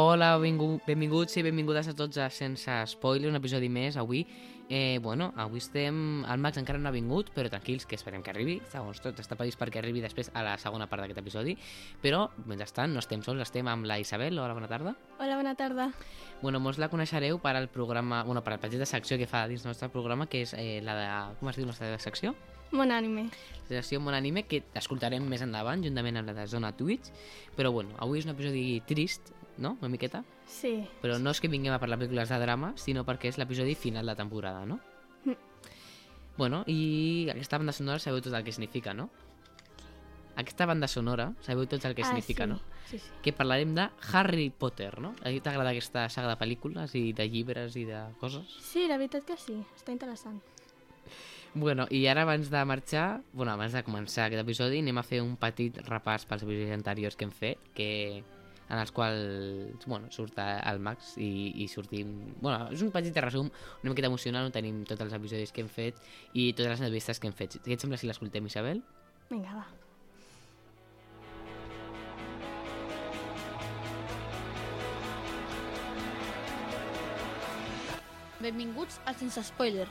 Hola, 0.00 0.36
benvingu- 0.38 0.80
benvinguts 0.86 1.36
i 1.38 1.42
benvingudes 1.42 1.88
a 1.88 1.92
tots 1.98 2.18
a 2.22 2.28
Sense 2.30 2.70
Spoiler, 2.86 3.30
un 3.32 3.34
episodi 3.34 3.66
més 3.68 3.96
avui. 3.96 4.20
Eh, 4.70 5.00
bueno, 5.02 5.32
avui 5.34 5.58
estem... 5.58 6.22
El 6.22 6.38
Max 6.38 6.60
encara 6.60 6.78
no 6.78 6.86
ha 6.86 6.92
vingut, 6.94 7.32
però 7.34 7.50
tranquils, 7.50 7.82
que 7.88 7.96
esperem 7.98 8.22
que 8.22 8.30
arribi. 8.30 8.60
Segons 8.70 9.00
tot, 9.02 9.18
està 9.18 9.34
previst 9.34 9.58
perquè 9.58 9.80
arribi 9.80 10.02
després 10.04 10.30
a 10.38 10.44
la 10.46 10.52
segona 10.62 10.86
part 10.86 11.02
d'aquest 11.02 11.18
episodi. 11.18 11.56
Però, 12.04 12.28
mentrestant, 12.46 12.94
no 12.94 13.02
estem 13.02 13.24
sols, 13.26 13.42
estem 13.42 13.66
amb 13.66 13.88
la 13.90 13.96
Isabel. 13.98 14.38
Hola, 14.38 14.54
bona 14.54 14.68
tarda. 14.70 14.92
Hola, 15.18 15.40
bona 15.40 15.56
tarda. 15.58 15.88
Bueno, 16.44 16.60
mos 16.62 16.78
la 16.78 16.90
coneixereu 16.92 17.40
per 17.42 17.56
al 17.58 17.66
programa... 17.66 18.22
Bueno, 18.28 18.44
per 18.46 18.54
la 18.54 18.60
petita 18.62 18.86
secció 18.86 19.18
que 19.18 19.26
fa 19.26 19.48
dins 19.50 19.66
del 19.66 19.72
nostre 19.72 19.90
programa, 19.90 20.28
que 20.30 20.44
és 20.46 20.54
eh, 20.54 20.78
la 20.86 20.94
de... 21.00 21.08
Com 21.40 21.50
es 21.50 21.58
diu 21.58 21.66
la 21.66 21.72
nostra 21.72 21.90
secció? 21.98 22.36
Bon 22.70 22.92
ànime. 22.92 23.32
La 23.66 23.80
secció 23.80 23.98
Mon 23.98 24.14
Anime, 24.14 24.44
que 24.46 24.62
escoltarem 24.78 25.26
més 25.26 25.42
endavant, 25.42 25.82
juntament 25.82 26.20
amb 26.20 26.30
la 26.30 26.36
de 26.38 26.46
Zona 26.46 26.70
Twitch. 26.76 27.10
Però, 27.56 27.72
bueno, 27.74 27.96
avui 27.98 28.20
és 28.20 28.28
un 28.28 28.36
episodi 28.36 28.82
trist, 28.86 29.32
no? 29.58 29.76
Una 29.80 29.90
miqueta. 29.92 30.22
Sí. 30.46 30.80
Però 31.02 31.18
no 31.18 31.34
és 31.34 31.40
que 31.42 31.50
vinguem 31.50 31.74
a 31.74 31.80
parlar 31.82 31.98
de 31.98 32.06
pel·lícules 32.06 32.30
de 32.32 32.40
drama, 32.42 32.72
sinó 32.80 33.04
perquè 33.04 33.32
és 33.32 33.38
l'episodi 33.40 33.74
final 33.78 34.06
de 34.06 34.16
temporada, 34.16 34.64
no? 34.66 34.80
Mm. 35.24 35.36
Bueno, 36.38 36.62
i 36.70 37.28
aquesta 37.32 37.58
banda 37.58 37.74
sonora 37.74 37.98
sabeu 37.98 38.22
tot 38.22 38.34
el 38.34 38.44
que 38.46 38.54
significa, 38.54 38.94
no? 38.94 39.10
Aquesta 40.38 40.68
banda 40.70 40.86
sonora 40.86 41.32
sabeu 41.42 41.66
tot 41.66 41.84
el 41.84 41.96
que 41.98 42.04
ah, 42.06 42.12
significa, 42.12 42.46
sí. 42.46 42.50
no? 42.54 42.60
Sí, 42.88 42.98
sí. 43.02 43.10
Que 43.22 43.34
parlarem 43.34 43.74
de 43.74 43.88
Harry 44.12 44.48
Potter, 44.50 45.00
no? 45.02 45.12
A 45.20 45.32
ti 45.34 45.42
t'agrada 45.44 45.74
aquesta 45.74 46.06
saga 46.08 46.30
de 46.30 46.38
pel·lícules 46.40 46.94
i 46.96 47.10
de 47.12 47.26
llibres 47.28 47.76
i 47.76 47.84
de 47.88 48.04
coses? 48.22 48.54
Sí, 48.62 48.86
la 48.88 48.96
veritat 48.96 49.26
que 49.26 49.36
sí. 49.36 49.58
Està 49.76 49.92
interessant. 49.92 50.38
Bueno, 51.54 51.88
i 51.90 52.04
ara 52.06 52.22
abans 52.22 52.50
de 52.52 52.64
marxar, 52.68 53.22
bueno, 53.32 53.52
abans 53.52 53.74
de 53.74 53.82
començar 53.82 54.28
aquest 54.28 54.44
episodi, 54.44 54.78
anem 54.78 55.00
a 55.00 55.04
fer 55.04 55.18
un 55.24 55.34
petit 55.40 55.80
repàs 55.88 56.26
pels 56.28 56.44
episodis 56.44 56.74
anteriors 56.76 57.16
que 57.16 57.26
hem 57.26 57.32
fet, 57.34 57.70
que 57.74 57.88
en 58.68 58.78
els 58.78 58.92
quals, 58.92 59.86
bueno, 59.86 60.10
surt 60.14 60.38
el 60.38 60.80
Max 60.84 61.14
i, 61.16 61.30
i 61.64 61.68
sortim... 61.72 62.14
Bueno, 62.40 62.68
és 62.74 62.84
un 62.84 62.92
petit 62.94 63.16
resum, 63.24 63.50
una 63.82 63.92
miqueta 63.92 64.10
emocional 64.12 64.48
on 64.48 64.54
tenim 64.54 64.84
tots 64.88 65.04
els 65.06 65.16
episodis 65.16 65.52
que 65.52 65.64
hem 65.64 65.72
fet 65.72 66.00
i 66.34 66.52
totes 66.52 66.74
les 66.74 66.80
entrevistes 66.84 67.20
que 67.20 67.30
hem 67.30 67.36
fet. 67.36 67.60
Què 67.64 67.76
et 67.76 67.84
sembla 67.84 68.00
si 68.00 68.10
l'escoltem, 68.10 68.48
Isabel? 68.50 68.82
Vinga, 69.32 69.62
va. 69.62 69.66
Benvinguts 78.38 79.00
al 79.04 79.16
Sense 79.18 79.42
Spoiler. 79.48 79.88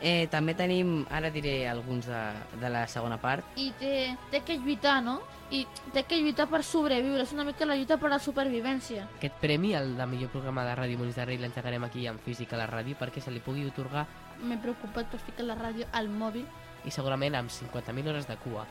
Eh, 0.00 0.28
també 0.30 0.54
tenim, 0.54 1.00
ara 1.10 1.30
diré 1.34 1.66
alguns 1.68 2.06
de, 2.06 2.20
de 2.60 2.68
la 2.70 2.84
segona 2.86 3.16
part. 3.18 3.44
I 3.58 3.72
té, 3.80 4.16
té 4.30 4.40
que 4.46 4.54
lluitar, 4.58 5.00
no? 5.02 5.16
I 5.50 5.64
té 5.94 6.04
que 6.06 6.20
lluitar 6.20 6.46
per 6.46 6.60
sobreviure. 6.62 7.22
És 7.24 7.32
una 7.34 7.44
mica 7.48 7.66
la 7.66 7.74
lluita 7.74 7.96
per 7.98 8.10
la 8.12 8.20
supervivència. 8.22 9.08
Aquest 9.16 9.40
premi, 9.42 9.72
el 9.74 9.96
de 9.98 10.06
millor 10.06 10.30
programa 10.30 10.62
de 10.68 10.76
ràdio 10.78 11.00
Molins 11.00 11.16
de 11.18 11.24
Rei, 11.26 11.38
l'engegarem 11.42 11.84
aquí 11.88 12.06
en 12.06 12.18
física 12.22 12.54
a 12.54 12.60
la 12.62 12.68
ràdio 12.70 12.94
perquè 13.00 13.20
se 13.24 13.32
li 13.34 13.40
pugui 13.42 13.66
otorgar 13.66 14.06
M'he 14.38 14.54
preocupat 14.62 15.08
per 15.10 15.18
ficar 15.18 15.48
la 15.48 15.56
ràdio 15.58 15.88
al 15.92 16.06
mòbil. 16.08 16.44
i 16.86 16.90
segurament 16.94 17.34
amb 17.34 17.50
50.000 17.50 18.06
hores 18.08 18.28
de 18.28 18.36
cua. 18.38 18.62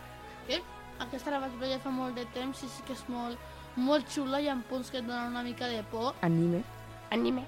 Eh? 0.47 0.61
Aquesta 1.03 1.29
la 1.29 1.41
vaig 1.44 1.51
veure 1.59 1.73
ja 1.75 1.79
fa 1.83 1.91
molt 1.91 2.15
de 2.15 2.23
temps 2.33 2.61
i 2.63 2.69
sí 2.71 2.85
que 2.88 2.94
és 2.95 3.03
molt, 3.11 3.38
molt 3.75 4.07
xula 4.09 4.39
i 4.39 4.47
amb 4.47 4.63
punts 4.65 4.89
que 4.89 5.01
et 5.01 5.05
donen 5.05 5.27
una 5.35 5.44
mica 5.44 5.67
de 5.67 5.83
por. 5.91 6.15
Anime. 6.21 6.63
Anime. 7.11 7.44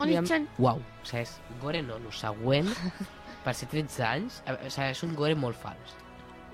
Oni-chan, 0.00 0.46
Uau, 0.62 0.80
és 1.12 1.36
gore 1.60 1.82
no, 1.82 1.96
el 1.98 2.12
següent, 2.14 2.68
per 3.44 3.54
ser 3.54 3.68
13 3.72 4.04
anys, 4.04 4.42
eh, 4.46 4.52
o 4.66 4.70
sigui, 4.70 4.90
és 4.90 5.02
un 5.06 5.14
gore 5.14 5.34
molt 5.34 5.56
fals. 5.56 5.96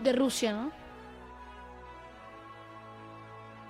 de 0.03 0.12
Rússia, 0.12 0.53
no? 0.53 0.71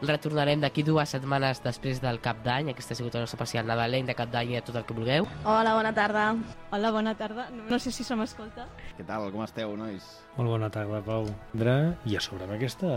El 0.02 0.08
retornarem 0.10 0.60
d'aquí 0.60 0.82
dues 0.84 1.08
setmanes 1.14 1.60
després 1.64 2.00
del 2.02 2.18
cap 2.20 2.40
d'any, 2.44 2.68
aquesta 2.72 2.92
ha 2.92 2.98
sigut 2.98 3.14
el 3.14 3.22
nostre 3.24 3.38
especial 3.38 3.64
nadalenc 3.68 4.08
de 4.10 4.14
cap 4.18 4.28
d'any 4.32 4.50
i 4.52 4.56
de 4.58 4.62
tot 4.66 4.76
el 4.76 4.84
que 4.84 4.92
vulgueu. 4.96 5.28
Hola, 5.48 5.72
bona 5.78 5.92
tarda. 5.96 6.24
Hola, 6.74 6.90
bona 6.92 7.14
tarda. 7.16 7.46
No, 7.54 7.68
no 7.70 7.78
sé 7.78 7.92
si 7.94 8.04
se 8.04 8.16
m'escolta. 8.18 8.66
Què 8.98 9.06
tal? 9.06 9.30
Com 9.32 9.44
esteu, 9.46 9.76
nois? 9.78 10.04
Molt 10.36 10.50
bona 10.50 10.68
tarda, 10.74 11.00
Pau. 11.06 11.30
Andra, 11.54 11.76
I 12.04 12.18
a 12.18 12.20
sobre 12.24 12.44
amb 12.44 12.56
aquesta 12.58 12.90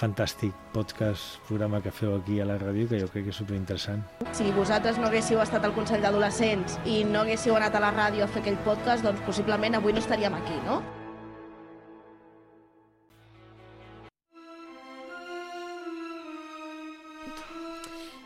fantàstic 0.00 0.54
podcast, 0.72 1.36
programa 1.48 1.80
que 1.84 1.92
feu 1.94 2.14
aquí 2.16 2.40
a 2.40 2.46
la 2.48 2.56
ràdio, 2.58 2.88
que 2.90 2.98
jo 3.02 3.08
crec 3.12 3.24
que 3.28 3.34
és 3.34 3.38
superinteressant. 3.42 4.02
Si 4.32 4.48
vosaltres 4.56 4.98
no 4.98 5.06
haguéssiu 5.10 5.42
estat 5.44 5.64
al 5.68 5.74
Consell 5.76 6.02
d'Adolescents 6.02 6.78
i 6.88 7.02
no 7.04 7.22
haguéssiu 7.22 7.56
anat 7.58 7.76
a 7.78 7.84
la 7.86 7.92
ràdio 7.94 8.24
a 8.24 8.30
fer 8.34 8.42
aquell 8.42 8.58
podcast, 8.66 9.04
doncs 9.06 9.22
possiblement 9.28 9.78
avui 9.78 9.92
no 9.92 10.02
estaríem 10.02 10.34
aquí, 10.40 10.58
no? 10.66 10.80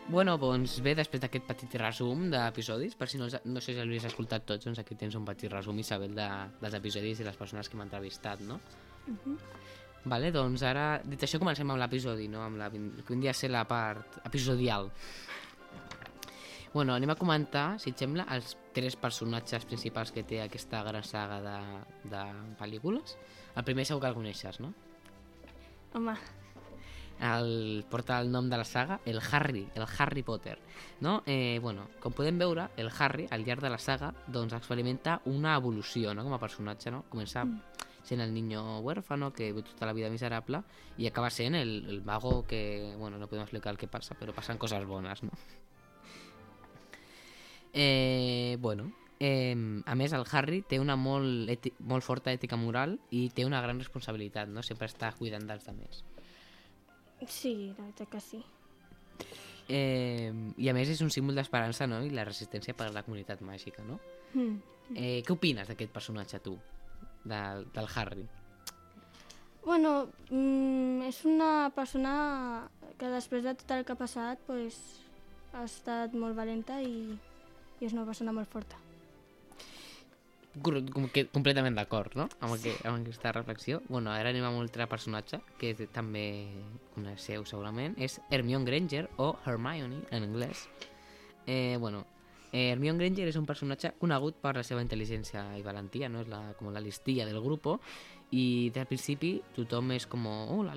Bueno, 0.08 0.36
doncs 0.38 0.76
bé, 0.86 0.92
després 0.94 1.18
d'aquest 1.22 1.48
petit 1.48 1.72
resum 1.82 2.28
d'episodis, 2.30 2.94
per 2.94 3.08
si 3.10 3.18
no, 3.18 3.26
els- 3.26 3.40
no 3.44 3.60
sé 3.60 3.72
si 3.72 3.80
els 3.80 3.88
havies 3.88 4.04
escoltat 4.06 4.44
tots, 4.46 4.64
doncs 4.68 4.78
aquí 4.78 4.94
tens 4.94 5.16
un 5.18 5.24
petit 5.26 5.50
resum, 5.50 5.78
Isabel, 5.82 6.14
de, 6.14 6.28
dels 6.62 6.76
episodis 6.78 7.20
i 7.20 7.26
les 7.26 7.36
persones 7.40 7.68
que 7.68 7.76
m'han 7.76 7.88
entrevistat, 7.90 8.40
no? 8.46 8.60
Vale, 10.06 10.30
doncs 10.30 10.62
ara, 10.62 11.00
dit 11.02 11.22
això, 11.26 11.40
comencem 11.42 11.70
amb 11.70 11.80
l'episodi, 11.82 12.28
no? 12.30 12.44
Amb 12.46 12.60
la, 12.60 12.70
que 12.70 13.08
vindria 13.08 13.32
a 13.32 13.38
ser 13.38 13.50
la 13.50 13.64
part 13.66 14.20
episodial. 14.24 14.90
Bueno, 16.72 16.94
anem 16.94 17.10
a 17.10 17.16
comentar, 17.18 17.66
si 17.82 17.90
et 17.90 17.98
sembla, 17.98 18.26
els 18.36 18.54
tres 18.76 18.94
personatges 19.00 19.64
principals 19.66 20.12
que 20.14 20.22
té 20.28 20.42
aquesta 20.44 20.82
gran 20.86 21.02
saga 21.06 21.40
de, 21.42 21.58
de 22.12 22.24
pel·lícules. 22.60 23.16
El 23.56 23.64
primer 23.66 23.86
segur 23.88 24.04
que 24.04 24.10
el 24.12 24.18
coneixes, 24.18 24.60
no? 24.62 24.74
Home, 25.96 26.14
el, 27.20 27.84
porta 27.90 28.20
el 28.20 28.30
nom 28.30 28.50
de 28.50 28.58
la 28.60 28.64
saga, 28.64 29.00
el 29.06 29.20
Harry, 29.32 29.66
el 29.74 29.86
Harry 29.98 30.22
Potter. 30.22 30.58
No? 31.00 31.22
Eh, 31.26 31.58
bueno, 31.62 31.88
com 32.00 32.12
podem 32.12 32.38
veure, 32.38 32.68
el 32.76 32.90
Harry, 32.98 33.26
al 33.30 33.44
llarg 33.44 33.64
de 33.64 33.72
la 33.72 33.80
saga, 33.80 34.12
doncs 34.26 34.54
experimenta 34.54 35.20
una 35.24 35.56
evolució 35.56 36.14
no? 36.14 36.24
com 36.24 36.36
a 36.36 36.42
personatge. 36.42 36.92
No? 36.92 37.04
Comença 37.10 37.46
sent 38.06 38.22
el 38.22 38.32
niño 38.32 38.80
huérfano 38.80 39.32
que 39.34 39.50
viu 39.52 39.64
tota 39.66 39.88
la 39.88 39.94
vida 39.96 40.10
miserable 40.10 40.62
i 40.96 41.08
acaba 41.10 41.30
sent 41.30 41.58
el, 41.58 41.72
el 41.90 42.02
mago 42.06 42.46
que, 42.46 42.94
bueno, 42.98 43.18
no 43.18 43.26
podem 43.26 43.42
explicar 43.42 43.74
el 43.74 43.80
que 43.80 43.90
passa, 43.90 44.14
però 44.14 44.34
passen 44.34 44.58
coses 44.62 44.86
bones, 44.86 45.24
no? 45.26 45.34
Eh, 47.78 48.56
bueno, 48.60 48.92
eh, 49.20 49.56
a 49.84 49.94
més 49.94 50.14
el 50.16 50.24
Harry 50.30 50.62
té 50.62 50.78
una 50.80 50.96
molt, 50.96 51.50
eti 51.52 51.74
molt 51.84 52.06
forta 52.06 52.32
ètica 52.32 52.56
moral 52.56 52.96
i 53.10 53.26
té 53.34 53.44
una 53.44 53.60
gran 53.60 53.82
responsabilitat, 53.82 54.48
no? 54.48 54.62
Sempre 54.64 54.88
està 54.88 55.12
cuidant 55.18 55.44
dels 55.44 55.68
altres. 55.68 56.04
sí, 57.28 57.74
la 57.76 57.82
veritat 57.82 58.08
que 58.08 58.20
sí. 58.20 58.44
Eh, 59.68 60.32
I 60.56 60.68
a 60.70 60.74
més 60.76 60.88
és 60.88 61.00
un 61.02 61.10
símbol 61.10 61.34
d'esperança 61.34 61.88
no? 61.90 61.98
i 62.06 62.10
la 62.14 62.24
resistència 62.24 62.74
per 62.78 62.86
a 62.86 62.94
la 62.94 63.02
comunitat 63.02 63.42
màgica, 63.42 63.82
no? 63.82 63.98
Mm. 64.34 64.56
Eh, 64.94 65.22
què 65.26 65.34
opines 65.34 65.66
d'aquest 65.66 65.90
personatge, 65.92 66.38
tu? 66.44 66.54
Del, 67.26 67.66
del 67.74 67.88
Harry? 67.94 68.26
Bueno, 69.66 70.08
mm, 70.30 71.02
és 71.08 71.24
una 71.26 71.72
persona 71.74 72.68
que 73.00 73.10
després 73.10 73.42
de 73.42 73.56
tot 73.58 73.72
el 73.74 73.84
que 73.84 73.96
ha 73.96 73.98
passat 73.98 74.42
pues, 74.46 74.78
ha 75.52 75.64
estat 75.66 76.14
molt 76.14 76.38
valenta 76.38 76.78
i, 76.82 77.16
i 77.80 77.88
és 77.88 77.96
una 77.96 78.06
persona 78.06 78.34
molt 78.36 78.52
forta. 78.52 78.78
Com 80.64 81.10
que 81.12 81.26
completament 81.28 81.74
d'acord, 81.76 82.14
no? 82.16 82.30
Amb, 82.40 82.54
sí. 82.62 82.72
amb 82.86 83.02
aquesta 83.02 83.34
reflexió. 83.34 83.82
Bueno, 83.90 84.14
ara 84.14 84.30
anem 84.32 84.46
amb 84.46 84.56
un 84.56 84.64
altre 84.64 84.86
personatge 84.88 85.42
que 85.60 85.74
és, 85.74 85.82
també 85.92 86.24
coneixeu 86.94 87.44
segurament. 87.44 87.98
És 88.00 88.20
Hermione 88.30 88.64
Granger 88.70 89.04
o 89.20 89.34
Hermione 89.44 90.06
en 90.14 90.30
anglès. 90.30 90.68
Eh, 91.44 91.76
bueno, 91.78 92.06
eh, 92.56 92.70
Hermione 92.72 92.98
Granger 93.02 93.28
és 93.28 93.36
un 93.36 93.46
personatge 93.48 93.92
conegut 94.00 94.38
per 94.40 94.54
la 94.56 94.64
seva 94.64 94.80
intel·ligència 94.84 95.42
i 95.58 95.64
valentia, 95.66 96.08
no? 96.08 96.22
És 96.24 96.30
la, 96.32 96.40
com 96.56 96.72
la 96.72 96.80
listilla 96.80 97.26
del 97.28 97.42
grup 97.44 97.68
i 98.32 98.70
del 98.74 98.88
principi 98.88 99.36
tothom 99.54 99.92
és 99.94 100.06
com, 100.10 100.24
oh, 100.26 100.62
la 100.64 100.74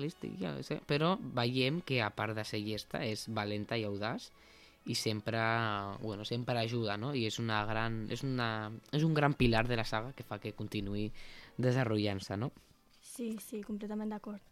sé. 0.62 0.80
però 0.86 1.16
veiem 1.18 1.80
que 1.80 2.02
a 2.02 2.10
part 2.10 2.36
de 2.36 2.44
ser 2.44 2.60
llesta 2.60 3.00
és 3.04 3.26
valenta 3.28 3.78
i 3.80 3.84
audaç 3.84 4.30
i 4.86 4.94
sempre, 4.94 5.40
bueno, 6.00 6.24
sempre 6.24 6.58
ajuda, 6.58 6.96
no? 6.96 7.14
I 7.14 7.26
és 7.26 7.38
una 7.38 7.64
gran, 7.66 8.06
és 8.10 8.22
una, 8.24 8.70
és 8.92 9.04
un 9.04 9.14
gran 9.14 9.34
pilar 9.34 9.66
de 9.68 9.76
la 9.76 9.84
saga 9.84 10.12
que 10.12 10.24
fa 10.24 10.38
que 10.40 10.54
continuï 10.56 11.10
desenvolupant-se, 11.56 12.36
no? 12.36 12.52
Sí, 13.00 13.36
sí, 13.40 13.62
completament 13.62 14.12
d'acord. 14.12 14.49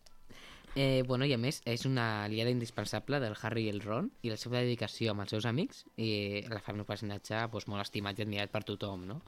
Eh, 0.76 1.02
bueno, 1.06 1.26
i 1.26 1.32
a 1.34 1.38
més, 1.40 1.62
és 1.66 1.86
una 1.88 2.24
aliada 2.24 2.52
indispensable 2.52 3.18
del 3.22 3.34
Harry 3.42 3.64
i 3.66 3.72
el 3.72 3.80
Ron 3.82 4.10
i 4.22 4.30
la 4.30 4.36
seva 4.38 4.60
dedicació 4.60 5.12
amb 5.12 5.24
els 5.24 5.32
seus 5.34 5.48
amics 5.48 5.84
i 5.96 6.44
la 6.50 6.60
fa 6.62 6.74
un 6.76 6.84
personatge 6.86 7.40
doncs, 7.50 7.66
molt 7.66 7.82
estimat 7.82 8.18
i 8.18 8.26
admirat 8.26 8.52
per 8.52 8.62
tothom, 8.68 9.06
no? 9.08 9.22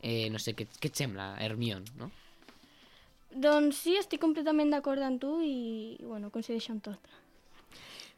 Eh, 0.00 0.28
no 0.30 0.38
sé, 0.38 0.54
què, 0.54 0.68
què 0.78 0.92
et 0.92 1.00
sembla, 1.00 1.32
Hermione, 1.42 1.96
no? 1.98 2.10
Doncs 3.36 3.82
sí, 3.82 3.96
estic 3.98 4.20
completament 4.22 4.70
d'acord 4.72 5.02
amb 5.02 5.20
tu 5.20 5.38
i, 5.44 5.96
bueno, 6.04 6.30
coincideixo 6.30 6.72
amb 6.76 6.84
tot. 6.86 7.14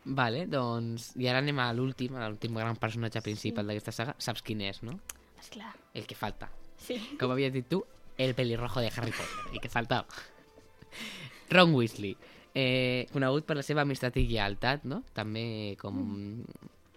Vale, 0.04 0.44
doncs... 0.46 1.10
I 1.18 1.26
ara 1.28 1.42
anem 1.42 1.58
a 1.60 1.68
l'últim, 1.74 2.14
a 2.16 2.28
l'últim 2.28 2.54
gran 2.56 2.78
personatge 2.80 3.22
principal 3.24 3.66
d'aquesta 3.68 3.94
saga. 3.94 4.14
Saps 4.22 4.44
quin 4.46 4.62
és, 4.64 4.82
no? 4.86 4.98
Esclar. 5.40 5.72
El 5.94 6.06
que 6.08 6.16
falta. 6.18 6.48
Sí. 6.78 6.98
Com 7.20 7.32
havies 7.34 7.52
dit 7.52 7.66
tu, 7.68 7.82
el 8.16 8.34
pelirrojo 8.38 8.80
de 8.80 8.92
Harry 8.94 9.12
Potter. 9.12 9.56
I 9.56 9.62
que 9.62 9.70
faltava. 9.72 10.06
Ron 11.50 11.74
Weasley. 11.74 12.16
Eh, 12.58 13.06
conegut 13.12 13.44
per 13.46 13.54
la 13.58 13.62
seva 13.62 13.84
amistat 13.84 14.16
i 14.18 14.24
lleialtat, 14.26 14.82
no? 14.90 15.02
També 15.14 15.76
com, 15.78 15.98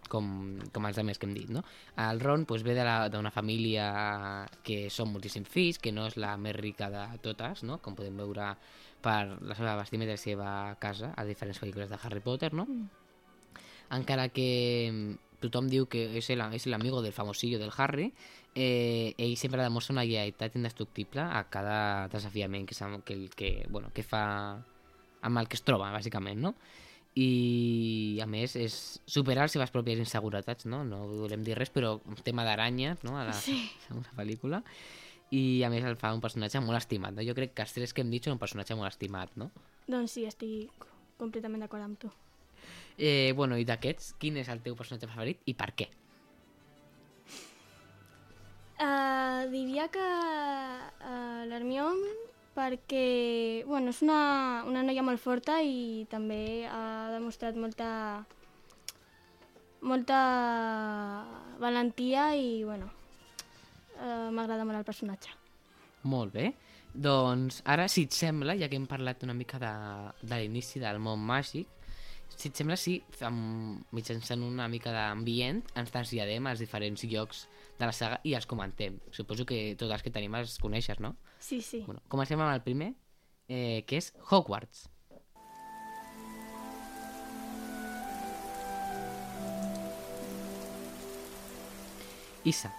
com, 0.10 0.30
com 0.74 0.88
els 0.90 0.98
altres 0.98 1.19
que 1.22 1.28
hem 1.28 1.36
dit, 1.38 1.50
no? 1.54 1.62
El 2.02 2.22
Ron 2.24 2.48
pues, 2.50 2.63
ve 2.66 2.74
de 2.74 2.86
la- 2.88 3.10
d'una 3.13 3.30
família 3.36 4.48
que 4.66 4.88
són 4.90 5.12
moltíssims 5.13 5.52
fills, 5.52 5.78
que 5.78 5.92
no 5.94 6.08
és 6.10 6.18
la 6.18 6.34
més 6.42 6.56
rica 6.58 6.90
de 6.90 7.04
totes, 7.22 7.62
no? 7.68 7.78
Com 7.84 7.94
podem 8.00 8.18
veure 8.18 8.56
per 9.02 9.38
la 9.42 9.58
seva 9.58 9.75
vestimenta 9.78 10.16
i 10.16 10.18
la 10.18 10.24
seva 10.24 10.50
casa 10.81 11.13
a 11.18 11.25
diferents 11.25 11.62
pel·lícules 11.62 11.90
de 11.94 12.00
Harry 12.02 12.22
Potter, 12.25 12.54
no? 12.58 12.66
Encara 13.92 14.30
que 14.31 14.90
mm, 14.92 15.40
tothom 15.44 15.68
diu 15.69 15.88
que 15.92 16.08
és 16.18 16.30
el, 16.34 16.42
és 16.56 16.66
l'amigo 16.69 17.02
del 17.04 17.13
famosillo 17.13 17.60
del 17.60 17.74
Harry, 17.78 18.12
eh, 18.56 19.13
ell 19.18 19.38
sempre 19.38 19.63
demostra 19.63 19.94
una 19.94 20.06
lleialtat 20.06 20.56
indestructible 20.56 21.22
a 21.22 21.44
cada 21.50 22.08
desafiament 22.10 22.68
que, 22.69 22.75
que, 23.06 23.18
que, 23.36 23.52
bueno, 23.69 23.92
que 23.94 24.04
fa 24.04 24.24
amb 25.21 25.38
el 25.41 25.47
que 25.47 25.57
es 25.59 25.63
troba, 25.68 25.91
bàsicament, 25.94 26.39
no? 26.41 26.56
I, 27.19 28.19
a 28.23 28.25
més, 28.29 28.56
és 28.56 28.75
superar 29.06 29.44
les 29.44 29.51
seves 29.57 29.71
pròpies 29.73 30.00
inseguretats, 30.00 30.65
no? 30.71 30.83
No 30.88 31.01
volem 31.09 31.44
dir 31.44 31.57
res, 31.57 31.69
però 31.73 31.97
un 32.07 32.15
tema 32.23 32.45
d'aranyes, 32.47 33.03
no?, 33.03 33.18
a 33.19 33.25
la 33.27 33.33
Sí. 33.35 33.57
segona 33.88 34.13
pel·lícula. 34.15 34.62
I, 35.31 35.63
a 35.63 35.69
més, 35.71 35.83
el 35.88 35.95
fa 36.00 36.13
un 36.15 36.21
personatge 36.23 36.59
molt 36.63 36.77
estimat, 36.79 37.13
no? 37.15 37.23
Jo 37.27 37.35
crec 37.35 37.53
que 37.56 37.63
els 37.65 37.73
tres 37.75 37.94
que 37.94 38.01
hem 38.03 38.12
dit 38.12 38.23
són 38.23 38.33
un 38.38 38.39
personatge 38.41 38.75
molt 38.79 38.89
estimat, 38.91 39.31
no? 39.39 39.50
Doncs 39.88 40.15
sí, 40.18 40.25
estic 40.27 40.88
completament 41.19 41.62
d'acord 41.63 41.83
amb 41.83 42.00
tu. 42.00 42.09
Eh, 42.97 43.31
bueno, 43.35 43.57
i 43.59 43.65
d'aquests, 43.65 44.13
quin 44.19 44.38
és 44.38 44.50
el 44.51 44.59
teu 44.63 44.75
personatge 44.75 45.07
favorit 45.12 45.39
i 45.47 45.53
per 45.56 45.71
què? 45.75 45.88
Uh, 48.81 49.45
diria 49.53 49.85
que 49.94 50.01
uh, 50.01 51.44
l'Hermione 51.45 52.15
perquè 52.56 53.63
bueno, 53.68 53.92
és 53.94 54.01
una, 54.03 54.63
una 54.68 54.83
noia 54.83 55.03
molt 55.06 55.21
forta 55.21 55.59
i 55.63 56.06
també 56.12 56.68
ha 56.68 57.09
demostrat 57.13 57.56
molta 57.56 57.89
molta 59.81 60.18
valentia 61.62 62.31
i 62.38 62.63
bueno, 62.63 62.89
uh, 63.98 64.30
m'agrada 64.33 64.65
molt 64.65 64.81
el 64.81 64.86
personatge. 64.86 65.33
Molt 66.03 66.33
bé. 66.33 66.51
Doncs 66.92 67.62
ara, 67.71 67.88
si 67.89 68.06
et 68.06 68.13
sembla, 68.13 68.57
ja 68.59 68.68
que 68.69 68.77
hem 68.77 68.88
parlat 68.89 69.24
una 69.24 69.33
mica 69.38 69.57
de, 69.62 69.71
de 70.21 70.42
l'inici 70.42 70.81
del 70.81 71.00
món 71.01 71.21
màgic, 71.24 71.69
si 72.36 72.50
et 72.50 72.57
sembla, 72.57 72.77
si 72.80 72.98
amb, 73.27 73.81
mitjançant 73.95 74.44
una 74.44 74.68
mica 74.71 74.94
d'ambient 74.95 75.62
ens 75.77 75.92
traslladem 75.94 76.48
als 76.50 76.63
diferents 76.63 77.03
llocs 77.12 77.45
de 77.81 77.89
la 77.89 77.95
saga 77.98 78.22
i 78.24 78.36
els 78.38 78.48
comentem. 78.48 79.00
Suposo 79.12 79.45
que 79.50 79.74
tots 79.80 79.92
els 79.92 80.06
que 80.06 80.13
tenim 80.13 80.38
els 80.38 80.57
coneixes, 80.62 81.01
no? 81.01 81.16
Sí, 81.42 81.62
sí. 81.66 81.83
Bueno, 81.88 82.04
comencem 82.07 82.39
amb 82.39 82.54
el 82.54 82.63
primer, 82.63 82.94
eh, 83.50 83.83
que 83.88 83.98
és 83.98 84.13
Hogwarts. 84.30 84.88
Issa, 92.42 92.72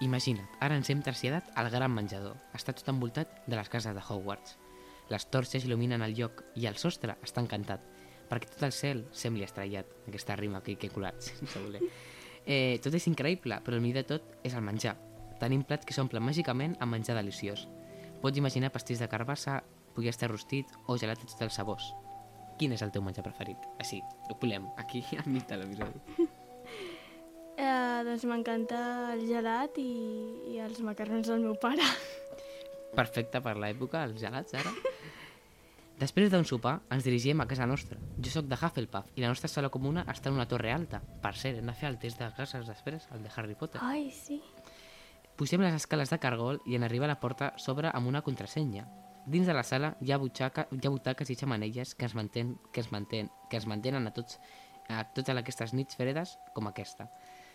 imagina't, 0.00 0.48
ara 0.64 0.76
ens 0.78 0.88
hem 0.88 1.02
traslladat 1.04 1.50
al 1.60 1.68
gran 1.72 1.92
menjador. 1.92 2.38
Està 2.56 2.72
tot 2.72 2.88
envoltat 2.88 3.42
de 3.44 3.58
les 3.58 3.68
cases 3.68 3.92
de 3.92 4.04
Hogwarts. 4.04 4.56
Les 5.12 5.26
torxes 5.28 5.66
il·luminen 5.66 6.00
el 6.06 6.14
lloc 6.16 6.40
i 6.56 6.64
el 6.70 6.78
sostre 6.80 7.18
està 7.20 7.42
encantat, 7.44 7.84
perquè 8.30 8.48
tot 8.54 8.64
el 8.68 8.72
cel 8.72 9.04
sembli 9.12 9.44
estrellat. 9.44 9.90
Aquesta 10.06 10.38
rima 10.40 10.62
que, 10.64 10.78
que 10.80 10.88
he 10.88 10.94
colat, 10.94 11.20
sense 11.28 11.60
voler. 11.60 11.82
Eh, 12.46 12.78
tot 12.82 12.94
és 12.94 13.06
increïble, 13.06 13.58
però 13.62 13.78
el 13.78 13.84
millor 13.84 14.02
de 14.02 14.16
tot 14.16 14.46
és 14.46 14.54
el 14.58 14.64
menjar. 14.66 14.96
Tenim 15.42 15.62
plats 15.66 15.86
que 15.86 15.94
s'omplen 15.94 16.24
màgicament 16.24 16.76
amb 16.80 16.94
menjar 16.94 17.16
deliciós. 17.18 17.66
Pots 18.22 18.38
imaginar 18.38 18.72
pastís 18.74 19.02
de 19.02 19.08
carbassa, 19.10 19.60
pollastre 19.94 20.30
rostit 20.30 20.70
o 20.86 20.96
gelat 20.98 21.20
de 21.20 21.28
tots 21.28 21.42
els 21.46 21.58
sabors. 21.58 21.88
Quin 22.58 22.74
és 22.74 22.82
el 22.84 22.92
teu 22.94 23.02
menjar 23.02 23.24
preferit? 23.26 23.58
Així, 23.82 24.00
ho 24.30 24.38
polem, 24.38 24.68
aquí 24.78 25.04
al 25.20 25.30
mig 25.30 25.46
de 25.50 25.58
l'episodi. 25.58 26.28
Uh, 27.52 28.00
doncs 28.06 28.24
m'encanta 28.26 28.78
el 29.12 29.26
gelat 29.28 29.76
i, 29.78 29.90
i 30.54 30.58
els 30.64 30.80
macarrons 30.82 31.28
del 31.28 31.44
meu 31.44 31.58
pare. 31.62 31.86
Perfecte 32.96 33.40
per 33.44 33.54
l'època, 33.60 34.04
els 34.08 34.20
gelats, 34.20 34.54
ara. 34.58 34.72
Després 36.02 36.32
d'un 36.32 36.42
sopar, 36.42 36.80
ens 36.90 37.04
dirigim 37.06 37.38
a 37.38 37.44
casa 37.46 37.66
nostra. 37.70 37.94
Jo 38.18 38.30
sóc 38.32 38.48
de 38.50 38.56
Hufflepuff 38.58 39.12
i 39.14 39.22
la 39.22 39.28
nostra 39.30 39.46
sala 39.46 39.68
comuna 39.70 40.02
està 40.10 40.32
en 40.32 40.38
una 40.38 40.48
torre 40.50 40.72
alta. 40.74 40.98
Per 40.98 41.30
cert, 41.38 41.60
hem 41.60 41.68
de 41.70 41.74
fer 41.78 41.92
el 41.92 41.98
test 42.02 42.18
de 42.18 42.26
cases 42.34 42.66
després, 42.66 43.06
el 43.14 43.22
de 43.22 43.30
Harry 43.36 43.54
Potter. 43.60 43.78
Ai, 43.86 44.08
sí. 44.10 44.40
Pugem 45.38 45.62
les 45.62 45.76
escales 45.78 46.10
de 46.10 46.18
cargol 46.18 46.58
i 46.66 46.74
en 46.74 46.82
arribar 46.82 47.06
a 47.06 47.12
la 47.12 47.20
porta 47.22 47.52
s'obre 47.54 47.92
amb 47.94 48.10
una 48.10 48.24
contrasenya. 48.26 48.88
Dins 49.30 49.46
de 49.46 49.54
la 49.54 49.62
sala 49.62 49.92
hi 50.02 50.10
ha, 50.10 50.18
butxaca, 50.18 50.66
hi 50.74 50.82
ha 50.82 50.90
butaques 50.90 51.30
i 51.30 51.38
xamanelles 51.38 51.94
que 51.94 52.10
es, 52.10 52.18
mantén, 52.18 52.56
que 52.74 52.82
es, 52.82 52.90
mantén, 52.90 53.30
que 53.48 53.62
es 53.62 53.70
mantenen 53.70 54.10
a, 54.10 54.16
tots, 54.18 54.40
a 54.90 55.06
totes 55.14 55.38
aquestes 55.38 55.70
nits 55.70 56.02
fredes 56.02 56.34
com 56.56 56.66
aquesta. 56.66 57.12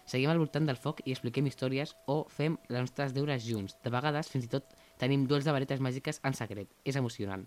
Seguim 0.08 0.32
al 0.32 0.40
voltant 0.40 0.72
del 0.72 0.80
foc 0.80 1.04
i 1.04 1.12
expliquem 1.12 1.52
històries 1.52 1.98
o 2.08 2.22
fem 2.32 2.56
les 2.72 2.80
nostres 2.80 3.12
deures 3.12 3.44
junts. 3.44 3.76
De 3.83 3.92
vegades, 3.92 4.31
fins 4.31 4.48
i 4.48 4.56
tot, 4.56 4.71
tenim 5.04 5.28
duels 5.28 5.44
de 5.44 5.52
varetes 5.52 5.83
màgiques 5.83 6.24
en 6.24 6.38
secret. 6.45 6.71
És 6.88 6.95
emocionant. 6.95 7.44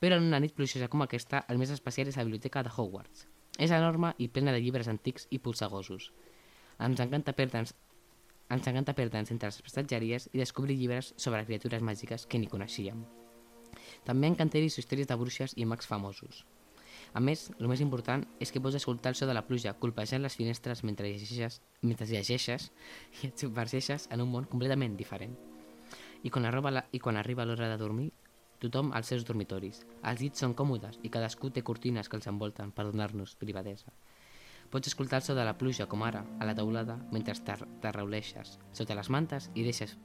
Però 0.00 0.16
en 0.16 0.24
una 0.24 0.40
nit 0.40 0.54
plujosa 0.56 0.88
com 0.88 1.04
aquesta, 1.04 1.44
el 1.52 1.60
més 1.60 1.70
especial 1.74 2.08
és 2.08 2.16
la 2.16 2.24
biblioteca 2.24 2.62
de 2.64 2.72
Hogwarts. 2.72 3.26
És 3.60 3.72
enorme 3.76 4.14
i 4.18 4.30
plena 4.32 4.54
de 4.56 4.60
llibres 4.64 4.88
antics 4.88 5.26
i 5.30 5.38
polsagosos. 5.44 6.10
Ens 6.80 7.00
encanta 7.04 7.36
perdre'ns 7.36 7.74
ens 8.50 8.66
encanta 8.66 8.96
perdre'ns 8.98 9.30
entre 9.30 9.46
les 9.46 9.60
prestatgeries 9.62 10.24
i 10.32 10.40
descobrir 10.40 10.74
llibres 10.78 11.12
sobre 11.16 11.44
criatures 11.46 11.84
màgiques 11.86 12.24
que 12.26 12.40
ni 12.40 12.48
coneixíem. 12.50 13.04
També 14.08 14.26
encanteris 14.26 14.78
i 14.78 14.82
històries 14.82 15.06
de 15.06 15.18
bruixes 15.20 15.54
i 15.56 15.66
mags 15.68 15.86
famosos. 15.86 16.40
A 17.14 17.20
més, 17.22 17.44
el 17.58 17.68
més 17.70 17.82
important 17.84 18.24
és 18.42 18.50
que 18.50 18.62
pots 18.62 18.78
escoltar 18.78 19.12
el 19.12 19.18
so 19.18 19.28
de 19.28 19.34
la 19.36 19.44
pluja 19.46 19.76
colpejant 19.82 20.22
les 20.24 20.36
finestres 20.38 20.82
mentre 20.86 21.10
llegeixes, 21.10 21.60
mentre 21.82 22.08
llegeixes 22.10 22.70
i 23.20 23.30
et 23.30 23.44
submergeixes 23.44 24.08
en 24.10 24.24
un 24.24 24.30
món 24.34 24.48
completament 24.50 24.96
diferent. 24.98 25.36
I 26.22 26.30
quan, 26.30 26.46
arriba 26.46 26.74
la, 26.74 26.84
i 26.92 26.98
quan 26.98 27.16
arriba 27.16 27.46
l'hora 27.46 27.70
de 27.70 27.78
dormir, 27.80 28.10
tothom 28.60 28.92
als 28.92 29.10
seus 29.12 29.24
dormitoris. 29.26 29.82
Els 30.04 30.20
llits 30.20 30.44
són 30.44 30.54
còmodes 30.54 31.00
i 31.02 31.10
cadascú 31.12 31.50
té 31.50 31.64
cortines 31.66 32.08
que 32.08 32.18
els 32.20 32.28
envolten 32.30 32.70
per 32.76 32.86
donar-nos 32.88 33.34
privadesa. 33.40 33.92
Pots 34.70 34.92
escoltar 34.92 35.18
el 35.18 35.26
so 35.26 35.34
de 35.34 35.44
la 35.44 35.56
pluja, 35.58 35.88
com 35.90 36.04
ara, 36.06 36.22
a 36.38 36.46
la 36.46 36.54
taulada, 36.54 37.00
mentre 37.10 37.34
t'arreuleixes 37.82 38.58
sota 38.70 38.94
les 38.94 39.10
mantes 39.10 39.50
i 39.54 39.66
deixes, 39.66 39.96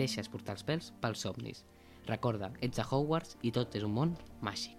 deixes 0.00 0.30
portar 0.32 0.56
els 0.56 0.64
pèls 0.64 0.92
pels 1.02 1.26
somnis. 1.26 1.64
Recorda, 2.08 2.54
ets 2.64 2.80
a 2.80 2.86
Hogwarts 2.88 3.36
i 3.42 3.52
tot 3.52 3.76
és 3.76 3.84
un 3.84 3.92
món 3.92 4.16
màgic. 4.40 4.77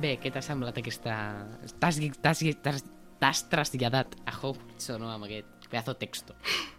Bé, 0.00 0.14
què 0.20 0.30
t'ha 0.32 0.40
semblat 0.44 0.78
aquesta... 0.80 1.14
T'has 3.20 3.42
traslladat 3.52 4.14
a 4.24 4.32
Hogwarts 4.32 4.86
o 4.94 4.96
no 5.00 5.10
amb 5.12 5.26
aquest 5.26 5.66
pedazo 5.68 5.92
texto? 6.00 6.36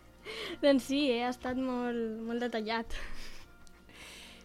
Doncs 0.63 0.87
sí, 0.89 1.03
eh? 1.13 1.19
ha 1.27 1.29
estat 1.29 1.59
molt, 1.61 2.17
molt 2.25 2.41
detallat. 2.41 2.95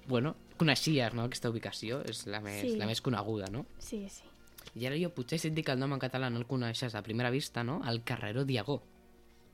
Bueno, 0.07 0.35
coneixies, 0.61 1.17
no?, 1.17 1.25
aquesta 1.25 1.49
ubicació, 1.49 2.03
és 2.05 2.27
la 2.29 2.43
més, 2.45 2.61
Sí. 2.67 2.75
la 2.77 2.87
més 2.91 3.01
coneguda, 3.01 3.49
no? 3.53 3.65
Sí, 3.81 4.03
sí. 4.13 4.29
I 4.77 4.85
ara 4.91 5.01
jo 5.01 5.09
potser 5.17 5.39
si 5.41 5.49
et 5.49 5.57
dic 5.57 5.71
el 5.73 5.81
nom 5.81 5.97
en 5.97 6.03
català 6.03 6.29
no 6.29 6.43
el 6.43 6.45
coneixes 6.47 6.95
a 6.95 7.03
primera 7.03 7.33
vista, 7.33 7.65
no? 7.65 7.81
El 7.89 8.03
Carreró 8.05 8.45
Diagó. 8.45 8.83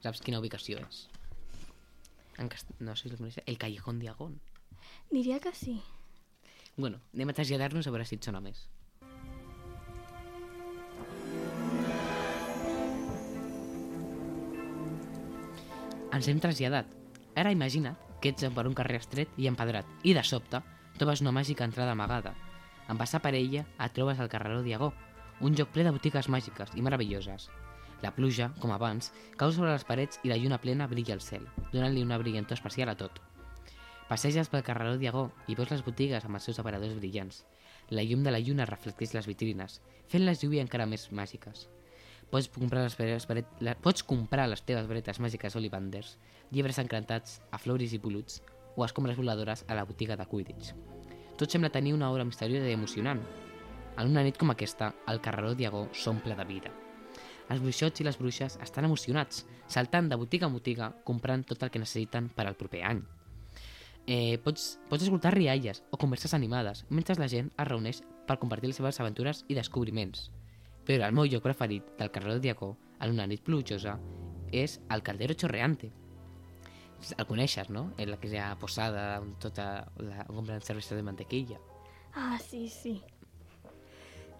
Saps 0.02 0.20
quina 0.26 0.42
ubicació 0.42 0.82
és? 0.82 1.04
En 2.42 2.50
cast... 2.50 2.74
No 2.82 2.96
sé 2.98 3.06
si 3.06 3.14
el 3.14 3.20
coneixes. 3.22 3.46
El 3.46 3.58
Callejón 3.62 4.02
Diagón. 4.02 4.40
Diria 5.14 5.38
que 5.38 5.54
sí. 5.54 5.78
Bueno, 6.74 6.98
anem 7.14 7.30
a 7.30 7.38
traslladar-nos 7.38 7.86
a 7.86 7.94
veure 7.94 8.08
si 8.08 8.18
et 8.18 8.26
sona 8.26 8.42
més. 8.42 8.66
Ens 16.12 16.28
hem 16.28 16.40
traslladat. 16.44 16.88
Ara 17.40 17.54
imagina 17.54 17.94
que 18.20 18.28
ets 18.28 18.44
per 18.52 18.66
un 18.68 18.74
carrer 18.76 18.98
estret 19.00 19.30
i 19.40 19.46
empedrat 19.48 19.88
i 20.04 20.12
de 20.12 20.22
sobte 20.28 20.60
trobes 20.98 21.22
una 21.24 21.32
màgica 21.32 21.64
entrada 21.64 21.94
amagada. 21.96 22.34
En 22.92 23.00
passar 23.00 23.22
per 23.24 23.32
ella 23.38 23.64
et 23.80 23.94
trobes 23.96 24.20
al 24.20 24.28
carreró 24.28 24.60
Diagó, 24.62 24.90
un 25.40 25.56
lloc 25.56 25.72
ple 25.72 25.86
de 25.86 25.94
botigues 25.96 26.28
màgiques 26.28 26.76
i 26.76 26.84
meravelloses. 26.84 27.48
La 28.02 28.12
pluja, 28.12 28.50
com 28.60 28.74
abans, 28.76 29.08
cau 29.40 29.54
sobre 29.56 29.72
les 29.72 29.88
parets 29.88 30.20
i 30.22 30.28
la 30.28 30.36
lluna 30.36 30.60
plena 30.60 30.88
brilla 30.90 31.16
al 31.16 31.24
cel, 31.24 31.46
donant-li 31.72 32.04
una 32.04 32.18
brillantor 32.20 32.60
especial 32.60 32.92
a 32.92 32.98
tot. 32.98 33.22
Passeges 34.10 34.52
pel 34.52 34.66
carreró 34.66 34.98
Diagó 35.00 35.30
i 35.48 35.56
veus 35.56 35.72
les 35.72 35.84
botigues 35.86 36.26
amb 36.28 36.36
els 36.36 36.50
seus 36.50 36.60
aparadors 36.60 36.98
brillants. 36.98 37.46
La 37.88 38.04
llum 38.04 38.26
de 38.26 38.34
la 38.34 38.42
lluna 38.42 38.68
reflecteix 38.68 39.14
les 39.16 39.30
vitrines, 39.30 39.80
fent-les 40.12 40.44
lluir 40.44 40.60
encara 40.60 40.84
més 40.84 41.08
màgiques. 41.10 41.70
Pots 42.32 42.48
comprar 42.48 42.86
les, 42.86 42.94
paret, 43.28 43.48
la, 43.60 43.74
pots 43.76 44.00
comprar 44.08 44.46
les 44.48 44.62
teves 44.64 44.86
varetes 44.88 45.18
màgiques 45.20 45.52
Ollivanders, 45.58 46.14
llibres 46.48 46.78
encantats 46.80 47.42
a 47.52 47.60
floris 47.60 47.92
i 47.92 48.00
poluts 48.00 48.40
o 48.72 48.86
escombres 48.86 49.18
voladores 49.20 49.66
a 49.68 49.76
la 49.76 49.84
botiga 49.84 50.16
de 50.16 50.24
Quidditch. 50.30 50.72
Tot 51.36 51.52
sembla 51.52 51.68
tenir 51.74 51.92
una 51.92 52.08
obra 52.08 52.24
misteriosa 52.24 52.70
i 52.70 52.78
emocionant. 52.78 53.20
En 54.00 54.08
una 54.08 54.24
nit 54.24 54.40
com 54.40 54.48
aquesta, 54.48 54.94
el 55.12 55.20
carreró 55.20 55.52
Diagó 55.52 55.84
s'omple 55.92 56.38
de 56.38 56.48
vida. 56.48 56.72
Els 57.52 57.60
bruixots 57.60 58.00
i 58.00 58.08
les 58.08 58.16
bruixes 58.16 58.56
estan 58.64 58.88
emocionats, 58.88 59.44
saltant 59.68 60.08
de 60.08 60.16
botiga 60.16 60.48
en 60.48 60.56
botiga, 60.56 60.92
comprant 61.04 61.44
tot 61.44 61.60
el 61.60 61.74
que 61.74 61.84
necessiten 61.84 62.32
per 62.32 62.48
al 62.48 62.56
proper 62.56 62.86
any. 62.88 63.02
Eh, 64.06 64.38
pots, 64.40 64.78
pots 64.88 65.04
escoltar 65.04 65.36
rialles 65.36 65.84
o 65.90 66.00
converses 66.00 66.32
animades 66.32 66.86
mentre 66.88 67.20
la 67.20 67.28
gent 67.28 67.52
es 67.52 67.68
reuneix 67.68 68.00
per 68.26 68.40
compartir 68.40 68.72
les 68.72 68.80
seves 68.80 69.04
aventures 69.04 69.44
i 69.52 69.58
descobriments. 69.58 70.30
Però 70.86 71.06
el 71.06 71.14
meu 71.14 71.28
lloc 71.30 71.44
preferit 71.46 71.92
del 71.98 72.10
carrer 72.10 72.34
del 72.34 72.44
Diacó, 72.44 72.72
en 73.00 73.14
una 73.14 73.26
nit 73.30 73.42
plujosa, 73.46 73.98
és 74.52 74.80
el 74.90 75.02
Caldero 75.02 75.34
Chorreante. 75.34 75.92
El 77.16 77.26
coneixes, 77.26 77.70
no? 77.70 77.88
En 77.98 78.12
la 78.12 78.18
que 78.20 78.30
hi 78.30 78.38
ha 78.38 78.52
posada 78.58 79.20
on 79.22 79.34
tota 79.42 79.88
la, 79.98 80.26
on 80.28 80.38
compren 80.38 80.62
cervesa 80.62 80.94
de 80.94 81.02
mantequilla. 81.06 81.58
Ah, 82.14 82.38
sí, 82.38 82.68
sí. 82.68 83.00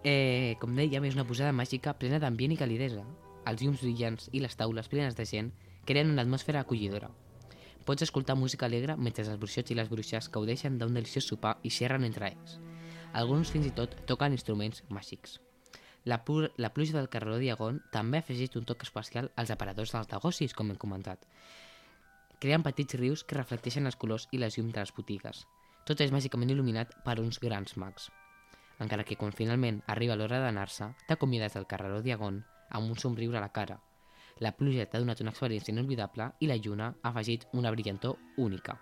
Eh, 0.03 0.55
com 0.59 0.75
dèiem, 0.75 1.03
és 1.07 1.15
una 1.17 1.27
posada 1.27 1.55
màgica 1.55 1.95
plena 1.99 2.19
d'ambient 2.19 2.55
i 2.55 2.59
calidesa. 2.59 3.03
Els 3.47 3.63
llums 3.63 3.83
brillants 3.83 4.29
i 4.31 4.39
les 4.43 4.55
taules 4.59 4.87
plenes 4.91 5.15
de 5.19 5.25
gent 5.27 5.51
creen 5.87 6.11
una 6.11 6.23
atmosfera 6.23 6.63
acollidora. 6.63 7.09
Pots 7.83 8.05
escoltar 8.05 8.37
música 8.39 8.67
alegre 8.69 8.95
mentre 8.95 9.25
els 9.27 9.39
bruixots 9.39 9.71
i 9.71 9.75
les 9.75 9.89
bruixes 9.91 10.29
gaudeixen 10.31 10.77
d'un 10.79 10.95
deliciós 10.95 11.27
sopar 11.27 11.57
i 11.63 11.71
xerren 11.71 12.07
entre 12.07 12.31
ells. 12.31 12.59
Alguns 13.13 13.51
fins 13.51 13.67
i 13.67 13.73
tot 13.75 13.97
toquen 14.07 14.35
instruments 14.35 14.85
màgics. 14.89 15.41
La, 16.05 16.21
la 16.57 16.73
pluja 16.73 16.97
del 16.97 17.09
carreró 17.09 17.37
Diagon 17.39 17.79
també 17.91 18.19
ha 18.19 18.25
afegit 18.25 18.57
un 18.59 18.65
toc 18.67 18.83
especial 18.83 19.29
als 19.39 19.53
aparadors 19.55 19.93
dels 19.95 20.09
negocis, 20.11 20.53
com 20.53 20.71
hem 20.71 20.79
comentat. 20.79 21.23
Creen 22.43 22.65
petits 22.65 22.97
rius 22.99 23.23
que 23.23 23.37
reflecteixen 23.37 23.87
els 23.87 23.95
colors 23.95 24.27
i 24.31 24.41
les 24.41 24.57
llums 24.57 24.73
de 24.75 24.83
les 24.83 24.91
botigues. 24.97 25.45
Tot 25.87 26.03
és 26.03 26.11
màgicament 26.11 26.51
il·luminat 26.51 26.91
per 27.05 27.19
uns 27.23 27.39
grans 27.39 27.77
mags. 27.79 28.09
Encara 28.83 29.05
que 29.07 29.15
quan 29.15 29.31
finalment 29.31 29.81
arriba 29.87 30.17
l'hora 30.19 30.41
d'anar-se, 30.43 30.91
t'acomiades 31.07 31.55
del 31.55 31.67
carreró 31.71 32.01
Diagon 32.03 32.43
amb 32.69 32.89
un 32.89 32.99
somriure 32.99 33.39
a 33.39 33.45
la 33.45 33.53
cara. 33.55 33.79
La 34.43 34.51
pluja 34.57 34.87
t'ha 34.89 34.99
donat 34.99 35.21
una 35.21 35.31
experiència 35.31 35.71
inolvidable 35.71 36.33
i 36.39 36.49
la 36.49 36.59
lluna 36.59 36.95
ha 37.01 37.13
afegit 37.13 37.47
una 37.53 37.71
brillantor 37.71 38.17
única. 38.37 38.79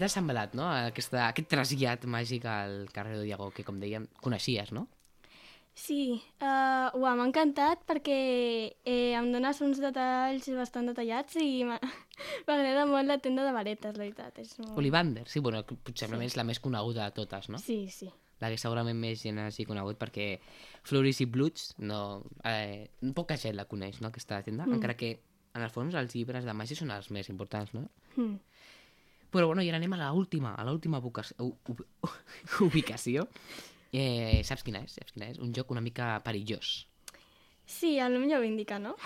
Què 0.00 0.06
t'ha 0.06 0.14
semblat, 0.16 0.54
no? 0.56 0.64
Aquesta, 0.64 1.26
aquest 1.28 1.50
trasllat 1.52 2.06
màgic 2.08 2.46
al 2.48 2.88
carrer 2.94 3.18
de 3.18 3.26
Diago, 3.28 3.50
que 3.52 3.66
com 3.66 3.76
dèiem, 3.82 4.06
coneixies, 4.24 4.72
no? 4.72 4.86
Sí, 5.76 6.16
uh, 6.42 6.88
uah, 6.98 7.12
m'ha 7.16 7.26
encantat 7.28 7.84
perquè 7.88 8.16
eh, 8.72 9.12
em 9.16 9.28
dones 9.32 9.60
uns 9.64 9.78
detalls 9.80 10.48
bastant 10.56 10.88
detallats 10.90 11.36
i 11.40 11.62
m'agrada 12.48 12.86
molt 12.88 13.08
la 13.08 13.20
tenda 13.22 13.44
de 13.44 13.52
varetes, 13.54 13.92
la 13.94 14.06
veritat. 14.06 14.40
És 14.40 14.56
molt... 14.58 14.72
Olivander, 14.80 15.26
sí, 15.28 15.44
bueno, 15.44 15.62
potser 15.68 16.08
sí. 16.10 16.20
és 16.26 16.36
la 16.40 16.48
més 16.48 16.60
coneguda 16.64 17.06
de 17.06 17.16
totes, 17.20 17.52
no? 17.52 17.60
Sí, 17.60 17.84
sí. 17.92 18.10
La 18.40 18.48
que 18.48 18.58
segurament 18.60 18.96
més 18.96 19.20
gent 19.20 19.38
hagi 19.44 19.68
conegut 19.68 20.00
perquè 20.00 20.30
Floris 20.88 21.20
i 21.20 21.28
Blutz, 21.28 21.74
no, 21.84 22.22
eh, 22.48 22.88
poca 23.16 23.36
gent 23.36 23.58
la 23.60 23.68
coneix, 23.68 24.00
no?, 24.00 24.08
aquesta 24.08 24.40
tenda, 24.46 24.64
mm. 24.64 24.80
encara 24.80 24.96
que 24.96 25.18
en 25.54 25.64
el 25.64 25.72
fons 25.72 25.96
els 25.98 26.16
llibres 26.16 26.46
de 26.48 26.56
màgia 26.56 26.78
són 26.78 26.92
els 26.94 27.10
més 27.12 27.28
importants, 27.28 27.74
no? 27.76 27.84
Mm. 28.16 28.38
Però 29.30 29.46
bueno, 29.46 29.62
i 29.62 29.68
ara 29.70 29.78
anem 29.78 29.92
a 29.94 30.10
l'última, 30.10 30.54
a 30.58 30.64
l'última 30.66 30.98
ubicació. 32.66 33.28
Eh, 33.92 34.42
saps 34.46 34.62
quina 34.66 34.82
és? 34.82 34.96
Saps 34.98 35.14
quina 35.14 35.30
és? 35.30 35.38
Un 35.38 35.54
joc 35.54 35.70
una 35.70 35.82
mica 35.82 36.16
perillós. 36.26 36.86
Sí, 37.66 37.98
el 38.02 38.14
nom 38.16 38.26
ja 38.30 38.38
ho 38.40 38.46
indica, 38.46 38.78
no? 38.82 38.96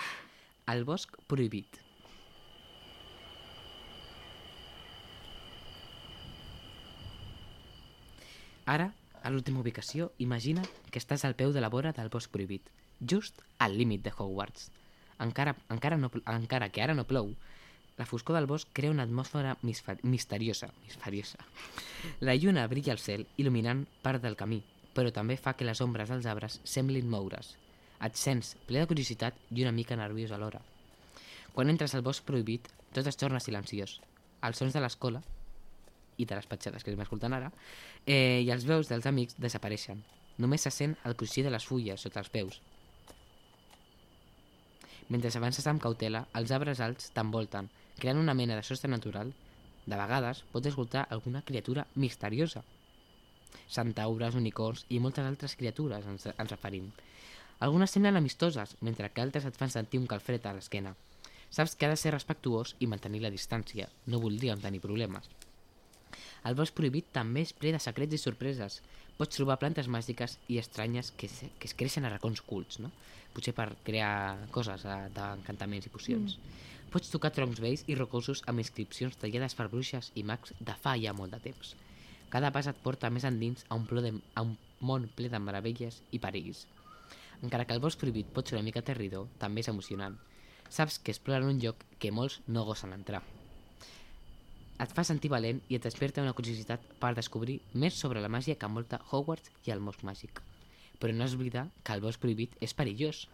El 0.73 0.85
bosc 0.85 1.13
prohibit. 1.29 1.77
Ara, 8.65 8.89
a 9.21 9.29
l'última 9.29 9.61
ubicació, 9.61 10.09
imagina 10.17 10.63
que 10.89 10.97
estàs 10.97 11.21
al 11.25 11.35
peu 11.37 11.53
de 11.53 11.61
la 11.61 11.69
vora 11.69 11.91
del 11.93 12.09
bosc 12.09 12.31
prohibit, 12.33 12.71
just 12.99 13.43
al 13.61 13.77
límit 13.77 14.01
de 14.01 14.13
Hogwarts. 14.17 14.71
Encara, 15.21 15.53
encara, 15.69 15.97
no, 16.01 16.09
encara 16.33 16.71
que 16.73 16.81
ara 16.81 16.97
no 16.97 17.05
plou, 17.05 17.35
la 17.97 18.05
foscor 18.05 18.35
del 18.35 18.45
bosc 18.45 18.67
crea 18.73 18.91
una 18.91 19.03
atmosfera 19.03 19.57
misteriosa, 19.61 20.73
misteriosa. 20.83 21.39
La 22.19 22.35
lluna 22.35 22.67
brilla 22.67 22.91
al 22.93 22.99
cel, 22.99 23.25
il·luminant 23.37 23.85
part 24.03 24.21
del 24.21 24.35
camí, 24.35 24.61
però 24.93 25.11
també 25.15 25.37
fa 25.37 25.55
que 25.55 25.67
les 25.67 25.81
ombres 25.81 26.11
dels 26.11 26.27
arbres 26.27 26.59
semblin 26.63 27.07
moure's. 27.09 27.55
Et 28.03 28.19
sents 28.19 28.55
ple 28.67 28.81
de 28.81 28.89
curiositat 28.89 29.37
i 29.51 29.63
una 29.63 29.71
mica 29.71 29.95
nerviós 29.95 30.33
alhora. 30.35 30.59
Quan 31.55 31.71
entres 31.71 31.95
al 31.95 32.03
bosc 32.03 32.25
prohibit, 32.27 32.67
tot 32.91 33.07
es 33.07 33.15
torna 33.15 33.39
silenciós. 33.39 34.01
Els 34.43 34.59
sons 34.59 34.75
de 34.75 34.83
l'escola 34.83 35.23
i 36.17 36.25
de 36.27 36.35
les 36.35 36.47
petjades 36.47 36.83
que 36.83 36.91
estem 36.91 37.03
escoltant 37.03 37.33
ara 37.35 37.49
eh, 38.05 38.43
i 38.43 38.51
els 38.51 38.67
veus 38.67 38.91
dels 38.91 39.07
amics 39.07 39.39
desapareixen. 39.39 40.03
Només 40.37 40.67
se 40.67 40.71
sent 40.71 40.97
el 41.07 41.15
cruixir 41.15 41.45
de 41.45 41.51
les 41.51 41.63
fulles 41.63 42.03
sota 42.03 42.19
els 42.19 42.31
peus. 42.31 42.59
Mentre 45.07 45.31
avances 45.37 45.67
amb 45.69 45.81
cautela, 45.81 46.25
els 46.35 46.51
arbres 46.51 46.81
alts 46.81 47.11
t'envolten, 47.15 47.69
creant 47.99 48.19
una 48.21 48.33
mena 48.33 48.55
de 48.55 48.63
sostre 48.63 48.89
natural. 48.91 49.33
De 49.85 49.95
vegades 49.99 50.43
pots 50.51 50.67
escoltar 50.71 51.07
alguna 51.09 51.41
criatura 51.45 51.85
misteriosa. 51.95 52.63
Centaures, 53.69 54.35
unicorns 54.35 54.85
i 54.89 54.99
moltes 54.99 55.25
altres 55.25 55.55
criatures 55.59 56.05
ens, 56.09 56.25
ens 56.33 56.51
referim. 56.51 56.89
Algunes 57.65 57.91
semblen 57.95 58.17
amistoses, 58.19 58.75
mentre 58.81 59.09
que 59.13 59.21
altres 59.23 59.45
et 59.47 59.55
fan 59.57 59.71
sentir 59.71 59.99
un 60.01 60.07
calfred 60.11 60.43
a 60.45 60.53
l'esquena. 60.57 60.95
Saps 61.49 61.75
que 61.75 61.85
ha 61.87 61.89
de 61.93 61.97
ser 61.99 62.11
respectuós 62.11 62.75
i 62.83 62.87
mantenir 62.91 63.21
la 63.23 63.31
distància. 63.31 63.87
No 64.11 64.19
voldríem 64.19 64.59
tenir 64.59 64.81
problemes. 64.83 65.29
El 66.45 66.55
bosc 66.57 66.75
prohibit 66.77 67.07
també 67.15 67.45
és 67.45 67.53
ple 67.57 67.71
de 67.73 67.79
secrets 67.81 68.13
i 68.13 68.19
sorpreses. 68.21 68.81
Pots 69.17 69.37
trobar 69.37 69.55
plantes 69.61 69.87
màgiques 69.87 70.35
i 70.51 70.59
estranyes 70.59 71.13
que, 71.15 71.29
se- 71.31 71.49
que 71.59 71.69
es 71.69 71.73
creixen 71.73 72.05
a 72.05 72.11
racons 72.11 72.41
cults, 72.43 72.81
no? 72.83 72.91
Potser 73.33 73.53
per 73.55 73.69
crear 73.87 74.47
coses 74.51 74.83
eh, 74.85 74.97
d'encantaments 75.15 75.87
i 75.87 75.93
pocions. 75.93 76.35
Mm. 76.37 76.63
Pots 76.95 77.09
tocar 77.11 77.33
troncs 77.35 77.59
vells 77.59 77.81
i 77.91 77.95
rocosos 77.99 78.39
amb 78.47 78.61
inscripcions 78.61 79.17
tallades 79.19 79.55
per 79.59 79.65
bruixes 79.67 80.13
i 80.15 80.21
mags 80.23 80.53
de 80.69 80.75
fa 80.79 80.93
ja 80.95 81.11
molt 81.17 81.33
de 81.35 81.41
temps. 81.43 81.73
Cada 82.31 82.53
pas 82.55 82.69
et 82.71 82.77
porta 82.85 83.09
més 83.11 83.25
endins 83.27 83.65
a 83.67 83.75
un, 83.75 83.83
de, 84.05 84.13
a 84.31 84.43
un 84.45 84.53
món 84.79 85.09
ple 85.17 85.27
de 85.33 85.41
meravelles 85.43 85.97
i 86.15 86.21
perills. 86.23 86.61
Encara 87.43 87.65
que 87.67 87.75
el 87.75 87.83
bosc 87.83 87.99
prohibit 87.99 88.31
pot 88.31 88.47
ser 88.47 88.55
una 88.55 88.63
mica 88.63 88.79
aterridor, 88.79 89.27
també 89.43 89.59
és 89.59 89.67
emocionant. 89.73 90.15
Saps 90.71 90.95
que 91.03 91.11
exploren 91.11 91.49
un 91.51 91.59
lloc 91.59 91.83
que 91.99 92.15
molts 92.15 92.39
no 92.47 92.63
gosen 92.63 92.95
entrar. 92.95 93.25
Et 94.79 94.95
fa 94.95 95.03
sentir 95.03 95.35
valent 95.35 95.59
i 95.67 95.75
et 95.75 95.83
desperta 95.83 96.23
una 96.23 96.37
curiositat 96.37 96.79
per 97.03 97.11
descobrir 97.19 97.57
més 97.73 97.99
sobre 97.99 98.23
la 98.23 98.31
màgia 98.31 98.55
que 98.55 98.71
envolta 98.71 99.03
Hogwarts 99.11 99.51
i 99.67 99.75
el 99.75 99.83
bosc 99.83 100.07
màgic. 100.07 100.39
Però 101.03 101.11
no 101.11 101.27
has 101.27 101.35
d'oblidar 101.35 101.67
que 101.83 101.99
el 101.99 102.07
bosc 102.07 102.23
prohibit 102.23 102.55
és 102.63 102.71
perillós. 102.73 103.25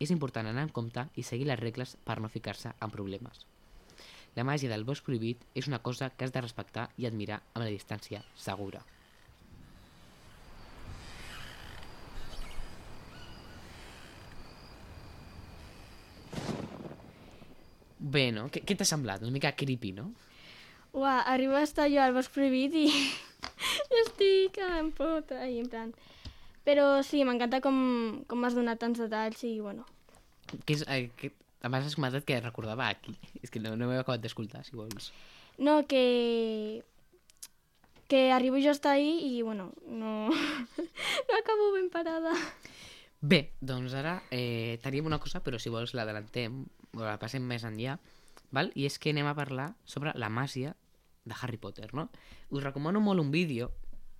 És 0.00 0.10
important 0.10 0.46
anar 0.48 0.62
en 0.64 0.70
compte 0.72 1.04
i 1.20 1.22
seguir 1.22 1.46
les 1.50 1.60
regles 1.60 1.96
per 2.08 2.20
no 2.24 2.32
ficar-se 2.32 2.72
en 2.72 2.92
problemes. 2.92 3.44
La 4.36 4.46
màgia 4.48 4.70
del 4.70 4.86
bosc 4.88 5.04
prohibit 5.04 5.42
és 5.58 5.68
una 5.68 5.82
cosa 5.84 6.08
que 6.14 6.24
has 6.24 6.32
de 6.32 6.40
respectar 6.40 6.86
i 6.96 7.06
admirar 7.06 7.42
amb 7.52 7.64
la 7.64 7.68
distància 7.68 8.22
segura. 8.38 8.80
Bé, 18.00 18.30
no? 18.32 18.46
Què, 18.48 18.62
què 18.64 18.74
t'ha 18.78 18.88
semblat? 18.88 19.20
Una 19.20 19.34
mica 19.34 19.52
creepy, 19.52 19.92
no? 19.92 20.08
Uah, 20.96 21.20
arribo 21.30 21.58
a 21.58 21.66
estar 21.66 21.90
jo 21.92 22.00
al 22.02 22.16
bosc 22.16 22.32
prohibit 22.32 22.72
i 22.80 22.86
estic 24.00 24.56
en 24.64 24.88
pota 24.96 25.44
i 25.44 25.60
en 25.60 25.68
plan... 25.68 25.92
Però 26.70 27.00
sí, 27.02 27.24
m'encanta 27.26 27.58
com, 27.64 27.78
com 28.30 28.38
m'has 28.38 28.54
donat 28.54 28.78
tants 28.78 29.00
detalls 29.02 29.42
i, 29.42 29.56
bueno, 29.58 29.82
Que 30.66 30.76
és, 30.76 30.84
eh, 30.86 31.10
que, 31.18 31.32
abans 31.66 31.86
has 31.86 31.96
comentat 31.98 32.26
que 32.26 32.38
recordava 32.38 32.86
aquí. 32.86 33.16
És 33.42 33.50
que 33.50 33.62
no, 33.62 33.74
no 33.78 33.88
m'he 33.90 33.98
acabat 33.98 34.22
d'escoltar, 34.22 34.62
si 34.66 34.78
vols. 34.78 35.10
No, 35.58 35.80
que... 35.90 36.84
Que 38.10 38.30
arribo 38.34 38.58
jo 38.58 38.70
a 38.70 38.74
estar 38.74 38.94
ahí 38.94 39.18
i, 39.22 39.42
bueno, 39.42 39.72
no... 39.86 40.30
no 41.26 41.38
acabo 41.38 41.72
ben 41.74 41.90
parada. 41.90 42.34
Bé, 43.20 43.52
doncs 43.60 43.94
ara 43.98 44.16
eh, 44.30 44.78
tenim 44.82 45.10
una 45.10 45.20
cosa, 45.22 45.42
però 45.42 45.58
si 45.58 45.70
vols 45.70 45.94
l'adelantem 45.94 46.62
o 46.96 47.02
la 47.02 47.18
passem 47.22 47.44
més 47.46 47.66
enllà, 47.66 47.98
val? 48.54 48.70
i 48.74 48.86
és 48.88 48.96
que 48.98 49.12
anem 49.12 49.28
a 49.28 49.36
parlar 49.38 49.72
sobre 49.84 50.14
la 50.18 50.30
màgia 50.30 50.74
de 51.26 51.36
Harry 51.36 51.60
Potter, 51.60 51.90
no? 51.94 52.08
Us 52.48 52.64
recomano 52.64 53.02
molt 53.04 53.22
un 53.22 53.30
vídeo 53.30 53.70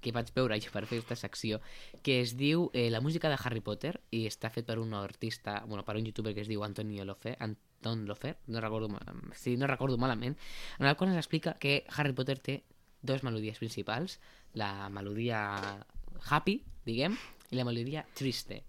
que 0.00 0.12
vaig 0.12 0.30
veure 0.34 0.58
jo 0.60 0.70
per 0.72 0.86
fer 0.86 0.98
aquesta 0.98 1.16
secció, 1.16 1.60
que 2.02 2.20
es 2.22 2.36
diu 2.36 2.70
eh, 2.72 2.88
La 2.90 3.00
música 3.00 3.28
de 3.28 3.36
Harry 3.42 3.60
Potter 3.60 4.00
i 4.10 4.26
està 4.26 4.50
fet 4.50 4.66
per 4.66 4.78
un 4.78 4.94
artista, 4.94 5.62
bueno, 5.66 5.84
per 5.84 5.96
un 5.96 6.04
youtuber 6.06 6.34
que 6.34 6.40
es 6.42 6.48
diu 6.48 6.64
Antonio 6.64 7.04
Lofer, 7.04 7.36
Anton 7.40 8.06
Lofer, 8.06 8.36
no 8.48 8.60
recordo, 8.60 8.88
mal- 8.88 9.04
sí, 9.34 9.56
no 9.56 9.66
recordo 9.66 9.98
malament, 9.98 10.36
en 10.78 10.86
el 10.86 10.96
qual 10.96 11.10
ens 11.10 11.18
explica 11.18 11.54
que 11.58 11.84
Harry 11.96 12.12
Potter 12.12 12.38
té 12.38 12.62
dos 13.02 13.22
melodies 13.22 13.58
principals, 13.58 14.18
la 14.54 14.88
melodia 14.90 15.84
happy, 16.30 16.62
diguem, 16.84 17.14
i 17.50 17.56
la 17.56 17.64
melodia 17.64 18.04
triste, 18.14 18.62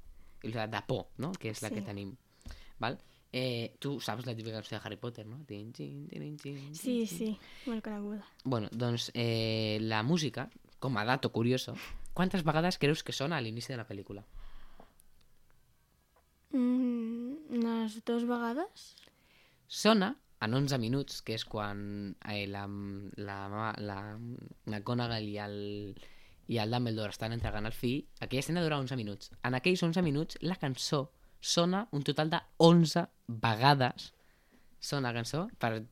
i 0.44 0.52
la 0.54 0.68
de 0.68 0.80
por, 0.88 1.08
no? 1.18 1.32
que 1.34 1.50
és 1.52 1.62
la 1.62 1.70
Sí. 1.70 1.76
que 1.76 1.82
tenim. 1.82 2.16
Val? 2.80 2.98
Eh, 3.34 3.76
tu 3.80 4.00
saps 4.02 4.26
la 4.26 4.34
típica 4.36 4.58
cançó 4.58 4.76
de 4.76 4.82
Harry 4.84 4.98
Potter, 4.98 5.26
no? 5.26 5.38
Tin, 5.46 5.72
tin, 5.72 6.08
tin, 6.10 6.36
tin, 6.38 6.76
Sí, 6.76 7.06
tin. 7.06 7.08
sí, 7.08 7.38
molt 7.66 7.84
coneguda. 7.84 8.26
Bueno, 8.44 8.68
doncs 8.74 9.10
eh, 9.14 9.78
la 9.82 10.02
música, 10.04 10.50
com 10.82 10.98
a 10.98 11.06
dato 11.06 11.32
curioso, 11.32 11.76
quantes 12.18 12.44
vegades 12.44 12.80
creus 12.82 13.06
que 13.06 13.14
sona 13.14 13.38
a 13.38 13.44
l'inici 13.46 13.72
de 13.72 13.78
la 13.80 13.88
pel·lícula? 13.88 14.26
Mm, 16.52 17.54
unes 17.62 18.00
dues 18.04 18.26
vegades? 18.28 18.88
Sona 19.70 20.16
en 20.42 20.58
11 20.58 20.82
minuts, 20.82 21.22
que 21.22 21.38
és 21.38 21.46
quan 21.46 21.84
eh, 22.26 22.48
la, 22.50 22.66
la, 23.22 23.38
la, 23.48 23.68
la 23.78 24.00
McGonagall 24.66 25.30
i 25.30 25.38
el, 25.46 25.60
i 26.50 26.58
el 26.58 26.74
Dumbledore 26.74 27.14
estan 27.14 27.38
entregant 27.38 27.70
el 27.70 27.78
fill, 27.78 28.02
aquella 28.20 28.42
escena 28.42 28.66
dura 28.66 28.82
11 28.82 28.98
minuts. 28.98 29.30
En 29.46 29.54
aquells 29.54 29.86
11 29.86 30.02
minuts, 30.04 30.42
la 30.42 30.58
cançó 30.58 31.06
sona 31.42 31.86
un 31.94 32.04
total 32.06 32.34
de 32.34 32.42
11 32.58 33.06
vegades 33.46 34.12
sona 34.82 35.12
la 35.12 35.14
cançó. 35.14 35.46
Per... 35.62 35.86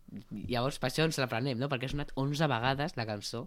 Llavors, 0.49 0.79
per 0.81 0.89
això 0.89 1.05
ens 1.05 1.19
l'aprenem, 1.21 1.59
no? 1.61 1.69
Perquè 1.71 1.87
ha 1.87 1.93
sonat 1.93 2.11
11 2.17 2.49
vegades 2.49 2.97
la 2.97 3.05
cançó. 3.07 3.45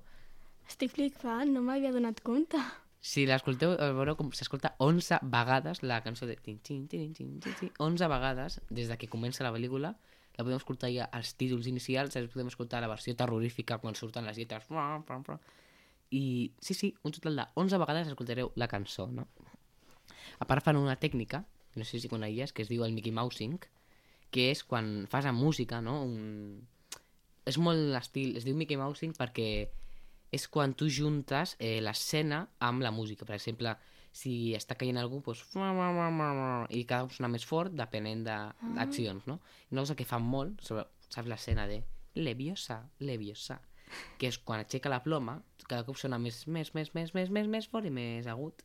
Estic 0.69 0.95
flipant, 0.95 1.53
no 1.53 1.63
m'havia 1.65 1.93
donat 1.95 2.23
compte. 2.27 2.61
Si 3.03 3.25
l'escolteu, 3.27 3.75
veureu 3.99 4.15
com 4.15 4.29
s'escolta 4.31 4.77
11 4.79 5.19
vegades 5.27 5.83
la 5.83 5.99
cançó 6.05 6.29
de... 6.29 6.37
Tin, 6.39 6.61
tin, 6.63 6.85
tin, 6.87 7.09
tin, 7.17 7.33
tin, 7.43 7.55
tin, 7.59 7.73
11 7.83 8.09
vegades 8.13 8.61
des 8.71 8.87
de 8.87 8.97
que 8.97 9.11
comença 9.11 9.43
la 9.43 9.51
pel·lícula. 9.51 9.91
La 10.37 10.45
podem 10.47 10.61
escoltar 10.61 10.89
ja 10.95 11.09
als 11.13 11.35
títols 11.37 11.67
inicials, 11.67 12.15
després 12.15 12.37
podem 12.37 12.53
escoltar 12.53 12.81
la 12.81 12.89
versió 12.93 13.17
terrorífica 13.19 13.81
quan 13.83 13.99
surten 13.99 14.25
les 14.25 14.39
lletres. 14.39 14.71
I 16.15 16.25
sí, 16.63 16.79
sí, 16.79 16.93
un 17.03 17.13
total 17.13 17.43
de 17.43 17.49
11 17.59 17.83
vegades 17.83 18.13
escoltareu 18.13 18.53
la 18.55 18.71
cançó, 18.71 19.09
no? 19.11 19.27
A 20.39 20.47
part 20.47 20.63
fan 20.65 20.79
una 20.79 20.97
tècnica, 21.03 21.43
no 21.75 21.85
sé 21.89 21.99
si 21.99 22.09
coneies, 22.09 22.55
que 22.55 22.63
es 22.63 22.71
diu 22.71 22.87
el 22.87 22.95
Mickey 22.95 23.13
Mousing, 23.13 23.59
que 24.33 24.51
és 24.55 24.63
quan 24.63 25.09
fas 25.11 25.27
amb 25.27 25.43
música, 25.43 25.83
no? 25.83 25.99
Un... 26.07 26.63
És 27.49 27.59
molt 27.59 27.91
l'estil, 27.93 28.37
es 28.39 28.47
diu 28.47 28.55
Mickey 28.55 28.79
Mousing 28.79 29.19
perquè 29.19 29.73
és 30.33 30.47
quan 30.49 30.73
tu 30.75 30.89
juntes 30.89 31.57
eh, 31.61 31.79
l'escena 31.85 32.47
amb 32.65 32.83
la 32.83 32.91
música. 32.91 33.27
Per 33.29 33.37
exemple, 33.37 33.75
si 34.13 34.55
està 34.57 34.77
caient 34.81 34.99
algú, 35.01 35.21
doncs... 35.25 35.45
i 35.53 36.85
cada 36.89 37.05
cop 37.05 37.13
sona 37.17 37.31
més 37.33 37.45
fort 37.49 37.73
depenent 37.77 38.25
d'accions, 38.25 39.29
no? 39.29 39.39
I 39.69 39.77
una 39.77 39.85
cosa 39.85 39.97
que 39.97 40.09
fan 40.09 40.25
molt, 40.25 40.65
sobre, 40.65 40.87
saps 41.09 41.29
l'escena 41.29 41.69
de 41.69 41.83
Leviosa, 42.15 42.83
Leviosa, 43.01 43.61
que 44.19 44.29
és 44.33 44.39
quan 44.41 44.65
aixeca 44.65 44.93
la 44.93 45.03
ploma, 45.05 45.39
cada 45.69 45.85
cop 45.85 46.01
sona 46.01 46.19
més, 46.21 46.47
més, 46.47 46.73
més, 46.77 46.93
més, 46.97 47.15
més, 47.15 47.33
més, 47.33 47.49
més 47.49 47.69
fort 47.69 47.89
i 47.89 47.93
més 47.93 48.29
agut. 48.29 48.65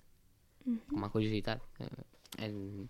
Com 0.90 1.04
a 1.04 1.12
curiositat. 1.12 1.64
Eh, 1.84 1.90
en... 2.48 2.90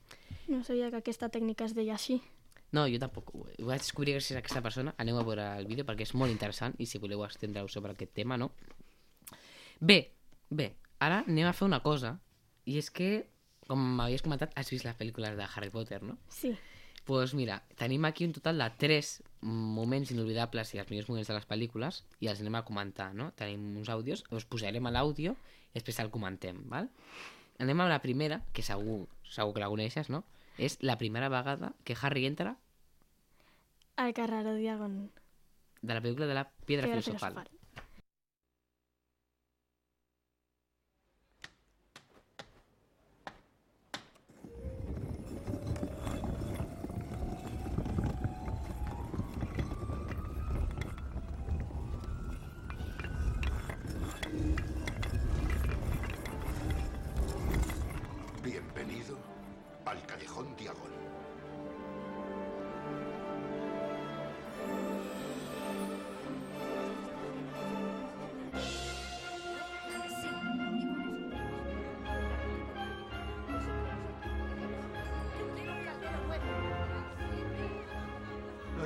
No 0.50 0.64
sabia 0.64 0.90
que 0.90 1.02
aquesta 1.02 1.30
tècnica 1.34 1.66
es 1.66 1.76
deia 1.78 1.94
així. 1.98 2.22
No, 2.76 2.84
jo 2.92 3.00
tampoc. 3.00 3.32
Ho 3.34 3.68
vaig 3.70 3.84
descobrir 3.84 4.18
gràcies 4.18 4.36
a 4.36 4.42
aquesta 4.42 4.62
persona. 4.66 4.94
Aneu 5.00 5.20
a 5.20 5.24
veure 5.28 5.46
el 5.60 5.70
vídeo 5.70 5.86
perquè 5.88 6.04
és 6.08 6.14
molt 6.20 6.34
interessant 6.34 6.76
i 6.78 6.88
si 6.90 7.00
voleu 7.00 7.24
estendre-us 7.26 7.74
sobre 7.74 7.94
aquest 7.96 8.14
tema, 8.18 8.38
no? 8.38 8.52
Bé, 9.80 10.00
bé, 10.50 10.74
ara 11.00 11.22
anem 11.28 11.48
a 11.48 11.54
fer 11.56 11.68
una 11.68 11.80
cosa 11.86 12.18
i 12.68 12.78
és 12.82 12.90
que, 12.92 13.28
com 13.68 13.80
m'havies 14.00 14.26
comentat, 14.26 14.52
has 14.60 14.72
vist 14.74 14.88
les 14.88 14.98
pel·lícules 15.00 15.38
de 15.40 15.48
Harry 15.48 15.72
Potter, 15.72 16.02
no? 16.04 16.18
Sí. 16.28 16.52
Doncs 16.52 16.74
pues 17.08 17.34
mira, 17.40 17.62
tenim 17.80 18.04
aquí 18.04 18.26
un 18.26 18.34
total 18.36 18.58
de 18.60 18.66
3 18.82 19.10
moments 19.48 20.10
inolvidables 20.12 20.74
i 20.76 20.82
els 20.82 20.90
millors 20.92 21.08
moments 21.08 21.30
de 21.30 21.38
les 21.38 21.46
pel·lícules 21.48 22.02
i 22.20 22.28
els 22.28 22.42
anem 22.44 22.58
a 22.60 22.66
comentar, 22.68 23.14
no? 23.16 23.30
Tenim 23.40 23.78
uns 23.80 23.88
àudios, 23.88 24.26
us 24.36 24.44
posarem 24.44 24.90
a 24.90 24.92
l'àudio 24.92 25.38
i 25.72 25.78
després 25.78 26.02
el 26.04 26.12
comentem, 26.12 26.60
val? 26.68 26.90
Anem 27.64 27.80
a 27.80 27.88
la 27.88 28.02
primera, 28.04 28.42
que 28.52 28.60
segur, 28.60 29.06
segur 29.24 29.56
que 29.56 29.64
la 29.64 29.70
coneixes, 29.72 30.12
no? 30.12 30.26
És 30.58 30.78
la 30.82 30.98
primera 30.98 31.30
vegada 31.30 31.74
que 31.84 31.96
Harry 32.02 32.26
entra 32.26 32.58
El 33.98 34.14
carreró 34.14 34.56
Diagon. 34.56 35.12
de 35.82 35.94
la 35.94 36.02
pel·lícula 36.02 36.28
de 36.28 36.34
la 36.34 36.50
Piedra, 36.50 36.88
Piedra 36.88 37.02
Filosofal. 37.02 37.34
filosofal. 37.34 37.57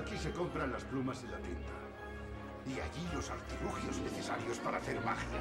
Aquí 0.02 0.18
se 0.18 0.32
compran 0.32 0.72
las 0.72 0.84
plumas 0.86 1.24
y 1.24 1.28
la 1.28 1.38
tinta. 1.38 1.72
Y 2.66 2.72
allí 2.80 3.08
los 3.14 3.30
artilugios 3.30 3.98
necesarios 4.00 4.58
para 4.58 4.80
hacer 4.80 5.00
magia. 5.06 5.40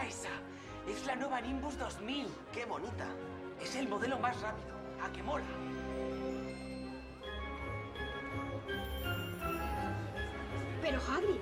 ¡Mira 0.00 0.08
esa! 0.08 0.30
Es 0.88 1.04
la 1.04 1.14
nueva 1.14 1.40
Nimbus 1.40 1.76
2000. 1.78 2.26
¡Qué 2.52 2.64
bonita! 2.64 3.06
Es 3.60 3.76
el 3.76 3.88
modelo 3.88 4.18
más 4.18 4.40
rápido. 4.40 4.74
¡A 5.02 5.12
que 5.12 5.22
mola! 5.22 5.44
Pero 10.80 11.00
Hagrid, 11.02 11.40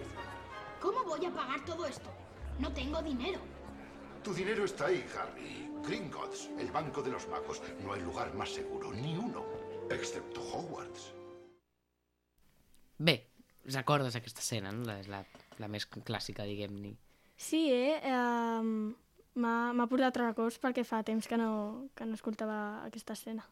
¿cómo 0.80 1.04
voy 1.04 1.24
a 1.24 1.30
pagar 1.30 1.64
todo 1.64 1.86
esto? 1.86 2.10
No 2.58 2.72
tengo 2.72 3.00
dinero. 3.00 3.38
Tu 4.24 4.34
dinero 4.34 4.64
está 4.64 4.86
ahí, 4.86 5.06
Harry. 5.16 5.70
Gringotts, 5.86 6.50
el 6.58 6.72
banco 6.72 7.00
de 7.02 7.12
los 7.12 7.28
magos. 7.28 7.62
No 7.84 7.92
hay 7.92 8.00
lugar 8.02 8.34
más 8.34 8.52
seguro, 8.52 8.92
ni 8.92 9.16
uno, 9.16 9.44
excepto 9.88 10.40
Hogwarts. 10.40 11.14
Bé, 12.98 13.30
recordes 13.66 14.16
aquesta 14.16 14.40
escena, 14.40 14.72
no? 14.72 14.84
La, 14.84 14.98
és 14.98 15.06
la, 15.06 15.22
la 15.58 15.68
més 15.70 15.86
clàssica, 15.86 16.42
diguem-ne. 16.42 16.96
Sí, 17.38 17.68
eh? 17.70 18.00
Um, 18.10 18.96
M'ha 19.38 19.86
portat 19.86 20.16
records 20.18 20.58
perquè 20.58 20.82
fa 20.82 21.04
temps 21.06 21.28
que 21.30 21.36
no, 21.38 21.50
que 21.94 22.06
no 22.08 22.16
escoltava 22.18 22.58
aquesta 22.88 23.14
escena. 23.14 23.44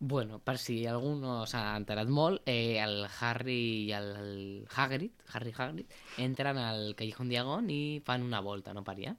Bueno, 0.00 0.38
per 0.40 0.56
si 0.58 0.80
algú 0.88 1.12
no 1.20 1.44
s'ha 1.46 1.76
enterat 1.76 2.08
molt, 2.10 2.42
eh, 2.48 2.80
el 2.82 3.04
Harry 3.20 3.60
i 3.84 3.92
el, 3.92 4.08
el 4.16 4.66
Hagrid, 4.74 5.12
Harry 5.30 5.52
Hagrid, 5.54 5.92
entren 6.24 6.58
al 6.58 6.94
Callejón 6.96 7.28
Diagon 7.30 7.68
i 7.70 8.00
fan 8.04 8.24
una 8.26 8.40
volta, 8.40 8.74
no 8.74 8.82
allà? 8.82 9.14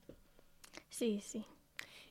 Sí, 0.90 1.22
sí. 1.22 1.44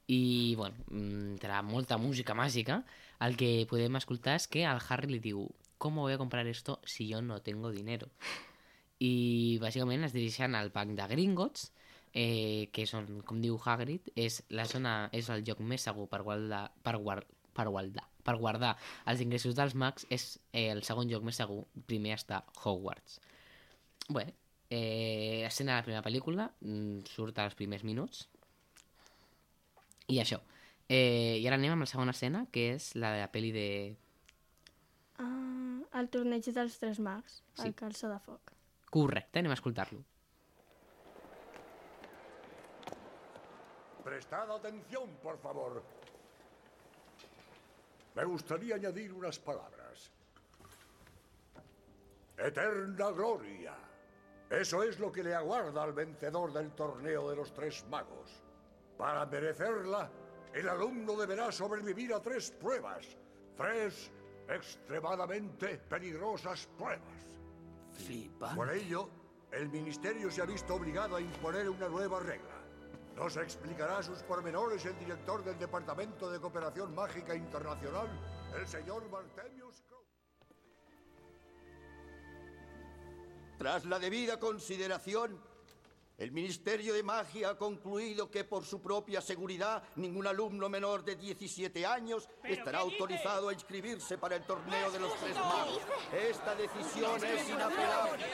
I, 0.07 0.55
bueno, 0.57 0.77
mm, 0.89 1.33
entre 1.35 1.61
molta 1.63 1.99
música 1.99 2.35
màgica, 2.35 2.85
el 3.21 3.37
que 3.37 3.67
podem 3.69 3.99
escoltar 4.01 4.39
és 4.39 4.47
que 4.49 4.65
el 4.65 4.81
Harry 4.89 5.13
li 5.13 5.21
diu 5.21 5.49
¿Cómo 5.81 6.03
voy 6.03 6.13
a 6.13 6.19
comprar 6.19 6.47
esto 6.47 6.79
si 6.85 7.09
yo 7.09 7.23
no 7.23 7.41
tengo 7.41 7.71
dinero? 7.71 8.11
I, 9.01 9.59
bàsicament, 9.63 10.05
es 10.05 10.13
dirigeixen 10.13 10.55
al 10.55 10.69
banc 10.75 10.93
de 10.93 11.07
Gringotts, 11.09 11.71
eh, 12.15 12.69
que 12.73 12.83
és 12.83 12.95
on, 12.95 13.21
com 13.27 13.41
diu 13.43 13.59
Hagrid, 13.65 14.11
és 14.17 14.43
la 14.51 14.65
zona, 14.67 15.09
és 15.13 15.29
el 15.31 15.45
lloc 15.47 15.61
més 15.61 15.83
segur 15.87 16.09
per 16.09 16.23
guardar, 16.27 16.71
per, 16.83 16.97
guard, 16.99 17.27
per 17.55 17.69
guardar, 17.69 18.07
per 18.25 18.37
guardar 18.37 18.77
els 19.07 19.21
ingressos 19.21 19.55
dels 19.55 19.75
mags, 19.75 20.07
és 20.11 20.39
eh, 20.53 20.69
el 20.73 20.83
segon 20.83 21.09
lloc 21.11 21.23
més 21.27 21.37
segur, 21.37 21.65
primer 21.87 22.17
està 22.19 22.43
Hogwarts. 22.65 23.21
Bé, 24.11 24.27
eh, 24.71 25.45
escena 25.47 25.73
de 25.73 25.79
la 25.79 25.87
primera 25.87 26.03
pel·lícula, 26.07 26.51
mm, 26.61 27.07
surt 27.11 27.39
als 27.39 27.55
primers 27.55 27.85
minuts, 27.85 28.29
I 30.11 30.19
això. 30.19 30.41
Eh, 30.91 31.39
I 31.39 31.47
ara 31.47 31.55
anem 31.55 31.71
amb 31.77 31.85
la 31.85 31.87
segona 31.87 32.11
escena, 32.11 32.47
que 32.51 32.73
és 32.75 32.97
la 32.97 33.13
de 33.15 33.21
la 33.21 33.29
pel·li 33.31 33.53
de... 33.55 33.67
Ah, 35.23 35.79
el 36.01 36.09
torneig 36.11 36.49
dels 36.51 36.79
tres 36.83 36.99
mags, 36.99 37.43
Sí. 37.55 37.69
el 37.69 37.75
calça 37.79 38.09
de 38.11 38.19
foc. 38.25 38.51
Correcte, 38.91 39.39
anem 39.39 39.53
a 39.53 39.59
escoltar-lo. 39.59 40.03
Prestad 44.03 44.51
atención, 44.51 45.09
por 45.23 45.39
favor. 45.39 45.83
Me 48.15 48.25
gustaría 48.25 48.75
añadir 48.75 49.13
unas 49.13 49.39
palabras. 49.39 50.11
Eterna 52.37 53.11
gloria. 53.11 53.75
Eso 54.49 54.83
es 54.83 54.99
lo 54.99 55.13
que 55.13 55.23
le 55.23 55.35
aguarda 55.35 55.83
al 55.83 55.93
vencedor 55.93 56.53
del 56.53 56.73
torneo 56.73 57.31
de 57.31 57.37
los 57.37 57.53
tres 57.53 57.85
magos. 57.89 58.43
Para 58.97 59.25
merecerla, 59.27 60.11
el 60.53 60.69
alumno 60.69 61.17
deberá 61.17 61.53
sobrevivir 61.53 62.13
a 62.13 62.21
tres 62.21 62.51
pruebas. 62.51 63.07
Tres 63.57 64.11
extremadamente 64.49 65.79
peligrosas 65.79 66.67
pruebas. 66.77 67.01
Flipa. 67.93 68.55
Por 68.55 68.73
ello, 68.73 69.09
el 69.53 69.69
Ministerio 69.69 70.31
se 70.31 70.43
ha 70.43 70.47
visto 70.47 70.75
obligado 70.75 71.17
a 71.17 71.21
imponer 71.21 71.69
una 71.69 71.89
nueva 71.89 72.21
regla. 72.21 72.60
Nos 73.21 73.37
explicará 73.37 74.03
sus 74.03 74.23
pormenores 74.23 74.87
el 74.87 74.99
director 74.99 75.45
del 75.45 75.59
Departamento 75.59 76.31
de 76.31 76.41
Cooperación 76.41 76.95
Mágica 76.95 77.35
Internacional, 77.35 78.09
el 78.59 78.67
señor 78.67 79.11
Bartemius 79.11 79.83
Crow. 79.87 80.03
Tras 83.59 83.85
la 83.85 83.99
debida 83.99 84.41
consideración, 84.41 85.39
el 86.17 86.33
Ministerio 86.33 86.95
de 86.95 87.03
Magia 87.03 87.51
ha 87.51 87.59
concluido 87.59 88.31
que 88.31 88.45
por 88.45 88.65
su 88.65 88.81
propia 88.81 89.21
seguridad 89.21 89.83
ningún 89.97 90.27
alumno 90.27 90.71
menor 90.71 91.05
de 91.05 91.17
17 91.17 91.85
años 91.85 92.27
estará 92.43 92.79
autorizado 92.79 93.51
a 93.51 93.53
inscribirse 93.53 94.17
para 94.17 94.37
el 94.37 94.45
torneo 94.45 94.91
de 94.91 94.99
los 94.99 95.15
tres 95.17 95.37
magos. 95.37 95.83
Esta 96.11 96.55
decisión 96.55 97.23
es 97.23 97.49
inapelable. 97.51 98.25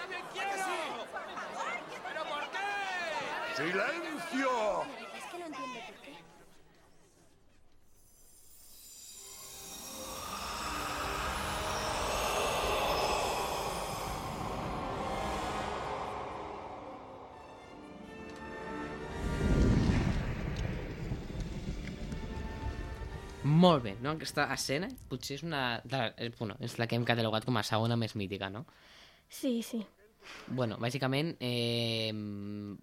¡Silencio! 3.57 4.83
Es 5.17 5.25
que 5.33 5.39
no 5.39 5.47
entiendo 5.47 5.81
por 5.87 5.95
qué. 6.03 6.13
Molt 23.43 23.85
bé, 23.85 23.97
no? 24.03 24.11
Aquesta 24.11 24.51
escena 24.53 24.91
potser 25.09 25.39
és 25.39 25.43
una... 25.49 25.81
De, 25.89 26.13
eh, 26.19 26.29
bueno, 26.37 26.61
és 26.61 26.77
la 26.77 26.85
que 26.85 27.01
hem 27.01 27.09
catalogat 27.09 27.49
com 27.49 27.57
a 27.57 27.65
segona 27.65 27.97
més 27.97 28.13
mítica, 28.21 28.53
no? 28.53 28.67
Sí, 29.31 29.63
sí. 29.63 29.87
Bueno, 30.49 30.77
bàsicament, 30.79 31.37
eh, 31.41 32.13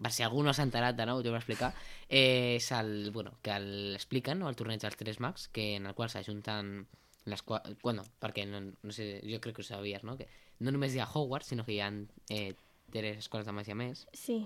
per 0.02 0.12
si 0.12 0.24
algú 0.24 0.44
no 0.44 0.54
s'ha 0.54 0.66
enterat 0.68 0.96
de 0.98 1.06
nou, 1.08 1.22
t'ho 1.24 1.32
vull 1.32 1.40
explicar, 1.40 1.74
eh, 2.10 2.56
és 2.58 2.72
el, 2.76 3.12
bueno, 3.12 3.38
que 3.42 3.52
el- 3.56 3.94
expliquen, 3.96 4.40
no?, 4.40 4.50
el 4.50 4.56
torneig 4.60 4.82
dels 4.82 4.98
tres 5.00 5.20
mags, 5.24 5.48
que, 5.48 5.76
en 5.78 5.86
el 5.88 5.96
qual 5.96 6.10
s'ajunten 6.10 6.88
les. 7.26 7.44
Bueno, 7.82 8.04
perquè, 8.20 8.46
no, 8.48 8.60
no 8.62 8.92
sé, 8.92 9.22
jo 9.24 9.40
crec 9.40 9.56
que 9.56 9.64
ho 9.64 9.66
sabies, 9.68 10.04
no?, 10.04 10.18
que 10.18 10.28
no 10.60 10.72
només 10.72 10.94
hi 10.96 11.00
ha 11.00 11.08
Hogwarts, 11.08 11.48
sinó 11.54 11.64
que 11.66 11.74
hi 11.78 11.80
ha 11.80 11.92
eh, 12.30 12.54
tres 12.92 13.18
escoles 13.24 13.48
de 13.48 13.54
màgia 13.56 13.76
més, 13.76 14.08
Sí. 14.14 14.42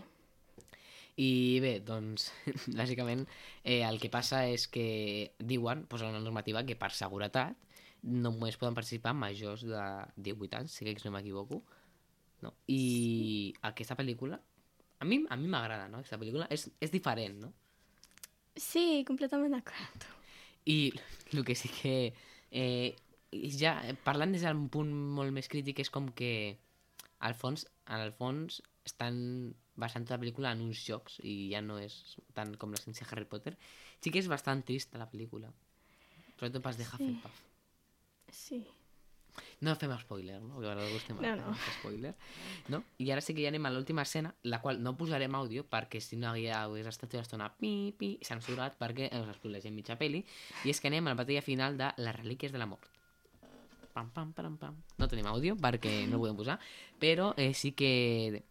i 1.18 1.60
bé, 1.60 1.80
doncs, 1.82 2.30
bàsicament, 2.78 3.26
eh, 3.64 3.82
el 3.84 3.98
que 4.00 4.12
passa 4.14 4.46
és 4.48 4.68
que 4.70 5.34
diuen, 5.40 5.88
posen 5.90 6.10
una 6.14 6.22
normativa 6.22 6.64
que 6.66 6.76
per 6.78 6.92
seguretat 6.94 7.58
només 8.04 8.58
poden 8.62 8.76
participar 8.78 9.16
majors 9.18 9.64
de 9.66 9.82
18 10.16 10.60
anys, 10.62 10.72
si 10.78 10.86
que 10.86 10.94
no 11.04 11.12
m'equivoco. 11.16 11.64
No? 12.46 12.54
I 12.70 13.54
aquesta 13.70 13.98
pel·lícula, 13.98 14.38
a 15.00 15.06
mi 15.06 15.24
a 15.30 15.38
mi 15.38 15.50
m'agrada, 15.50 15.88
no? 15.90 16.02
Aquesta 16.02 16.20
pel·lícula 16.22 16.48
és, 16.54 16.68
és 16.82 16.94
diferent, 16.94 17.40
no? 17.42 17.52
Sí, 18.58 19.04
completament 19.08 19.54
d'acord. 19.54 20.08
I 20.66 20.92
el 21.34 21.46
que 21.46 21.56
sí 21.56 21.70
que... 21.74 21.98
Eh, 22.52 22.96
ja, 23.32 23.76
parlant 24.06 24.34
des 24.34 24.46
d'un 24.46 24.68
punt 24.74 24.90
molt 25.18 25.34
més 25.36 25.50
crític, 25.52 25.82
és 25.84 25.92
com 25.94 26.10
que 26.16 26.58
al 27.20 27.36
fons, 27.38 27.66
en 27.88 28.02
el 28.02 28.14
fons 28.16 28.62
estan 28.88 29.54
basant 29.78 30.08
tota 30.08 30.18
la 30.18 30.24
pel·lícula 30.24 30.54
en 30.56 30.64
uns 30.66 30.82
jocs 30.86 31.20
i 31.22 31.52
ja 31.52 31.62
no 31.62 31.78
és 31.82 32.18
tant 32.38 32.56
com 32.58 32.74
l'essència 32.74 33.06
Harry 33.12 33.28
Potter. 33.30 33.54
Sí 34.02 34.14
que 34.14 34.22
és 34.22 34.30
bastant 34.32 34.64
trista 34.66 35.02
la 35.02 35.10
pel·lícula. 35.12 35.52
Sobretot 36.38 36.64
pas 36.64 36.78
de 36.78 36.86
Sí. 36.86 36.92
Hufflepuff. 36.94 37.44
Sí. 38.32 38.62
No 39.62 39.74
fem 39.76 39.92
spoiler, 40.00 40.42
no? 40.42 40.60
Que 40.62 40.68
a 40.70 40.74
algú 40.74 40.98
estem 40.98 41.18
No, 41.22 41.36
no. 41.36 41.54
spoiler. 41.80 42.14
No? 42.70 42.84
I 43.00 43.10
ara 43.12 43.22
sí 43.22 43.34
que 43.34 43.42
ja 43.46 43.50
anem 43.50 43.66
a 43.66 43.72
l'última 43.74 44.04
escena, 44.04 44.34
la 44.44 44.60
qual 44.62 44.82
no 44.84 44.96
posarem 44.98 45.34
àudio 45.36 45.64
perquè 45.70 46.02
si 46.02 46.16
no 46.18 46.36
ja 46.38 46.64
hagués 46.64 46.88
estat 46.88 47.10
tota 47.10 47.24
l'estona 47.24 47.50
pi, 47.58 47.94
pi, 47.98 48.18
censurat 48.22 48.78
perquè 48.78 49.10
us 49.22 49.36
spoilegem 49.40 49.74
mitja 49.74 49.98
peli. 49.98 50.24
I 50.66 50.70
és 50.74 50.80
que 50.82 50.92
anem 50.92 51.08
a 51.08 51.14
la 51.16 51.20
batalla 51.24 51.42
final 51.42 51.78
de 51.78 51.90
les 51.98 52.16
relíquies 52.16 52.52
de 52.54 52.62
la 52.62 52.66
mort. 52.70 52.86
Pam, 53.94 54.12
pam, 54.14 54.32
pam, 54.34 54.58
pam. 54.62 54.76
No 55.02 55.08
tenim 55.10 55.26
àudio 55.26 55.56
perquè 55.58 56.04
no 56.06 56.18
ho 56.20 56.22
podem 56.22 56.38
posar, 56.38 56.60
però 57.02 57.32
eh, 57.38 57.54
sí 57.58 57.72
que 57.74 58.44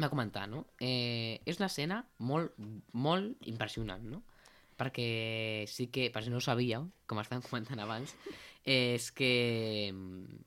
va 0.00 0.08
comentar, 0.10 0.48
no? 0.48 0.64
Eh, 0.80 1.38
és 1.46 1.60
una 1.60 1.68
escena 1.70 2.00
molt, 2.18 2.56
molt 2.92 3.36
impressionant, 3.46 4.02
no? 4.02 4.22
Perquè 4.74 5.66
sí 5.70 5.86
que, 5.92 6.08
per 6.10 6.24
si 6.24 6.30
no 6.32 6.40
ho 6.40 6.42
sabíeu, 6.42 6.88
com 7.06 7.20
estàvem 7.22 7.44
comentant 7.46 7.78
abans, 7.84 8.16
és 8.64 9.10
que 9.16 9.90
mm, 9.92 10.40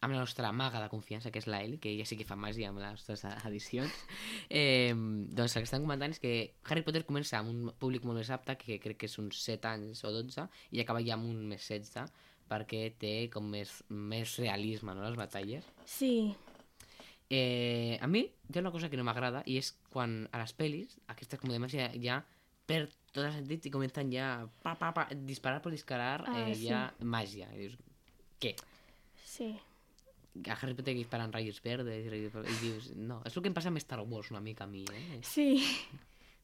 amb 0.00 0.14
la 0.14 0.20
nostra 0.20 0.50
maga 0.52 0.80
de 0.80 0.88
confiança, 0.88 1.30
que 1.30 1.40
és 1.42 1.46
la 1.46 1.60
Eli, 1.62 1.78
que 1.78 1.90
ella 1.92 2.06
sí 2.08 2.16
que 2.16 2.24
fa 2.24 2.36
màgia 2.40 2.70
amb 2.70 2.80
les 2.80 2.94
nostres 2.96 3.24
edicions, 3.44 3.92
eh, 4.48 4.94
doncs 4.94 5.56
el 5.56 5.62
que 5.62 5.68
estan 5.68 5.84
comentant 5.84 6.14
és 6.14 6.22
que 6.22 6.34
Harry 6.64 6.84
Potter 6.86 7.04
comença 7.08 7.38
amb 7.38 7.52
un 7.52 7.74
públic 7.78 8.06
molt 8.08 8.22
més 8.22 8.32
apte, 8.32 8.56
que 8.60 8.80
crec 8.80 9.02
que 9.02 9.10
és 9.10 9.18
uns 9.20 9.42
7 9.44 9.68
anys 9.74 10.04
o 10.08 10.12
12, 10.14 10.48
i 10.72 10.80
acaba 10.80 11.04
ja 11.04 11.18
amb 11.18 11.28
un 11.28 11.44
més 11.52 11.68
16, 11.68 12.14
perquè 12.50 12.86
té 12.98 13.14
com 13.32 13.46
més, 13.52 13.76
més 13.90 14.38
realisme, 14.40 14.96
no?, 14.96 15.04
les 15.04 15.20
batalles. 15.20 15.68
Sí. 15.86 16.32
Eh, 17.30 17.98
a 18.00 18.08
mi 18.10 18.24
hi 18.24 18.56
ha 18.56 18.64
una 18.64 18.72
cosa 18.74 18.88
que 18.90 18.98
no 18.98 19.04
m'agrada 19.06 19.44
i 19.46 19.60
és 19.60 19.70
quan 19.92 20.24
a 20.32 20.40
les 20.40 20.56
pel·lis, 20.56 20.96
aquestes 21.12 21.38
com 21.38 21.52
de 21.52 21.60
màgia 21.62 21.92
ja 22.02 22.24
perd 22.66 22.96
tot 23.12 23.24
el 23.26 23.32
sentit 23.34 23.66
i 23.66 23.70
comencen 23.74 24.10
ja 24.12 24.46
pa, 24.62 24.76
pa, 24.78 24.92
pa, 24.94 25.08
disparar 25.14 25.60
per 25.64 25.72
disparar 25.72 26.24
Ah, 26.28 26.44
eh, 26.48 26.54
sí. 26.54 26.68
ja 26.68 26.84
màgia. 27.02 27.48
I 27.54 27.64
dius, 27.66 27.78
què? 28.40 28.54
Sí. 29.24 29.50
A 30.46 30.54
Harry 30.54 30.74
Potter 30.78 30.94
que 30.94 31.00
disparen 31.02 31.32
ratlles 31.34 31.58
verdes 31.64 32.04
i, 32.06 32.08
rayos- 32.12 32.46
i 32.46 32.56
dius, 32.62 32.92
no, 32.96 33.20
és 33.26 33.34
el 33.36 33.42
que 33.42 33.50
em 33.50 33.54
passa 33.56 33.68
amb 33.72 33.78
Star 33.82 33.98
Wars 34.06 34.30
una 34.30 34.40
mica 34.40 34.64
a 34.64 34.70
mi, 34.70 34.84
eh? 34.94 35.18
Sí. 35.26 35.58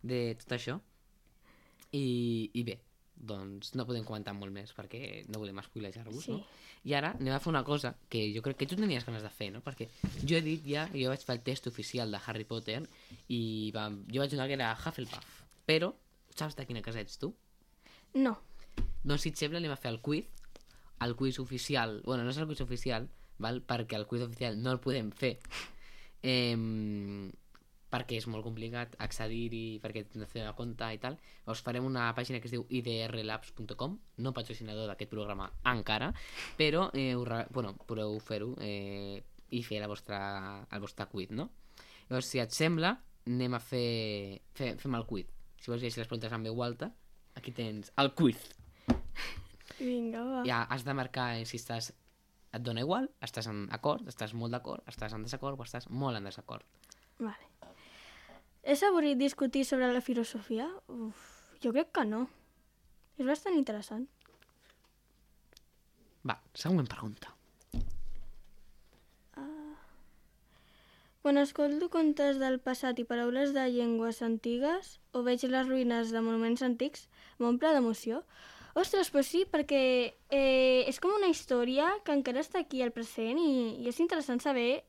De 0.02 0.34
tot 0.42 0.56
això. 0.58 0.80
I, 1.94 2.50
i 2.52 2.62
bé, 2.66 2.74
doncs 3.16 3.70
no 3.78 3.86
podem 3.88 4.04
comentar 4.04 4.34
molt 4.36 4.52
més 4.52 4.72
perquè 4.76 5.22
no 5.30 5.38
volem 5.40 5.60
spoilejar-vos, 5.64 6.24
Sí. 6.26 6.32
no? 6.34 6.42
I 6.86 6.92
ara 6.94 7.12
anem 7.16 7.32
a 7.34 7.38
fer 7.42 7.50
una 7.50 7.64
cosa 7.66 7.94
que 8.10 8.26
jo 8.34 8.42
crec 8.42 8.58
que 8.60 8.66
tu 8.70 8.76
tenies 8.76 9.06
ganes 9.06 9.22
de 9.24 9.30
fer, 9.30 9.48
no? 9.52 9.62
Perquè 9.64 9.88
jo 10.22 10.36
he 10.36 10.42
dit 10.44 10.66
ja, 10.66 10.84
jo 10.92 11.08
vaig 11.10 11.22
fer 11.24 11.34
el 11.38 11.42
test 11.46 11.66
oficial 11.66 12.10
de 12.12 12.20
Harry 12.26 12.44
Potter 12.44 12.82
i 13.28 13.70
va, 13.74 13.88
jo 14.10 14.20
vaig 14.22 14.30
donar 14.30 14.46
que 14.50 14.54
era 14.58 14.72
Hufflepuff, 14.74 15.40
però 15.66 15.92
saps 16.38 16.58
de 16.58 16.66
quina 16.68 16.84
casa 16.84 17.02
ets 17.02 17.18
tu? 17.22 17.32
No. 18.14 18.36
Doncs 19.02 19.26
si 19.26 19.32
et 19.32 19.40
sembla 19.40 19.60
anem 19.62 19.74
a 19.74 19.80
fer 19.80 19.92
el 19.92 20.00
quiz, 20.04 20.28
el 21.04 21.16
quiz 21.16 21.38
oficial, 21.38 22.00
bueno, 22.04 22.24
no 22.24 22.32
és 22.32 22.38
el 22.40 22.48
quiz 22.48 22.62
oficial, 22.64 23.08
val? 23.38 23.62
perquè 23.62 23.98
el 23.98 24.06
quiz 24.08 24.24
oficial 24.24 24.56
no 24.62 24.72
el 24.72 24.80
podem 24.80 25.10
fer, 25.12 25.36
eh, 26.22 26.56
perquè 27.92 28.18
és 28.18 28.26
molt 28.30 28.44
complicat 28.44 28.96
accedir-hi, 29.02 29.78
perquè 29.82 30.04
de 30.12 30.26
fer 30.28 30.42
una 30.42 30.54
compte 30.58 30.88
i 30.92 30.98
tal. 31.02 31.18
Us 31.52 31.62
farem 31.64 31.86
una 31.86 32.08
pàgina 32.16 32.40
que 32.40 32.50
es 32.50 32.54
diu 32.56 32.66
idrlabs.com, 32.68 33.96
no 34.24 34.34
patrocinador 34.36 34.90
d'aquest 34.90 35.12
programa 35.12 35.48
encara, 35.72 36.10
però 36.58 36.88
eh, 36.94 37.14
us 37.14 37.46
bueno, 37.54 37.76
podeu 37.86 38.18
fer-ho 38.20 38.54
eh, 38.60 39.22
i 39.50 39.62
fer 39.62 39.80
la 39.80 39.90
vostra, 39.90 40.66
el 40.72 40.82
vostre 40.82 41.06
quiz, 41.12 41.30
no? 41.30 41.50
Llavors, 42.08 42.28
si 42.30 42.42
et 42.42 42.52
sembla, 42.54 42.96
anem 43.26 43.56
a 43.56 43.62
fer... 43.62 44.42
Fe, 44.54 44.74
fem 44.80 44.94
el 44.98 45.06
quiz. 45.06 45.35
Si 45.60 45.70
vols 45.70 45.82
llegir 45.82 46.02
les 46.02 46.08
preguntes 46.08 46.32
en 46.32 46.46
veu 46.46 46.62
alta, 46.62 46.90
aquí 47.34 47.52
tens 47.52 47.92
el 48.00 48.12
quiz. 48.18 48.40
Vinga, 49.78 50.24
va. 50.24 50.42
Ja 50.48 50.62
has 50.72 50.84
de 50.86 50.94
marcar 50.96 51.34
eh, 51.36 51.44
si 51.48 51.60
estàs 51.60 51.92
et 52.56 52.64
dona 52.64 52.80
igual, 52.80 53.10
estàs 53.20 53.48
en 53.50 53.66
acord, 53.76 54.06
estàs 54.08 54.32
molt 54.32 54.54
d'acord, 54.56 54.84
estàs 54.88 55.12
en 55.12 55.26
desacord 55.26 55.58
o 55.60 55.66
estàs 55.66 55.90
molt 55.90 56.16
en 56.16 56.28
desacord. 56.28 56.64
Vale. 57.18 57.50
És 58.66 58.82
avorrit 58.82 59.18
discutir 59.18 59.64
sobre 59.68 59.92
la 59.92 60.02
filosofia? 60.02 60.66
Uf, 60.90 61.20
jo 61.62 61.72
crec 61.76 61.92
que 61.94 62.06
no. 62.08 62.24
És 63.16 63.28
bastant 63.28 63.54
interessant. 63.56 64.08
Va, 66.26 66.40
següent 66.58 66.88
pregunta. 66.90 67.35
Quan 71.26 71.40
escolto 71.42 71.88
contes 71.90 72.36
del 72.38 72.60
passat 72.62 73.00
i 73.02 73.04
paraules 73.04 73.50
de 73.50 73.64
llengües 73.74 74.20
antigues 74.22 74.92
o 75.10 75.24
veig 75.26 75.42
les 75.50 75.66
ruïnes 75.66 76.12
de 76.14 76.20
monuments 76.22 76.60
antics, 76.62 77.08
m'omple 77.42 77.72
d'emoció. 77.74 78.20
Ostres, 78.78 79.08
pues 79.10 79.26
sí, 79.26 79.40
perquè 79.50 79.80
eh, 80.30 80.84
és 80.86 81.00
com 81.02 81.16
una 81.16 81.26
història 81.26 81.88
que 82.06 82.14
encara 82.14 82.44
està 82.44 82.60
aquí 82.62 82.78
al 82.84 82.92
present 82.94 83.40
i, 83.42 83.56
i 83.82 83.90
és 83.90 83.98
interessant 83.98 84.38
saber 84.44 84.84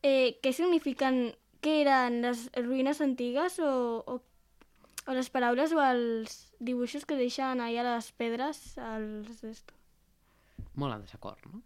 eh, 0.00 0.40
què 0.40 0.54
signifiquen, 0.56 1.20
què 1.60 1.74
eren 1.82 2.22
les 2.24 2.46
ruïnes 2.56 3.02
antigues 3.04 3.58
o, 3.60 3.74
o, 4.08 4.16
o 5.04 5.18
les 5.18 5.28
paraules 5.36 5.76
o 5.76 5.82
els 5.84 6.38
dibuixos 6.64 7.04
que 7.04 7.20
deixen 7.20 7.60
allà 7.60 7.84
les 7.90 8.08
pedres 8.16 8.62
d'esto. 8.80 9.76
Molt 10.80 10.96
en 10.96 11.04
desacord, 11.04 11.44
no? 11.52 11.60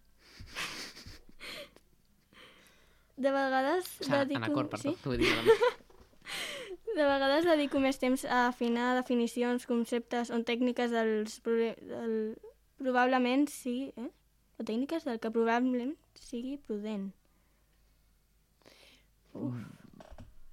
De 3.17 3.33
vegades... 3.33 3.89
O 4.01 4.05
sigui, 4.05 4.37
en 4.37 4.45
acord, 4.45 4.71
perdó. 4.71 4.93
Sí? 4.93 4.97
Vull 5.05 5.23
dir, 5.23 5.33
De 6.97 7.05
vegades 7.05 7.45
dedico 7.45 7.81
més 7.81 7.99
temps 8.01 8.25
a 8.25 8.47
afinar 8.49 8.95
definicions, 8.97 9.67
conceptes 9.69 10.33
o 10.33 10.41
tècniques 10.49 10.93
dels... 10.93 11.41
Del, 11.45 12.37
probablement 12.81 13.49
sí... 13.53 13.93
Eh? 13.97 14.11
O 14.57 14.65
tècniques 14.65 15.05
del 15.05 15.21
que 15.21 15.33
probablement 15.33 15.93
sigui 16.17 16.57
prudent. 16.65 17.11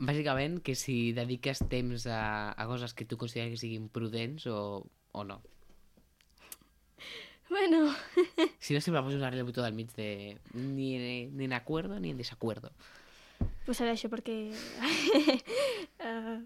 Bàsicament, 0.03 0.59
que 0.59 0.75
si 0.75 1.13
dediques 1.15 1.63
temps 1.71 2.07
a, 2.11 2.51
a 2.51 2.67
coses 2.67 2.91
que 2.91 3.07
tu 3.07 3.15
consideres 3.19 3.55
que 3.55 3.61
siguin 3.61 3.87
prudents 3.87 4.47
o, 4.51 4.83
o 5.15 5.23
no. 5.23 5.39
Bueno, 7.53 7.93
Si 8.57 8.73
no, 8.73 8.81
sempre 8.81 9.01
pots 9.05 9.13
usar 9.19 9.29
el 9.35 9.43
botó 9.45 9.61
del 9.61 9.75
mig 9.77 9.91
de 9.93 10.39
ni, 10.53 10.97
ni 11.29 11.45
en 11.45 11.53
acuerdo 11.53 11.99
ni 11.99 12.09
en 12.09 12.17
desacuerdo. 12.17 12.71
pues 13.65 13.77
serà 13.77 13.91
això 13.93 14.09
perquè... 14.09 14.33
uh, 16.09 16.39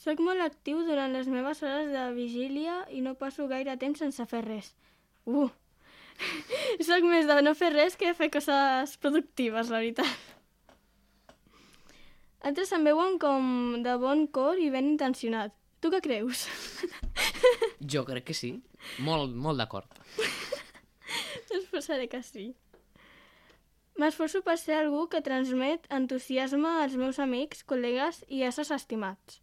soc 0.00 0.22
molt 0.24 0.40
actiu 0.40 0.80
durant 0.88 1.12
les 1.12 1.28
meves 1.28 1.60
hores 1.62 1.90
de 1.92 2.04
vigília 2.16 2.78
i 2.90 3.02
no 3.04 3.12
passo 3.20 3.46
gaire 3.52 3.76
temps 3.76 4.00
sense 4.00 4.24
fer 4.30 4.40
res. 4.46 4.72
Uh! 5.28 5.50
soc 6.88 7.04
més 7.04 7.28
de 7.28 7.36
no 7.44 7.52
fer 7.58 7.74
res 7.74 7.98
que 8.00 8.14
fer 8.16 8.30
coses 8.32 8.96
productives, 9.02 9.68
la 9.68 9.82
veritat. 9.84 10.08
Altres 12.48 12.72
em 12.76 12.88
veuen 12.88 13.18
com 13.20 13.82
de 13.84 13.98
bon 14.00 14.24
cor 14.26 14.56
i 14.60 14.70
ben 14.72 14.88
intencionat. 14.94 15.52
Tu 15.84 15.90
què 15.92 15.98
creus? 16.00 16.46
Jo 17.92 18.06
crec 18.08 18.30
que 18.30 18.34
sí. 18.36 18.54
Molt, 19.04 19.34
molt 19.36 19.60
d'acord. 19.60 19.98
Es 21.54 21.66
posaré 21.68 22.06
que 22.08 22.22
sí. 22.24 22.46
M'esforço 24.00 24.40
per 24.46 24.54
ser 24.56 24.78
algú 24.78 25.02
que 25.12 25.20
transmet 25.26 25.84
entusiasme 25.92 26.70
als 26.80 26.96
meus 26.96 27.20
amics, 27.20 27.60
col·legues 27.68 28.22
i 28.32 28.40
éssers 28.48 28.72
estimats. 28.74 29.42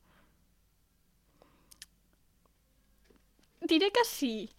Diré 3.70 3.92
que 3.94 4.04
sí. 4.10 4.50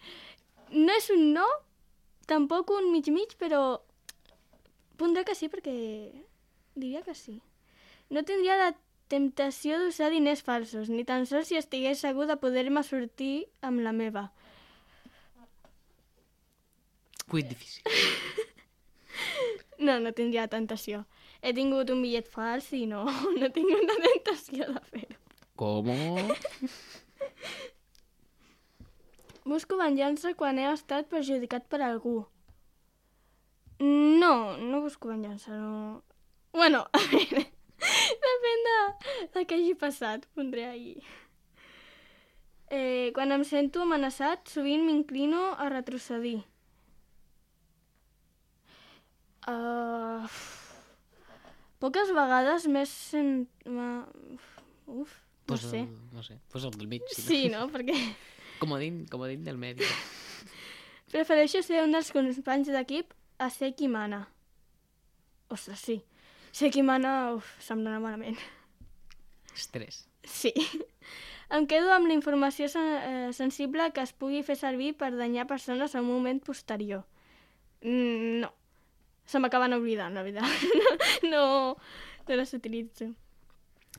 No 0.70 0.94
és 0.94 1.10
un 1.10 1.32
no, 1.34 1.48
tampoc 2.30 2.70
un 2.78 2.92
mig-mig, 2.94 3.34
però 3.42 3.82
pondré 5.02 5.26
que 5.26 5.34
sí 5.34 5.50
perquè 5.50 5.74
diria 6.78 7.02
que 7.02 7.18
sí. 7.18 7.40
No 8.14 8.22
tindria 8.22 8.60
la 8.62 8.70
temptació 9.12 9.78
d'usar 9.80 10.10
diners 10.12 10.42
falsos, 10.46 10.88
ni 10.88 11.04
tan 11.08 11.26
sols 11.28 11.50
si 11.52 11.58
estigués 11.60 12.00
segur 12.04 12.26
de 12.30 12.38
poder-me 12.40 12.82
sortir 12.86 13.34
amb 13.60 13.84
la 13.84 13.92
meva. 13.96 14.30
Cuit 17.28 17.48
difícil. 17.52 17.84
No, 19.82 19.96
no 19.98 20.12
tindria 20.14 20.44
tentació. 20.46 21.00
He 21.42 21.50
tingut 21.56 21.88
un 21.90 22.04
bitllet 22.04 22.28
fals 22.30 22.68
i 22.78 22.84
no, 22.86 23.00
no 23.40 23.48
tinc 23.50 23.72
una 23.74 23.96
tentació 24.04 24.68
de 24.70 24.82
fer-ho. 24.92 25.16
Com? 25.58 25.88
Busco 29.52 29.76
venjança 29.80 30.36
quan 30.38 30.60
he 30.62 30.68
estat 30.70 31.10
perjudicat 31.10 31.66
per 31.66 31.82
algú. 31.82 32.20
No, 33.82 34.56
no 34.56 34.80
busco 34.84 35.08
venjança, 35.10 35.50
no... 35.58 36.04
Bueno, 36.54 36.84
a 36.94 37.00
veure, 37.10 37.48
depèn 38.26 38.64
de, 38.68 38.78
de 39.34 39.44
què 39.48 39.58
hagi 39.58 39.74
passat, 39.80 40.24
pondré 40.36 40.64
ahir. 40.68 41.02
Eh, 42.72 43.10
quan 43.16 43.32
em 43.34 43.42
sento 43.44 43.82
amenaçat, 43.84 44.48
sovint 44.48 44.84
m'inclino 44.86 45.50
a 45.60 45.66
retrocedir. 45.68 46.38
Uh, 49.42 50.22
poques 51.82 52.12
vegades 52.14 52.66
m'he 52.70 52.84
sent... 52.86 53.48
Uf, 54.86 55.10
no 55.10 55.50
Pues, 55.50 55.60
sé. 55.66 55.80
el, 55.82 55.96
no 56.14 56.22
sé, 56.22 56.38
pues 56.52 56.64
el 56.64 56.70
del 56.78 56.86
mig. 56.88 57.02
si 57.10 57.22
Sí, 57.22 57.40
no? 57.50 57.66
Perquè 57.68 57.96
Comodín, 58.62 59.04
comodín 59.10 59.42
del 59.44 59.58
medi. 59.58 59.82
prefereixo 61.10 61.60
ser 61.66 61.82
un 61.82 61.90
dels 61.92 62.12
companys 62.14 62.70
d'equip 62.70 63.10
a 63.42 63.50
ser 63.50 63.72
qui 63.74 63.88
mana. 63.90 64.28
Ostres, 65.52 65.80
sí. 65.82 65.98
Ser 66.52 66.70
qui 66.70 66.82
mana, 66.84 67.32
uf, 67.38 67.48
se'm 67.64 67.80
dona 67.84 68.00
malament. 68.00 68.36
Estrès. 69.56 70.04
Sí. 70.24 70.52
Em 71.52 71.66
quedo 71.68 71.90
amb 71.92 72.08
la 72.08 72.16
informació 72.16 72.68
sen 72.72 72.86
eh, 72.96 73.32
sensible 73.36 73.90
que 73.92 74.04
es 74.04 74.12
pugui 74.16 74.40
fer 74.44 74.56
servir 74.56 74.92
per 74.96 75.10
danyar 75.12 75.48
persones 75.48 75.94
en 75.94 76.04
un 76.04 76.12
moment 76.12 76.40
posterior. 76.44 77.02
Mm, 77.82 78.40
no. 78.44 78.52
Se 79.28 79.40
m'acaben 79.40 79.76
oblidant, 79.76 80.16
la 80.16 80.24
veritat. 80.24 80.48
no, 81.32 81.44
no 82.28 82.38
les 82.40 82.54
utilitzo. 82.56 83.10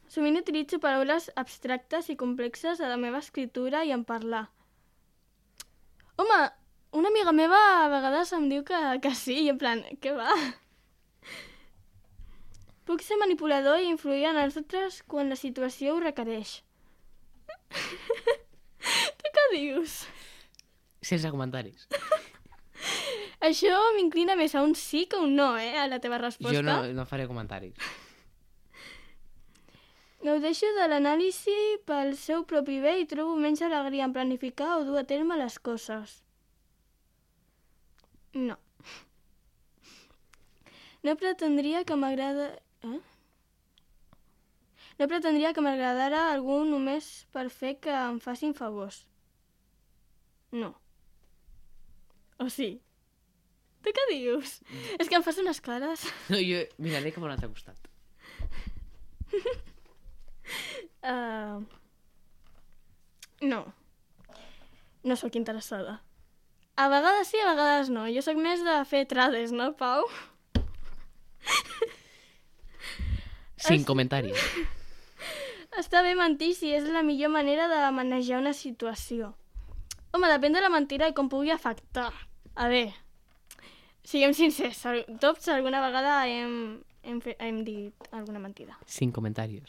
Sovint 0.10 0.38
utilitzo 0.38 0.80
paraules 0.82 1.30
abstractes 1.40 2.10
i 2.10 2.18
complexes 2.18 2.82
a 2.82 2.90
la 2.90 2.98
meva 3.02 3.22
escritura 3.22 3.84
i 3.86 3.94
en 3.94 4.04
parlar. 4.06 4.48
Home, 6.18 6.42
una 6.94 7.10
amiga 7.10 7.34
meva 7.34 7.62
a 7.84 7.88
vegades 7.90 8.34
em 8.38 8.50
diu 8.50 8.66
que, 8.66 8.82
que 9.02 9.14
sí, 9.18 9.44
i 9.46 9.54
en 9.54 9.62
plan, 9.62 9.82
què 10.02 10.14
va? 10.18 10.30
Puc 12.88 13.04
ser 13.06 13.18
manipulador 13.22 13.80
i 13.80 13.90
influir 13.92 14.26
en 14.32 14.40
els 14.42 14.58
altres 14.60 15.02
quan 15.08 15.32
la 15.32 15.40
situació 15.40 15.96
ho 15.96 16.04
requereix. 16.04 16.58
tu 19.20 19.34
què 19.38 19.46
dius? 19.54 20.04
Sense 21.04 21.32
comentaris. 21.32 21.88
Això 23.48 23.76
m'inclina 23.96 24.36
més 24.40 24.56
a 24.56 24.64
un 24.64 24.76
sí 24.80 25.06
que 25.12 25.20
un 25.20 25.36
no, 25.36 25.54
eh, 25.60 25.76
a 25.80 25.88
la 25.92 26.00
teva 26.04 26.20
resposta. 26.20 26.56
Jo 26.56 26.64
no, 26.64 26.82
no 26.96 27.06
faré 27.08 27.28
comentaris. 27.28 27.76
Gaudeixo 30.24 30.70
de 30.78 30.86
l'anàlisi 30.88 31.56
pel 31.88 32.14
seu 32.16 32.46
propi 32.48 32.78
bé 32.80 32.94
i 33.02 33.08
trobo 33.12 33.36
menys 33.36 33.62
alegria 33.66 34.06
en 34.08 34.14
planificar 34.16 34.78
o 34.78 34.86
dur 34.88 35.02
a 35.02 35.04
terme 35.08 35.36
les 35.36 35.58
coses. 35.60 36.22
No. 38.34 38.56
No 41.04 41.18
pretendria 41.20 41.84
que 41.84 42.00
m'agrada... 42.00 42.54
Eh? 42.84 43.00
No 45.00 45.08
pretendria 45.10 45.54
que 45.56 45.64
m'agradara 45.66 46.28
algú 46.32 46.62
només 46.70 47.10
per 47.34 47.48
fer 47.50 47.78
que 47.82 47.94
em 47.94 48.20
facin 48.22 48.54
favors. 48.58 49.04
No. 50.54 50.74
O 52.38 52.50
sí? 52.54 52.76
Tu 53.84 53.92
què 53.96 54.04
dius? 54.12 54.60
És 55.00 55.10
que 55.10 55.18
em 55.18 55.26
fas 55.26 55.40
unes 55.42 55.60
cares. 55.64 56.06
No, 56.32 56.40
jo 56.40 56.62
miraré 56.78 57.12
cap 57.16 57.24
a 57.24 57.28
un 57.28 57.34
altre 57.34 57.50
costat. 57.52 57.90
Uh, 61.04 61.64
no. 63.54 63.64
No 65.04 65.18
sóc 65.20 65.36
interessada. 65.36 65.98
A 66.80 66.88
vegades 66.90 67.28
sí, 67.34 67.42
a 67.42 67.50
vegades 67.52 67.92
no. 67.94 68.06
Jo 68.14 68.24
sóc 68.26 68.40
més 68.40 68.64
de 68.66 68.78
fer 68.90 69.04
trades, 69.10 69.52
no, 69.52 69.74
Pau? 69.80 70.08
Sin 73.64 73.86
comentaris. 73.88 74.38
Està 75.82 76.04
bé 76.06 76.14
mentir 76.20 76.52
si 76.58 76.74
és 76.76 76.86
la 76.92 77.02
millor 77.06 77.32
manera 77.34 77.70
de 77.72 77.80
manejar 77.96 78.42
una 78.42 78.54
situació. 78.54 79.32
Home, 80.14 80.30
depèn 80.30 80.54
de 80.54 80.62
la 80.62 80.70
mentira 80.70 81.08
i 81.10 81.16
com 81.18 81.30
pugui 81.32 81.50
afectar. 81.54 82.12
A 82.54 82.68
veure, 82.70 82.94
siguem 84.06 84.36
sincers, 84.38 84.84
tots 85.24 85.48
alguna 85.50 85.82
vegada 85.82 86.20
hem, 86.30 86.84
hem, 87.02 87.22
fe, 87.24 87.34
hem 87.40 87.64
dit 87.66 88.12
alguna 88.12 88.44
mentida. 88.44 88.78
Sin 88.86 89.12
comentaris. 89.16 89.64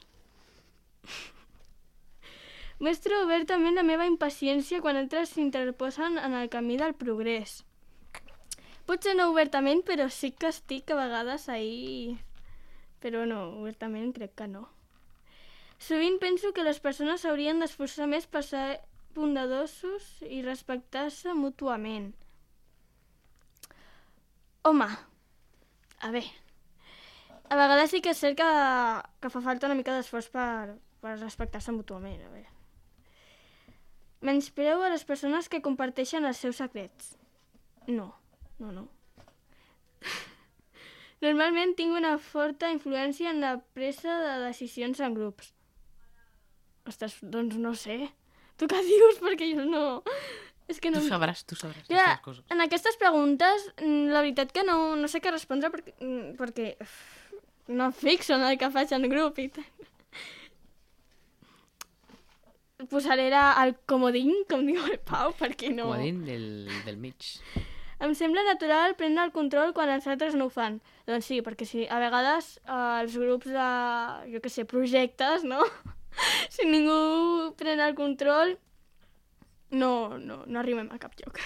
Mostro 2.84 3.22
obertament 3.24 3.78
la 3.78 3.86
meva 3.86 4.04
impaciència 4.10 4.82
quan 4.84 4.98
altres 5.00 5.32
s'interposen 5.32 6.18
en 6.20 6.34
el 6.36 6.50
camí 6.52 6.76
del 6.76 6.92
progrés. 6.98 7.62
Potser 8.84 9.14
no 9.16 9.30
obertament, 9.30 9.80
però 9.86 10.10
sí 10.12 10.34
que 10.36 10.50
estic 10.52 10.92
a 10.92 11.00
vegades 11.00 11.48
ahí... 11.48 12.18
Però 13.04 13.26
no, 13.28 13.40
obertament 13.60 14.14
crec 14.16 14.32
que 14.38 14.48
no. 14.48 14.64
Sovint 15.84 16.16
penso 16.22 16.54
que 16.56 16.64
les 16.64 16.80
persones 16.80 17.24
s'haurien 17.24 17.60
d'esforçar 17.60 18.06
més 18.08 18.24
per 18.30 18.40
ser 18.46 18.80
bondadosos 19.14 20.06
i 20.24 20.40
respectar-se 20.46 21.34
mútuament. 21.36 22.14
Home, 24.64 24.88
a 26.00 26.10
veure, 26.14 26.32
a 27.52 27.56
vegades 27.60 27.92
sí 27.92 28.00
que 28.00 28.14
és 28.14 28.20
cert 28.24 28.38
que, 28.40 28.50
que 29.20 29.30
fa 29.30 29.42
falta 29.44 29.68
una 29.68 29.76
mica 29.76 29.92
d'esforç 29.94 30.30
per, 30.32 30.76
per 31.04 31.18
respectar-se 31.20 31.74
mútuament. 31.76 32.22
A 32.24 32.32
veure. 32.32 32.50
Menyspreu 34.24 34.80
a 34.80 34.88
les 34.88 35.04
persones 35.04 35.50
que 35.52 35.60
comparteixen 35.62 36.24
els 36.24 36.40
seus 36.40 36.62
secrets. 36.64 37.18
No, 37.86 38.14
no, 38.58 38.72
no. 38.72 38.88
Normalment 41.24 41.72
tinc 41.78 41.94
una 41.96 42.16
forta 42.20 42.68
influència 42.74 43.30
en 43.32 43.40
la 43.44 43.54
presa 43.76 44.16
de 44.20 44.32
decisions 44.44 45.00
en 45.00 45.14
grups. 45.16 45.52
Ostres, 46.90 47.16
doncs 47.22 47.56
no 47.56 47.72
sé. 47.78 48.10
Tu 48.60 48.68
què 48.70 48.82
dius? 48.84 49.20
Perquè 49.24 49.48
jo 49.54 49.64
no... 49.68 49.84
És 50.68 50.78
que 50.80 50.88
no... 50.92 51.00
Tu 51.02 51.08
sabràs, 51.10 51.42
tu 51.44 51.56
sabràs 51.60 51.88
Ja, 51.92 52.14
coses. 52.24 52.44
en 52.52 52.62
aquestes 52.64 52.96
preguntes, 53.00 53.66
mm, 53.82 54.06
la 54.14 54.22
veritat 54.24 54.52
que 54.56 54.62
no, 54.64 54.94
no 54.96 55.10
sé 55.12 55.20
què 55.20 55.28
respondre 55.32 55.68
perquè, 55.68 55.92
mm, 56.00 56.30
perquè 56.38 56.70
no 57.68 57.90
em 57.90 57.92
fixo 57.92 58.32
en 58.38 58.46
el 58.48 58.56
que 58.60 58.70
faig 58.72 58.94
en 58.96 59.04
grup 59.12 59.40
i. 59.44 59.50
Posaré 62.88 63.28
el 63.32 63.74
comodín, 63.88 64.32
com 64.48 64.64
diu 64.66 64.80
el 64.88 64.98
Pau, 65.04 65.32
perquè 65.36 65.68
no... 65.72 65.90
Comodín 65.90 66.24
del, 66.24 66.48
del 66.88 66.96
mig. 67.00 67.28
Em 68.02 68.14
sembla 68.18 68.42
natural 68.46 68.96
prendre 68.98 69.24
el 69.28 69.32
control 69.34 69.72
quan 69.76 69.92
els 69.94 70.06
altres 70.10 70.34
no 70.34 70.48
ho 70.48 70.52
fan. 70.52 70.80
Doncs 71.06 71.28
sí, 71.30 71.40
perquè 71.46 71.66
sí, 71.68 71.84
a 71.86 72.00
vegades 72.02 72.56
eh, 72.64 73.02
els 73.02 73.16
grups 73.20 73.50
de, 73.50 73.68
jo 74.32 74.42
que 74.42 74.52
sé, 74.52 74.64
projectes, 74.68 75.44
no? 75.46 75.62
si 76.54 76.66
ningú 76.66 77.52
pren 77.58 77.82
el 77.84 77.94
control, 77.98 78.56
no, 79.70 80.18
no, 80.18 80.42
no 80.46 80.60
arribem 80.60 80.90
a 80.92 80.98
cap 81.02 81.14
lloc. 81.22 81.40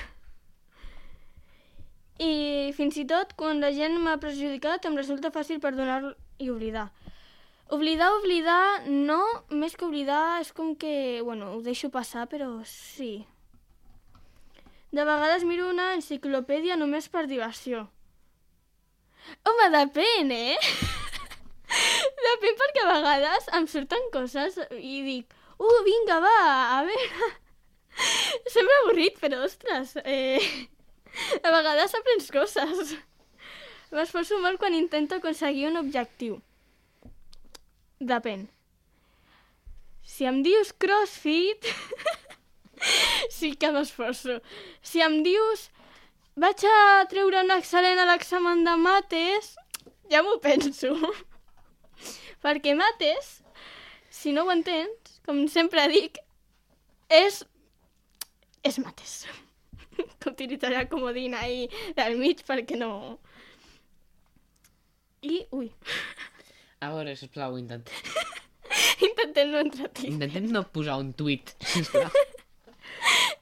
I 2.18 2.72
fins 2.74 2.96
i 2.98 3.04
tot 3.06 3.37
quan 3.38 3.61
la 3.62 3.70
gent 3.70 3.94
m'ha 4.02 4.16
perjudicat 4.18 4.88
em 4.88 4.96
resulta 4.98 5.30
fàcil 5.34 5.61
perdonar 5.62 6.00
i 6.42 6.50
oblidar. 6.50 6.88
Oblidar, 7.70 8.08
oblidar, 8.16 8.88
no, 8.88 9.20
més 9.52 9.76
que 9.76 9.84
oblidar 9.84 10.40
és 10.40 10.54
com 10.56 10.72
que, 10.80 11.20
bueno, 11.22 11.52
ho 11.52 11.61
deixo 11.62 11.90
passar, 11.92 12.24
però 12.32 12.48
sí. 12.64 13.26
De 14.90 15.05
vegades 15.05 15.44
miro 15.44 15.68
una 15.68 15.90
enciclopèdia 15.96 16.77
només 16.81 17.09
per 17.12 17.27
diversió. 17.29 17.85
Home, 19.44 19.66
depèn, 19.74 20.33
eh? 20.33 20.57
depèn 22.29 22.57
perquè 22.62 22.85
a 22.85 22.94
vegades 22.94 23.51
em 23.59 23.68
surten 23.68 24.09
coses 24.14 24.57
i 24.79 25.03
dic, 25.05 25.37
uh, 25.61 25.79
vinga, 25.85 26.22
va, 26.24 26.38
a 26.79 26.81
veure... 26.88 27.31
Sembla 28.55 28.81
avorrit, 28.85 29.18
però, 29.20 29.42
ostres, 29.44 29.96
eh... 30.05 30.40
a 31.46 31.53
vegades 31.53 31.96
aprens 31.98 32.31
coses. 32.33 32.94
M'esforço 33.92 34.38
molt 34.40 34.61
quan 34.61 34.77
intento 34.77 35.18
aconseguir 35.18 35.68
un 35.68 35.81
objectiu. 35.81 36.38
Depèn. 37.98 38.46
Si 40.09 40.24
em 40.29 40.40
dius 40.44 40.72
crossfit, 40.72 41.68
sí 43.38 43.54
que 43.56 43.70
m'esforço. 43.74 44.38
Si 44.82 45.02
em 45.04 45.20
dius 45.26 45.68
vaig 46.38 46.64
a 46.70 47.04
treure 47.10 47.42
un 47.44 47.54
excel·lent 47.56 47.98
a 47.98 48.06
l'examen 48.10 48.64
de 48.66 48.76
mates, 48.80 49.54
ja 50.12 50.22
m'ho 50.22 50.38
penso. 50.44 50.94
Perquè 52.44 52.76
mates, 52.78 53.38
si 54.14 54.32
no 54.32 54.46
ho 54.46 54.54
entens, 54.54 55.18
com 55.26 55.42
sempre 55.50 55.88
dic, 55.90 56.20
és... 57.10 57.42
és 58.62 58.80
mates. 58.84 59.20
Que 59.98 60.30
utilitzaré 60.30 60.76
el 60.78 60.86
comodín 60.86 61.34
ahí 61.34 61.64
del 61.96 62.20
mig 62.20 62.44
perquè 62.46 62.76
no... 62.78 63.18
I... 65.26 65.40
ui, 65.50 65.72
A 66.78 66.92
veure, 66.94 67.16
sisplau, 67.18 67.56
intentem, 67.58 67.94
intentem 69.08 69.50
no 69.50 69.62
entrar 69.64 69.88
intentem 70.06 70.46
no 70.54 70.62
posar 70.70 71.00
un 71.02 71.10
tuit, 71.18 71.50
sisplau. 71.66 72.12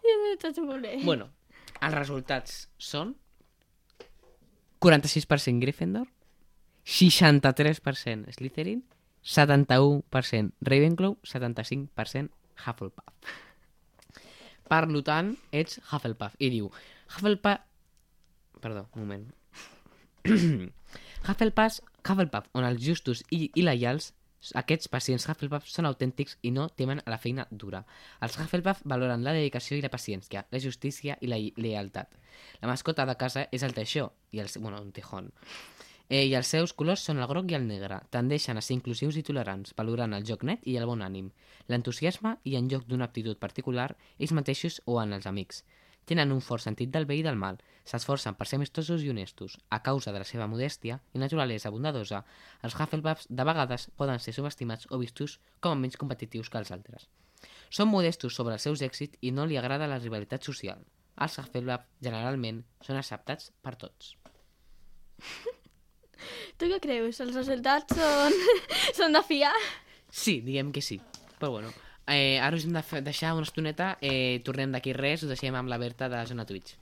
Molt 0.68 0.82
bé. 0.82 0.98
Bueno, 1.04 1.30
els 1.80 1.94
resultats 1.96 2.66
són 2.78 3.14
46% 4.82 5.60
Gryffindor, 5.62 6.06
63% 6.86 8.30
Slytherin, 8.36 8.84
71% 9.26 10.52
Ravenclaw, 10.62 11.16
75% 11.26 12.30
Hufflepuff. 12.62 13.32
Per 14.66 14.82
tant, 15.06 15.32
ets 15.52 15.80
Hufflepuff. 15.90 16.36
I 16.38 16.50
diu, 16.50 16.70
Hufflepuff... 17.10 17.64
Perdó, 18.60 18.88
un 18.94 19.02
moment. 19.02 19.26
Hufflepuff, 21.26 21.80
Hufflepuff, 22.06 22.48
on 22.54 22.64
els 22.66 22.82
justos 22.82 23.22
i, 23.30 23.50
i 23.54 23.66
lleials 23.66 24.12
aquests 24.60 24.90
pacients 24.92 25.26
Hufflepuff 25.28 25.68
són 25.70 25.88
autèntics 25.88 26.36
i 26.42 26.52
no 26.54 26.68
temen 26.68 27.00
a 27.04 27.10
la 27.10 27.18
feina 27.18 27.46
dura. 27.50 27.82
Els 28.22 28.36
Hufflepuff 28.38 28.84
valoren 28.84 29.24
la 29.24 29.34
dedicació 29.36 29.78
i 29.78 29.84
la 29.84 29.92
paciència, 29.92 30.44
la 30.52 30.60
justícia 30.62 31.16
i 31.20 31.30
la 31.30 31.40
lealtat. 31.56 32.12
La 32.62 32.68
mascota 32.70 33.06
de 33.06 33.16
casa 33.16 33.46
és 33.52 33.64
el 33.66 33.74
teixó, 33.74 34.10
i 34.32 34.40
el, 34.44 34.50
bueno, 34.58 34.82
un 34.82 34.92
tejón. 34.92 35.32
Eh, 36.08 36.26
I 36.26 36.36
els 36.38 36.46
seus 36.46 36.72
colors 36.72 37.02
són 37.02 37.18
el 37.18 37.26
groc 37.26 37.50
i 37.50 37.56
el 37.58 37.66
negre. 37.66 37.98
Tendeixen 38.14 38.58
a 38.58 38.62
ser 38.62 38.76
inclusius 38.76 39.16
i 39.18 39.24
tolerants, 39.26 39.74
valorant 39.78 40.14
el 40.14 40.26
joc 40.28 40.44
net 40.46 40.62
i 40.62 40.76
el 40.78 40.86
bon 40.86 41.02
ànim, 41.02 41.32
l'entusiasme 41.66 42.36
i 42.44 42.54
en 42.60 42.68
lloc 42.70 42.86
d'una 42.86 43.08
aptitud 43.10 43.40
particular, 43.42 43.88
ells 44.18 44.36
mateixos 44.36 44.78
o 44.86 45.00
en 45.02 45.16
els 45.18 45.26
amics. 45.26 45.64
Tenen 46.06 46.30
un 46.30 46.40
fort 46.40 46.62
sentit 46.62 46.92
del 46.94 47.06
bé 47.10 47.16
i 47.18 47.22
del 47.26 47.38
mal, 47.38 47.56
s'esforcen 47.90 48.36
per 48.38 48.46
ser 48.46 48.60
amistosos 48.60 49.02
i 49.02 49.10
honestos. 49.10 49.56
A 49.74 49.80
causa 49.82 50.12
de 50.14 50.20
la 50.22 50.28
seva 50.28 50.46
modèstia 50.46 51.00
i 51.14 51.22
naturalesa 51.22 51.72
bondadosa, 51.74 52.22
els 52.62 52.76
Hufflepuffs 52.78 53.26
de 53.28 53.46
vegades 53.48 53.88
poden 53.98 54.22
ser 54.22 54.34
subestimats 54.36 54.86
o 54.90 55.00
vistos 55.02 55.38
com 55.60 55.74
a 55.74 55.80
menys 55.80 55.98
competitius 55.98 56.50
que 56.50 56.62
els 56.62 56.70
altres. 56.76 57.08
Són 57.70 57.90
modestos 57.90 58.38
sobre 58.38 58.54
els 58.54 58.62
seus 58.62 58.82
èxits 58.86 59.18
i 59.20 59.32
no 59.34 59.46
li 59.50 59.58
agrada 59.58 59.90
la 59.90 59.98
rivalitat 59.98 60.46
social. 60.46 60.84
Els 61.18 61.38
Hufflepuff 61.42 61.90
generalment 62.06 62.62
són 62.86 63.02
acceptats 63.02 63.50
per 63.62 63.74
tots. 63.74 64.14
Tu 66.56 66.70
què 66.70 66.78
creus? 66.80 67.18
Els 67.20 67.34
resultats 67.36 67.98
són, 67.98 68.38
són 68.98 69.18
de 69.18 69.20
fiar? 69.26 69.52
Sí, 70.08 70.38
diguem 70.46 70.70
que 70.72 70.80
sí. 70.80 70.96
Però 71.36 71.50
bueno, 71.52 71.74
eh, 72.06 72.38
ara 72.40 72.56
us 72.56 72.64
hem 72.64 72.72
de 72.76 73.02
deixar 73.02 73.34
una 73.34 73.48
estoneta, 73.48 73.96
eh, 74.00 74.40
tornem 74.44 74.72
d'aquí 74.72 74.94
res, 74.96 75.22
us 75.22 75.34
deixem 75.34 75.54
amb 75.54 75.68
la 75.68 75.78
Berta 75.82 76.08
de 76.08 76.24
Zona 76.26 76.46
Twitch. 76.46 76.76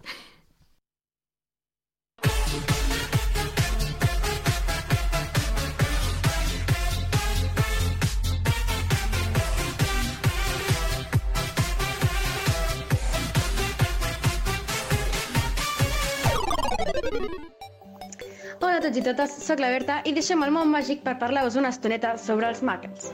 Hola 18.65 18.79
a 18.79 18.81
tots 18.81 18.97
i 18.97 19.03
totes, 19.05 19.33
sóc 19.45 19.61
la 19.61 19.69
Berta 19.69 19.99
i 20.09 20.15
deixem 20.17 20.41
el 20.41 20.53
món 20.55 20.71
màgic 20.73 21.03
per 21.05 21.19
parlar-vos 21.21 21.59
una 21.61 21.69
estoneta 21.75 22.15
sobre 22.17 22.47
els 22.49 22.63
Muggles. 22.65 23.11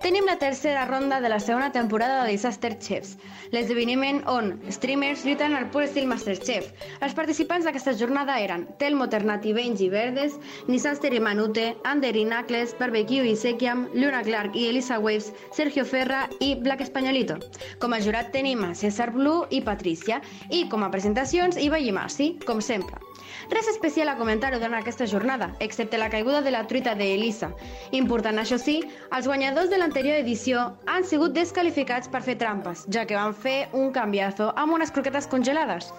Tenim 0.00 0.24
la 0.24 0.38
tercera 0.40 0.86
ronda 0.88 1.18
de 1.20 1.28
la 1.28 1.36
segona 1.44 1.66
temporada 1.74 2.22
de 2.22 2.30
Disaster 2.32 2.70
Chefs, 2.80 3.18
l'esdeveniment 3.52 4.22
on 4.32 4.48
streamers 4.72 5.26
lluiten 5.28 5.58
al 5.58 5.68
pur 5.74 5.82
estil 5.84 6.08
Masterchef. 6.08 6.70
Els 7.04 7.16
participants 7.18 7.68
d'aquesta 7.68 7.92
jornada 8.00 8.38
eren 8.40 8.64
Telmo 8.80 9.10
Ternati, 9.12 9.52
Benji 9.52 9.90
Verdes, 9.92 10.38
Nissan 10.72 10.96
Steri 10.96 11.20
Manute, 11.20 11.74
Ander 11.84 12.16
Inacles, 12.16 12.72
Barbecue 12.80 13.28
i 13.28 13.36
Sekiam, 13.36 13.90
Luna 13.92 14.24
Clark 14.24 14.56
i 14.56 14.70
Elisa 14.70 14.96
Waves, 15.04 15.34
Sergio 15.52 15.84
Ferra 15.84 16.30
i 16.40 16.54
Black 16.64 16.80
Españolito. 16.80 17.36
Com 17.76 17.92
a 17.92 18.00
jurat 18.00 18.32
tenim 18.32 18.64
a 18.64 18.72
César 18.72 19.12
Blue 19.12 19.44
i 19.50 19.60
Patricia 19.68 20.22
i 20.48 20.64
com 20.72 20.80
a 20.80 20.90
presentacions 20.96 21.60
Iva 21.60 21.84
Gimasi, 21.84 22.38
com 22.48 22.64
sempre. 22.64 23.04
Res 23.50 23.66
especial 23.68 24.08
a 24.08 24.16
comentar 24.16 24.54
durant 24.54 24.78
aquesta 24.78 24.93
jornada, 25.02 25.50
excepte 25.58 25.98
la 25.98 26.08
caiguda 26.10 26.42
de 26.42 26.52
la 26.54 26.62
truita 26.70 26.94
d'Elisa. 26.94 27.50
Important, 27.90 28.38
això 28.38 28.58
sí, 28.62 28.76
els 29.10 29.26
guanyadors 29.26 29.72
de 29.72 29.80
l'anterior 29.82 30.20
edició 30.22 30.68
han 30.86 31.02
sigut 31.04 31.34
descalificats 31.34 32.06
per 32.12 32.22
fer 32.22 32.38
trampes, 32.38 32.86
ja 32.86 33.02
que 33.04 33.18
van 33.18 33.34
fer 33.34 33.56
un 33.72 33.90
canviazo 33.90 34.52
amb 34.54 34.78
unes 34.78 34.94
croquetes 34.94 35.26
congelades. 35.26 35.90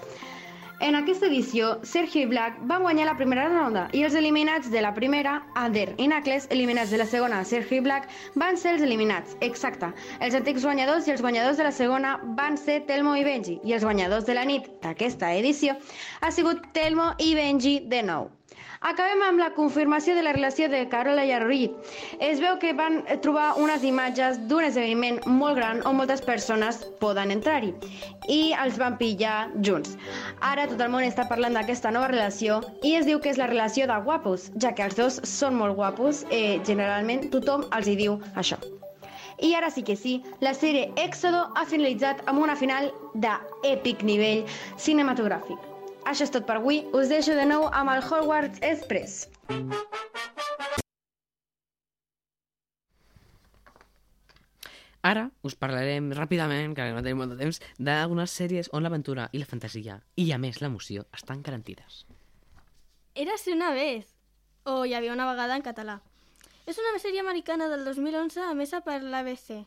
En 0.82 0.96
aquesta 0.96 1.28
edició, 1.28 1.70
Sergio 1.88 2.26
i 2.26 2.28
Black 2.28 2.58
van 2.68 2.84
guanyar 2.84 3.06
la 3.08 3.16
primera 3.16 3.46
ronda 3.48 3.86
i 3.96 4.04
els 4.04 4.18
eliminats 4.20 4.68
de 4.74 4.82
la 4.84 4.92
primera, 4.98 5.38
Ander 5.56 5.88
i 5.98 6.10
Nacles, 6.12 6.50
eliminats 6.52 6.92
de 6.92 7.00
la 7.00 7.08
segona, 7.08 7.40
Sergio 7.48 7.80
i 7.80 7.86
Black, 7.86 8.12
van 8.36 8.60
ser 8.60 8.76
els 8.76 8.84
eliminats. 8.84 9.38
Exacte. 9.40 9.94
Els 10.20 10.36
antics 10.36 10.68
guanyadors 10.68 11.08
i 11.08 11.16
els 11.16 11.24
guanyadors 11.24 11.58
de 11.58 11.70
la 11.70 11.76
segona 11.80 12.18
van 12.36 12.60
ser 12.60 12.82
Telmo 12.92 13.16
i 13.16 13.24
Benji 13.24 13.62
i 13.64 13.78
els 13.78 13.88
guanyadors 13.88 14.28
de 14.28 14.36
la 14.36 14.44
nit 14.44 14.68
d'aquesta 14.84 15.32
edició 15.40 15.80
ha 16.20 16.32
sigut 16.32 16.74
Telmo 16.76 17.14
i 17.24 17.36
Benji 17.40 17.80
de 17.88 18.04
nou. 18.04 18.35
Acabem 18.86 19.24
amb 19.26 19.40
la 19.42 19.48
confirmació 19.56 20.14
de 20.14 20.22
la 20.22 20.32
relació 20.36 20.68
de 20.70 20.84
Carola 20.92 21.24
i 21.26 21.32
Reed. 21.42 21.74
Es 22.22 22.38
veu 22.44 22.60
que 22.62 22.70
van 22.78 23.00
trobar 23.24 23.56
unes 23.58 23.82
imatges 23.82 24.38
d'un 24.52 24.68
esdeveniment 24.68 25.18
molt 25.40 25.58
gran 25.58 25.82
on 25.90 25.98
moltes 25.98 26.22
persones 26.22 26.84
poden 27.02 27.34
entrar-hi 27.34 27.72
i 28.30 28.54
els 28.62 28.78
van 28.78 29.00
pillar 29.02 29.50
junts. 29.66 29.98
Ara 30.52 30.68
tot 30.70 30.86
el 30.86 30.94
món 30.94 31.08
està 31.08 31.26
parlant 31.26 31.58
d'aquesta 31.58 31.96
nova 31.98 32.14
relació 32.14 32.62
i 32.86 32.94
es 33.02 33.10
diu 33.10 33.18
que 33.18 33.34
és 33.34 33.42
la 33.42 33.50
relació 33.50 33.90
de 33.90 33.98
guapos, 34.06 34.52
ja 34.62 34.76
que 34.78 34.86
els 34.86 35.02
dos 35.02 35.22
són 35.34 35.58
molt 35.58 35.82
guapos, 35.82 36.22
eh, 36.30 36.62
generalment 36.70 37.32
tothom 37.34 37.66
els 37.74 37.90
hi 37.90 37.98
diu 38.06 38.20
això. 38.38 38.62
I 39.42 39.56
ara 39.58 39.74
sí 39.74 39.82
que 39.82 39.98
sí, 39.98 40.20
la 40.46 40.54
sèrie 40.54 40.92
Éxodo 41.10 41.48
ha 41.58 41.66
finalitzat 41.66 42.22
amb 42.30 42.38
una 42.46 42.56
final 42.56 42.94
d'èpic 43.18 44.06
nivell 44.06 44.46
cinematogràfic. 44.78 45.74
Això 46.06 46.28
és 46.28 46.32
tot 46.34 46.46
per 46.46 46.60
avui. 46.60 46.84
Us 46.94 47.10
deixo 47.10 47.34
de 47.34 47.48
nou 47.50 47.66
amb 47.74 47.90
el 47.96 48.04
Hogwarts 48.06 48.62
Express. 48.62 49.26
Ara 55.06 55.28
us 55.46 55.58
parlarem 55.58 56.12
ràpidament, 56.18 56.74
que 56.78 56.86
no 56.94 57.02
tenim 57.02 57.20
molt 57.22 57.36
de 57.36 57.40
temps, 57.42 57.60
d'unes 57.78 58.38
sèries 58.40 58.70
on 58.74 58.86
l'aventura 58.86 59.28
i 59.34 59.42
la 59.42 59.50
fantasia, 59.50 60.00
i 60.18 60.32
a 60.34 60.40
més 60.42 60.62
l'emoció, 60.62 61.06
estan 61.14 61.44
garantides. 61.46 62.06
Érase 63.14 63.54
una 63.54 63.70
vez, 63.74 64.10
o 64.66 64.84
hi 64.86 64.96
havia 64.98 65.14
una 65.14 65.30
vegada 65.30 65.58
en 65.58 65.66
català. 65.66 66.00
És 66.66 66.82
una 66.82 66.98
sèrie 67.02 67.22
americana 67.22 67.70
del 67.70 67.86
2011 67.86 68.50
emesa 68.50 68.82
per 68.82 69.02
l'ABC. 69.04 69.66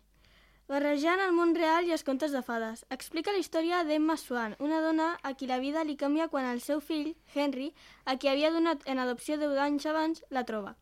Barrejant 0.68 1.20
el 1.24 1.30
món 1.32 1.54
real 1.56 1.86
i 1.88 1.92
els 1.94 2.02
contes 2.04 2.34
de 2.36 2.42
fades. 2.44 2.82
Explica 2.94 3.32
la 3.32 3.40
història 3.40 3.78
d'Emma 3.88 4.18
Swan, 4.20 4.54
una 4.66 4.82
dona 4.84 5.06
a 5.24 5.32
qui 5.32 5.46
la 5.48 5.56
vida 5.62 5.84
li 5.88 5.94
canvia 6.02 6.26
quan 6.28 6.44
el 6.44 6.60
seu 6.60 6.82
fill, 6.88 7.14
Henry, 7.34 7.70
a 8.04 8.16
qui 8.20 8.28
havia 8.28 8.50
donat 8.52 8.84
en 8.84 9.00
adopció 9.00 9.38
10 9.40 9.56
anys 9.64 9.88
abans, 9.88 10.20
la 10.28 10.42
troba. 10.50 10.74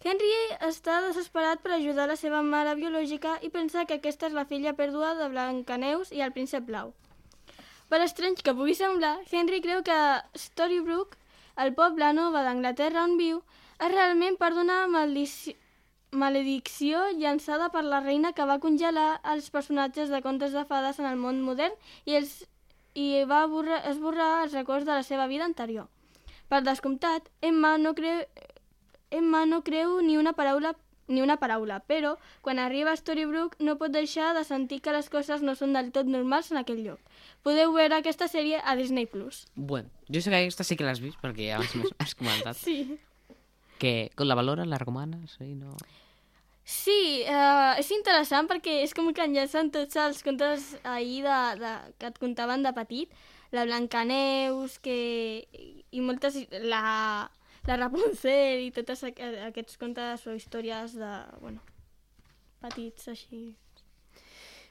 Henry 0.00 0.32
està 0.70 1.02
desesperat 1.04 1.60
per 1.60 1.74
ajudar 1.76 2.08
la 2.08 2.16
seva 2.16 2.40
mare 2.40 2.72
biològica 2.80 3.36
i 3.44 3.52
pensa 3.58 3.84
que 3.84 4.00
aquesta 4.00 4.32
és 4.32 4.38
la 4.40 4.46
filla 4.48 4.72
perduda 4.80 5.12
de 5.20 5.28
Blancaneus 5.36 6.16
i 6.16 6.24
el 6.24 6.32
príncep 6.32 6.64
blau. 6.72 6.94
Per 7.92 8.00
estrany 8.08 8.40
que 8.40 8.56
pugui 8.56 8.78
semblar, 8.78 9.18
Henry 9.28 9.60
creu 9.60 9.84
que 9.84 10.00
Storybrooke, 10.48 11.20
el 11.60 11.76
poble 11.76 12.14
nova 12.16 12.40
d'Anglaterra 12.46 13.04
on 13.04 13.18
viu, 13.20 13.44
és 13.84 13.92
realment 13.92 14.40
per 14.40 14.54
d'una 14.56 14.86
maldició 14.88 15.58
maledicció 16.10 17.02
llançada 17.16 17.68
per 17.74 17.84
la 17.84 18.00
reina 18.00 18.32
que 18.32 18.46
va 18.48 18.60
congelar 18.62 19.20
els 19.32 19.50
personatges 19.50 20.08
de 20.08 20.22
contes 20.22 20.52
de 20.56 20.64
fades 20.64 20.98
en 20.98 21.06
el 21.06 21.20
món 21.20 21.42
modern 21.44 21.74
i, 22.04 22.16
els, 22.16 22.44
i 22.94 23.24
va 23.28 23.44
borrar, 23.46 23.82
esborrar 23.90 24.44
els 24.44 24.56
records 24.56 24.86
de 24.88 24.94
la 24.94 25.06
seva 25.06 25.28
vida 25.28 25.44
anterior. 25.44 25.88
Per 26.48 26.62
descomptat, 26.64 27.28
Emma 27.44 27.76
no 27.78 27.94
creu, 27.94 28.24
Emma 29.10 29.44
no 29.46 29.62
creu 29.64 30.00
ni 30.00 30.16
una 30.16 30.32
paraula 30.32 30.74
ni 31.08 31.22
una 31.24 31.38
paraula, 31.40 31.80
però 31.88 32.16
quan 32.44 32.58
arriba 32.60 32.92
a 32.92 32.96
Storybrooke 33.00 33.64
no 33.64 33.78
pot 33.80 33.92
deixar 33.94 34.34
de 34.36 34.44
sentir 34.44 34.82
que 34.84 34.92
les 34.92 35.08
coses 35.08 35.40
no 35.40 35.54
són 35.56 35.72
del 35.72 35.88
tot 35.90 36.04
normals 36.04 36.52
en 36.52 36.60
aquell 36.60 36.82
lloc. 36.84 37.00
Podeu 37.42 37.72
veure 37.72 37.96
aquesta 37.96 38.28
sèrie 38.28 38.60
a 38.60 38.76
Disney+. 38.76 39.08
Plus. 39.08 39.46
Bueno, 39.56 39.88
jo 40.12 40.20
sé 40.20 40.28
que 40.28 40.36
aquesta 40.36 40.64
sí 40.68 40.76
que 40.76 40.84
l'has 40.84 41.00
vist, 41.00 41.16
perquè 41.22 41.48
ja 41.48 41.62
m'has 41.64 42.12
comentat. 42.12 42.60
Sí. 42.60 42.98
Que 43.78 44.10
la 44.18 44.34
valores, 44.34 44.66
la 44.66 44.78
recomanes? 44.78 45.38
Sí, 45.38 45.54
no... 45.54 45.76
Sí, 46.68 47.24
uh, 47.24 47.78
és 47.80 47.88
interessant 47.96 48.44
perquè 48.50 48.82
és 48.84 48.92
com 48.92 49.06
que 49.16 49.24
enllacen 49.24 49.70
tots 49.72 49.96
els 49.96 50.20
contes 50.26 50.74
ahir 50.84 51.22
de, 51.24 51.38
de, 51.62 51.70
que 51.96 52.10
et 52.10 52.18
contaven 52.20 52.66
de 52.66 52.74
petit. 52.76 53.14
La 53.56 53.64
Blancaneus, 53.64 54.76
que... 54.84 54.98
i 55.48 56.02
moltes... 56.04 56.36
La, 56.68 57.30
la 57.68 57.78
Rapunzel 57.80 58.66
i 58.66 58.74
tots 58.76 59.06
aquests 59.08 59.80
contes 59.80 60.26
o 60.28 60.36
històries 60.36 60.98
de... 61.00 61.14
bueno, 61.40 61.64
petits 62.60 63.08
així. 63.14 63.42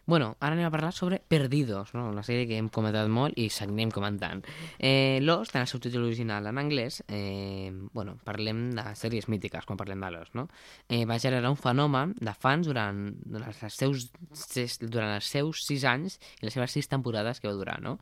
Bueno, 0.08 0.38
ara 0.40 0.56
anem 0.56 0.64
a 0.64 0.72
parlar 0.72 0.94
sobre 0.94 1.20
Perdidos, 1.20 1.90
no? 1.92 2.06
una 2.08 2.22
sèrie 2.24 2.46
que 2.48 2.56
hem 2.56 2.70
comentat 2.72 3.10
molt 3.12 3.36
i 3.36 3.50
seguirem 3.52 3.90
comentant. 3.92 4.40
Eh, 4.80 5.20
Lost, 5.20 5.52
en 5.52 5.66
el 5.66 5.68
seu 5.68 5.82
títol 5.84 6.06
original 6.08 6.46
en 6.48 6.62
anglès, 6.62 7.02
eh, 7.12 7.74
bueno, 7.92 8.14
parlem 8.24 8.70
de 8.78 8.86
sèries 8.96 9.28
mítiques 9.28 9.68
quan 9.68 9.76
parlem 9.76 10.00
de 10.00 10.12
Lost, 10.16 10.32
no? 10.40 10.46
Eh, 10.88 11.04
va 11.04 11.18
generar 11.20 11.52
un 11.52 11.60
fenomen 11.60 12.14
de 12.22 12.32
fans 12.32 12.70
durant, 12.72 13.02
durant, 13.20 13.52
els 13.52 13.76
seus, 13.76 14.06
durant 14.80 15.12
els 15.18 15.28
seus 15.28 15.66
sis 15.68 15.84
anys 15.84 16.16
i 16.40 16.48
les 16.48 16.56
seves 16.56 16.72
sis 16.72 16.88
temporades 16.88 17.44
que 17.44 17.52
va 17.52 17.60
durar, 17.60 17.82
no? 17.84 17.98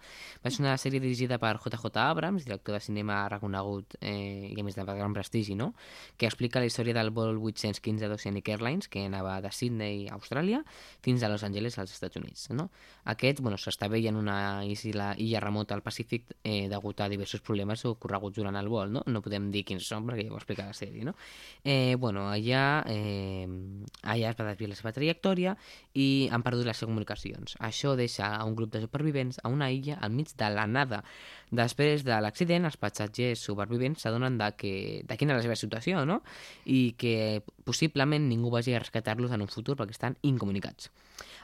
Va 0.45 0.53
ser 0.53 0.61
una 0.61 0.77
sèrie 0.77 1.01
dirigida 1.01 1.41
per 1.41 1.55
JJ 1.57 1.89
Abrams, 2.03 2.45
director 2.45 2.77
de 2.77 2.83
cinema 2.85 3.23
reconegut 3.33 3.97
eh, 3.97 4.53
i 4.53 4.59
a 4.61 4.67
més 4.67 4.77
de 4.77 4.85
gran 4.85 5.17
prestigi, 5.17 5.57
no? 5.57 5.71
Que 6.21 6.29
explica 6.29 6.61
la 6.61 6.69
història 6.69 6.93
del 7.01 7.09
vol 7.09 7.41
815 7.41 8.13
d'Oceanic 8.13 8.53
Airlines, 8.53 8.93
que 8.93 9.07
anava 9.09 9.39
de 9.41 9.49
Sydney, 9.49 10.05
Austràlia, 10.13 10.61
fins 11.01 11.25
a 11.25 11.33
Los 11.33 11.41
Angeles, 11.41 11.81
als 11.81 11.94
Estats 11.95 12.19
Units. 12.19 12.49
No? 12.55 12.67
Aquest 13.11 13.41
bueno, 13.43 13.59
s'està 13.61 13.89
veient 13.91 14.17
una 14.19 14.37
isla, 14.67 15.13
illa 15.21 15.41
remota 15.43 15.75
al 15.75 15.83
Pacífic 15.85 16.35
eh, 16.43 16.67
degut 16.71 17.01
a 17.01 17.09
diversos 17.11 17.43
problemes 17.45 17.85
ocorreguts 17.89 18.37
durant 18.39 18.59
el 18.59 18.69
vol. 18.71 18.91
No, 18.93 19.03
no 19.07 19.23
podem 19.25 19.49
dir 19.53 19.65
quins 19.67 19.87
són 19.87 20.07
perquè 20.07 20.27
ja 20.27 20.33
ho 20.33 20.39
explica 20.39 20.67
la 20.67 20.75
sèrie. 20.77 21.05
No? 21.07 21.15
Eh, 21.63 21.95
bueno, 21.99 22.27
allà, 22.31 22.83
eh, 22.91 23.47
allà 24.03 24.33
es 24.33 24.39
va 24.39 24.49
desviar 24.51 24.71
la 24.71 24.79
seva 24.79 24.93
trajectòria 24.95 25.55
i 25.93 26.27
han 26.31 26.45
perdut 26.45 26.67
les 26.67 26.77
seves 26.77 26.91
comunicacions. 26.91 27.57
Això 27.63 27.95
deixa 27.97 28.33
a 28.35 28.43
un 28.45 28.55
grup 28.55 28.73
de 28.75 28.83
supervivents 28.83 29.39
a 29.43 29.51
una 29.53 29.71
illa 29.71 29.99
al 30.01 30.11
mig 30.11 30.35
de 30.37 30.49
la 30.53 30.67
nada. 30.67 31.03
Després 31.55 32.03
de 32.03 32.17
l'accident, 32.21 32.65
els 32.65 32.77
passatgers 32.81 33.41
supervivents 33.47 34.01
s'adonen 34.01 34.39
de, 34.39 34.49
que, 34.59 34.73
de 35.07 35.17
quina 35.17 35.35
és 35.35 35.43
la 35.43 35.45
seva 35.45 35.59
situació 35.59 36.05
no? 36.09 36.21
i 36.65 36.95
que 36.97 37.43
possiblement 37.65 38.27
ningú 38.29 38.51
vagi 38.53 38.73
a 38.73 38.81
rescatar-los 38.81 39.31
en 39.31 39.45
un 39.45 39.51
futur 39.51 39.77
perquè 39.77 39.95
estan 39.95 40.17
incomunicats. 40.23 40.91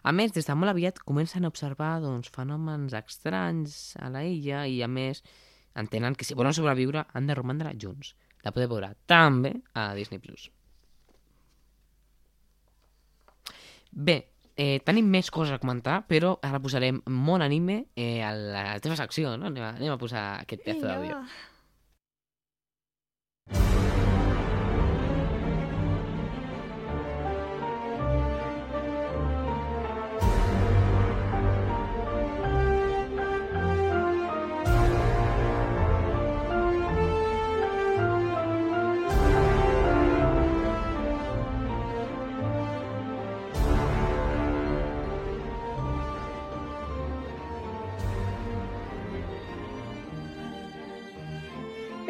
A 0.01 0.11
més, 0.15 0.33
des 0.33 0.47
de 0.47 0.55
molt 0.57 0.73
aviat 0.73 0.99
comencen 1.05 1.45
a 1.45 1.51
observar 1.51 1.99
doncs, 2.01 2.31
fenòmens 2.33 2.95
estranys 2.97 3.75
a 4.01 4.09
la 4.09 4.23
illa 4.25 4.65
i, 4.65 4.81
a 4.81 4.89
més, 4.89 5.21
entenen 5.77 6.17
que 6.17 6.25
si 6.25 6.37
volen 6.37 6.55
sobreviure 6.57 7.05
han 7.13 7.29
de 7.29 7.37
romandre 7.37 7.75
junts. 7.77 8.15
La 8.41 8.53
podeu 8.53 8.71
veure 8.71 8.95
també 9.05 9.53
a 9.77 9.91
Disney+. 9.93 10.19
Plus. 10.23 10.49
Bé, 13.91 14.17
eh, 14.55 14.79
tenim 14.87 15.05
més 15.11 15.29
coses 15.29 15.53
a 15.53 15.61
comentar, 15.61 16.01
però 16.09 16.33
ara 16.41 16.61
posarem 16.63 17.01
molt 17.11 17.45
anime 17.45 17.83
eh, 17.95 18.23
a 18.25 18.33
la, 18.33 18.65
teva 18.81 18.97
secció, 18.97 19.35
no? 19.37 19.51
Anem 19.51 19.67
a, 19.67 19.71
anem 19.77 19.93
a 19.93 20.01
posar 20.01 20.25
aquest 20.41 20.65
pedazo 20.65 20.87
d'àudio. 20.87 21.21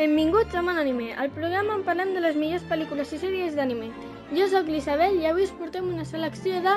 Benvinguts 0.02 0.56
a 0.56 0.64
Mon 0.64 0.80
Anime, 0.80 1.12
el 1.14 1.30
programa 1.30 1.76
on 1.78 1.84
parlem 1.86 2.16
de 2.16 2.22
les 2.24 2.38
millors 2.42 2.64
pel·lícules 2.66 3.12
i 3.14 3.18
sèries 3.22 3.54
d'anime. 3.54 3.92
Jo 4.34 4.48
sóc 4.50 4.70
l'Isabel 4.74 5.20
i 5.20 5.28
avui 5.30 5.44
us 5.46 5.52
portem 5.60 5.92
una 5.94 6.06
selecció 6.10 6.58
de 6.66 6.72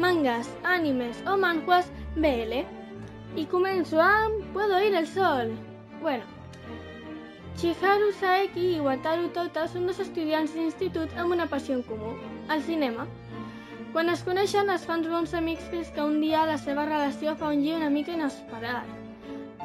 mangas, 0.00 0.48
animes 0.74 1.20
o 1.28 1.34
manhwas 1.42 1.90
BL. 2.14 2.62
I 3.36 3.44
començo 3.52 4.00
amb 4.00 4.46
Puedo 4.54 4.78
ir 4.80 4.94
el 4.96 5.08
sol. 5.10 5.52
Bueno, 6.00 6.24
Chiharu 7.60 8.14
Saeki 8.22 8.64
i 8.78 8.80
Wataru 8.86 9.28
Tota 9.36 9.66
són 9.74 9.84
dos 9.90 10.00
estudiants 10.06 10.56
d'institut 10.56 11.12
amb 11.20 11.36
una 11.36 11.50
passió 11.52 11.76
en 11.76 11.84
comú, 11.90 12.14
el 12.48 12.64
cinema. 12.70 13.04
Quan 13.92 14.08
es 14.14 14.24
coneixen 14.24 14.72
es 14.72 14.88
fan 14.88 15.04
bons 15.04 15.36
amics 15.36 15.68
fins 15.68 15.92
que 15.92 16.08
un 16.14 16.16
dia 16.24 16.48
la 16.48 16.56
seva 16.56 16.88
relació 16.88 17.36
fa 17.36 17.52
un 17.52 17.60
gir 17.60 17.76
una 17.76 17.92
mica 17.92 18.16
inesperat. 18.16 18.88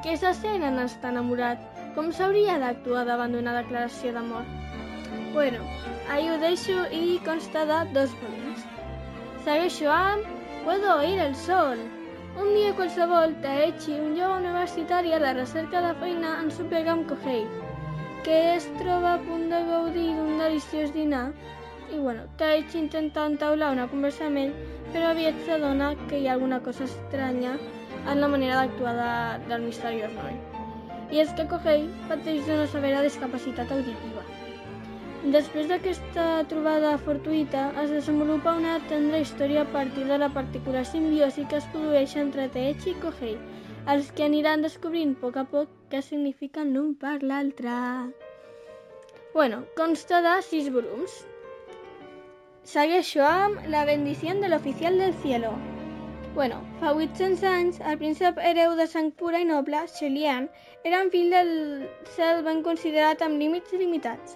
Què 0.03 0.19
se 0.19 0.35
sent 0.43 0.67
en 0.67 0.83
estar 0.83 1.15
enamorat? 1.15 1.74
Com 1.95 2.11
s'hauria 2.11 2.59
d'actuar 2.59 3.05
davant 3.07 3.31
d'una 3.31 3.55
declaració 3.55 4.11
d'amor? 4.15 4.47
Bueno, 5.33 5.61
ahí 6.11 6.29
ho 6.29 6.39
deixo 6.39 6.81
i 6.91 7.19
consta 7.27 7.65
de 7.69 7.83
dos 7.95 8.15
volums. 8.21 8.65
Segueixo 9.45 9.91
amb 9.91 10.35
Puedo 10.65 10.95
oír 10.97 11.19
el 11.19 11.35
sol. 11.35 11.77
Un 12.41 12.47
dia 12.55 12.73
qualsevol, 12.73 13.35
Taechi, 13.43 13.99
un 14.01 14.15
jove 14.17 14.39
universitari 14.39 15.13
a 15.13 15.19
la 15.19 15.33
recerca 15.37 15.81
de 15.85 15.91
feina 15.99 16.31
en 16.41 16.49
suplega 16.49 16.91
amb 16.95 17.05
Kohei, 17.11 17.45
que 18.25 18.39
es 18.55 18.65
troba 18.79 19.13
a 19.13 19.21
punt 19.27 19.45
de 19.53 19.61
gaudir 19.69 20.07
d'un 20.17 20.41
deliciós 20.41 20.91
dinar. 20.97 21.27
I 21.93 22.01
bueno, 22.01 22.25
Taechi 22.41 22.81
intenta 22.81 23.27
entaular 23.29 23.71
una 23.77 23.85
conversa 23.93 24.25
amb 24.25 24.41
ell, 24.47 24.57
però 24.89 25.13
aviat 25.13 25.37
s'adona 25.45 25.93
que 26.09 26.17
hi 26.17 26.27
ha 26.27 26.33
alguna 26.33 26.63
cosa 26.65 26.89
estranya 26.89 27.55
en 28.09 28.19
la 28.19 28.27
manera 28.27 28.57
d'actuar 28.63 28.97
de, 29.03 29.15
del 29.53 29.69
misteriós 29.69 30.17
noi. 30.17 30.54
I 31.11 31.21
és 31.23 31.33
que 31.37 31.45
Kohei 31.51 31.85
pateix 32.09 32.45
d'una 32.47 32.65
severa 32.71 33.03
discapacitat 33.05 33.71
auditiva. 33.75 34.23
Després 35.33 35.69
d'aquesta 35.69 36.23
trobada 36.49 36.91
fortuïta, 37.01 37.67
es 37.83 37.93
desenvolupa 37.93 38.53
una 38.59 38.75
tendra 38.89 39.21
història 39.23 39.63
a 39.63 39.71
partir 39.75 40.05
de 40.09 40.19
la 40.21 40.29
particular 40.35 40.83
simbiosi 40.85 41.45
que 41.49 41.57
es 41.57 41.69
produeix 41.73 42.15
entre 42.21 42.45
Teichi 42.55 42.91
i 42.93 42.97
Kohei, 43.01 43.37
els 43.93 44.11
que 44.17 44.25
aniran 44.25 44.65
descobrint 44.65 45.15
a 45.17 45.21
poc 45.23 45.39
a 45.41 45.45
poc 45.55 45.71
què 45.89 46.01
signifiquen 46.05 46.73
l'un 46.75 46.93
per 47.01 47.17
l'altre. 47.21 47.77
Bueno, 49.33 49.63
consta 49.77 50.21
de 50.25 50.35
sis 50.49 50.69
volums. 50.73 51.23
Segueixo 52.75 53.25
amb 53.25 53.65
La 53.69 53.85
bendición 53.85 54.41
del 54.41 54.53
oficial 54.53 54.97
del 54.97 55.13
cielo. 55.25 55.57
Bueno, 56.35 56.55
fa 56.81 56.89
800 56.91 57.43
anys, 57.47 57.77
el 57.89 57.95
príncep 57.99 58.39
hereu 58.43 58.73
de 58.75 58.85
sang 58.91 59.05
pura 59.19 59.39
i 59.39 59.45
noble, 59.47 59.79
Xelian, 59.87 60.49
era 60.89 60.97
un 61.03 61.11
fill 61.13 61.29
del 61.31 61.51
cel 62.15 62.41
ben 62.47 62.57
considerat 62.65 63.21
amb 63.23 63.39
límits 63.39 63.71
limitats. 63.79 64.33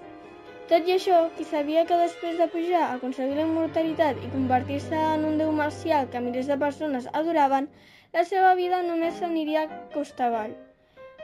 Tot 0.70 0.88
i 0.88 0.94
això, 0.96 1.18
qui 1.36 1.48
sabia 1.50 1.84
que 1.90 1.98
després 2.00 2.38
de 2.40 2.48
pujar 2.54 2.86
aconseguir 2.86 3.36
la 3.36 3.44
immortalitat 3.50 4.22
i 4.24 4.32
convertir-se 4.32 5.02
en 5.10 5.26
un 5.28 5.36
déu 5.44 5.52
marcial 5.58 6.08
que 6.14 6.22
milers 6.24 6.48
de 6.48 6.58
persones 6.62 7.10
adoraven, 7.22 7.68
la 8.16 8.24
seva 8.32 8.54
vida 8.62 8.80
només 8.88 9.20
s'aniria 9.20 9.66
costa 9.98 10.30
avall. 10.30 10.56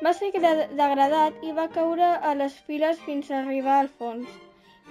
Va 0.04 0.12
ser 0.20 0.34
degradat 0.36 1.40
i 1.48 1.56
va 1.62 1.70
caure 1.80 2.12
a 2.20 2.36
les 2.42 2.60
files 2.68 3.00
fins 3.08 3.32
a 3.32 3.40
arribar 3.46 3.80
al 3.80 3.94
fons. 4.02 4.28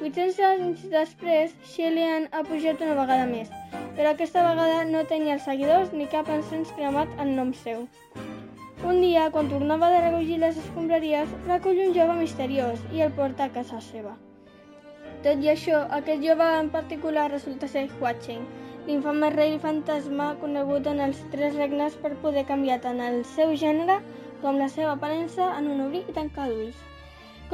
800 0.03 0.41
anys 0.43 0.81
després, 0.91 1.53
Shelian 1.71 2.25
ha 2.35 2.41
pujat 2.43 2.81
una 2.83 2.97
vegada 2.99 3.27
més, 3.31 3.51
però 3.95 4.11
aquesta 4.11 4.43
vegada 4.43 4.81
no 4.89 5.05
tenia 5.07 5.37
els 5.37 5.45
seguidors 5.47 5.93
ni 5.95 6.09
cap 6.11 6.27
encens 6.35 6.73
cremat 6.75 7.13
en 7.23 7.31
nom 7.37 7.53
seu. 7.55 7.85
Un 8.91 8.99
dia, 9.01 9.29
quan 9.31 9.47
tornava 9.53 9.93
de 9.93 10.01
recollir 10.03 10.41
les 10.43 10.59
escombraries, 10.59 11.31
recull 11.47 11.79
un 11.85 11.95
jove 11.95 12.17
misteriós 12.19 12.83
i 12.93 13.05
el 13.07 13.15
porta 13.15 13.47
a 13.47 13.53
casa 13.55 13.79
seva. 13.85 14.17
Tot 15.23 15.47
i 15.47 15.53
això, 15.53 15.85
aquest 15.99 16.27
jove 16.27 16.49
en 16.57 16.73
particular 16.75 17.29
resulta 17.31 17.71
ser 17.71 17.85
Hua 17.95 18.17
Cheng, 18.27 18.43
l'infame 18.89 19.31
rei 19.37 19.55
fantasma 19.63 20.33
conegut 20.43 20.91
en 20.91 21.05
els 21.07 21.23
tres 21.37 21.55
regnes 21.61 21.95
per 22.03 22.17
poder 22.27 22.45
canviar 22.51 22.81
tant 22.83 22.99
el 23.01 23.23
seu 23.37 23.55
gènere 23.63 24.01
com 24.43 24.59
la 24.59 24.69
seva 24.75 24.99
aparença 24.99 25.53
en 25.55 25.71
un 25.77 25.87
obrir 25.87 26.03
i 26.11 26.17
tancar 26.19 26.51
d'ulls. 26.51 26.83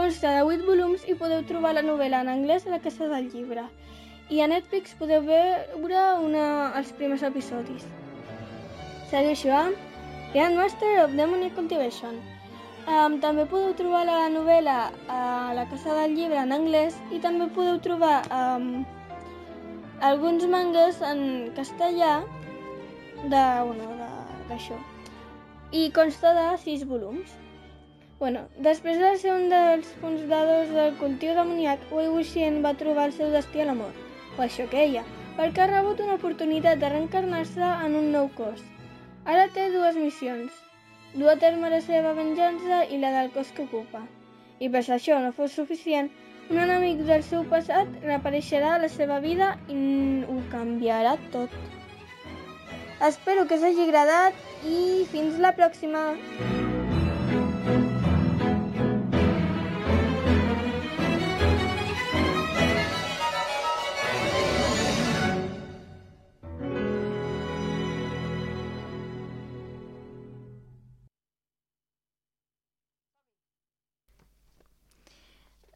Consta 0.00 0.30
de 0.32 0.44
8 0.48 0.64
volums 0.64 1.02
i 1.12 1.14
podeu 1.20 1.42
trobar 1.44 1.74
la 1.76 1.82
novel·la 1.84 2.22
en 2.24 2.28
anglès 2.32 2.62
a 2.64 2.70
la 2.72 2.78
Casa 2.80 3.04
del 3.10 3.26
Llibre. 3.34 3.66
I 4.32 4.38
a 4.40 4.46
Netflix 4.48 4.94
podeu 4.96 5.26
veure 5.26 6.04
una, 6.24 6.44
els 6.78 6.92
primers 6.96 7.20
episodis. 7.28 7.84
Segueixo 9.10 9.52
amb 9.52 10.32
Grandmaster 10.32 10.94
of 11.02 11.12
Demonic 11.18 11.52
Cultivation, 11.58 12.16
Um, 12.88 13.18
també 13.20 13.44
podeu 13.44 13.74
trobar 13.76 14.06
la 14.08 14.30
novel·la 14.32 14.78
a 15.12 15.18
la 15.52 15.66
Casa 15.68 15.92
del 15.98 16.14
Llibre 16.16 16.40
en 16.40 16.54
anglès 16.56 16.96
i 17.12 17.20
també 17.20 17.50
podeu 17.52 17.76
trobar 17.84 18.22
um, 18.32 18.70
alguns 20.00 20.48
mangas 20.48 21.02
en 21.04 21.20
castellà 21.58 22.14
de, 23.20 23.44
bueno, 23.68 23.92
d'això. 24.48 24.80
I 25.76 25.90
consta 26.00 26.32
de 26.40 26.48
sis 26.64 26.88
volums. 26.88 27.36
Bueno, 28.20 28.40
després 28.60 28.98
de 29.00 29.10
ser 29.16 29.30
un 29.32 29.46
dels 29.48 29.86
fundadors 30.02 30.68
del 30.76 30.90
cultiu 31.00 31.30
demoníac, 31.32 31.86
Wei 31.88 32.10
Wuxian 32.12 32.58
va 32.66 32.74
trobar 32.76 33.06
el 33.08 33.14
seu 33.16 33.30
destí 33.32 33.62
a 33.62 33.64
la 33.70 33.76
mort, 33.78 33.96
o 34.36 34.42
això 34.44 34.66
que 34.68 34.82
ella, 34.82 35.04
perquè 35.38 35.62
ha 35.64 35.68
rebut 35.70 36.02
una 36.04 36.18
oportunitat 36.18 36.82
de 36.82 36.90
reencarnar-se 36.92 37.70
en 37.86 37.96
un 38.02 38.10
nou 38.12 38.28
cos. 38.36 38.60
Ara 39.24 39.48
té 39.56 39.70
dues 39.72 39.96
missions, 39.96 40.52
du 41.16 41.32
a 41.32 41.38
terme 41.40 41.72
la 41.72 41.80
seva 41.88 42.12
venjança 42.20 42.84
i 42.92 43.00
la 43.00 43.16
del 43.16 43.32
cos 43.32 43.56
que 43.56 43.64
ocupa. 43.64 44.04
I 44.60 44.68
per 44.68 44.84
si 44.84 44.92
això 44.98 45.16
no 45.24 45.32
fos 45.32 45.56
suficient, 45.56 46.12
un 46.52 46.60
enemic 46.60 47.06
del 47.08 47.24
seu 47.24 47.48
passat 47.48 47.88
reapareixerà 48.04 48.76
a 48.76 48.84
la 48.84 48.92
seva 49.00 49.22
vida 49.24 49.54
i 49.72 49.80
ho 50.28 50.42
canviarà 50.52 51.16
tot. 51.32 51.60
Espero 53.00 53.48
que 53.48 53.56
us 53.56 53.64
hagi 53.64 53.88
agradat 53.88 54.48
i 54.68 55.06
fins 55.08 55.40
la 55.40 55.56
pròxima! 55.56 56.10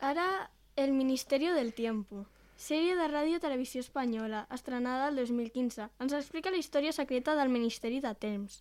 Ara, 0.05 0.51
El 0.77 0.93
Ministerio 0.93 1.55
del 1.55 1.73
Tiempo. 1.73 2.27
Sèrie 2.61 2.93
de 2.99 3.07
ràdio 3.09 3.39
televisió 3.41 3.81
espanyola, 3.81 4.43
estrenada 4.53 5.07
el 5.09 5.17
2015. 5.17 5.87
Ens 6.05 6.13
explica 6.19 6.53
la 6.53 6.61
història 6.61 6.93
secreta 6.93 7.33
del 7.39 7.49
Ministeri 7.49 8.03
de 8.05 8.13
Temps, 8.25 8.59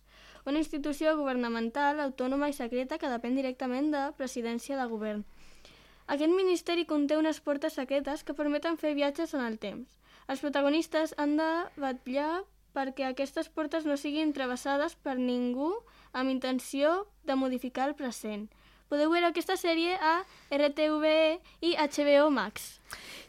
una 0.48 0.62
institució 0.62 1.12
governamental, 1.18 2.00
autònoma 2.00 2.48
i 2.48 2.56
secreta 2.56 2.96
que 2.96 3.12
depèn 3.12 3.36
directament 3.36 3.92
de 3.92 4.06
presidència 4.16 4.80
de 4.80 4.88
govern. 4.94 5.20
Aquest 6.16 6.32
ministeri 6.32 6.88
conté 6.88 7.20
unes 7.20 7.42
portes 7.44 7.76
secretes 7.76 8.24
que 8.24 8.38
permeten 8.40 8.80
fer 8.80 8.96
viatges 8.96 9.36
en 9.36 9.44
el 9.44 9.60
temps. 9.60 10.00
Els 10.32 10.40
protagonistes 10.40 11.12
han 11.20 11.36
de 11.36 11.52
vetllar 11.76 12.32
perquè 12.72 13.10
aquestes 13.10 13.52
portes 13.52 13.84
no 13.84 14.00
siguin 14.00 14.32
travessades 14.32 14.96
per 14.96 15.20
ningú 15.20 15.74
amb 16.16 16.32
intenció 16.32 17.02
de 17.28 17.36
modificar 17.36 17.92
el 17.92 17.98
present. 18.00 18.48
Podeu 18.92 19.10
veure 19.10 19.30
aquesta 19.30 19.56
sèrie 19.56 19.96
a 19.96 20.20
RTVE 20.52 21.40
i 21.64 21.74
HBO 21.80 22.30
Max. 22.30 22.74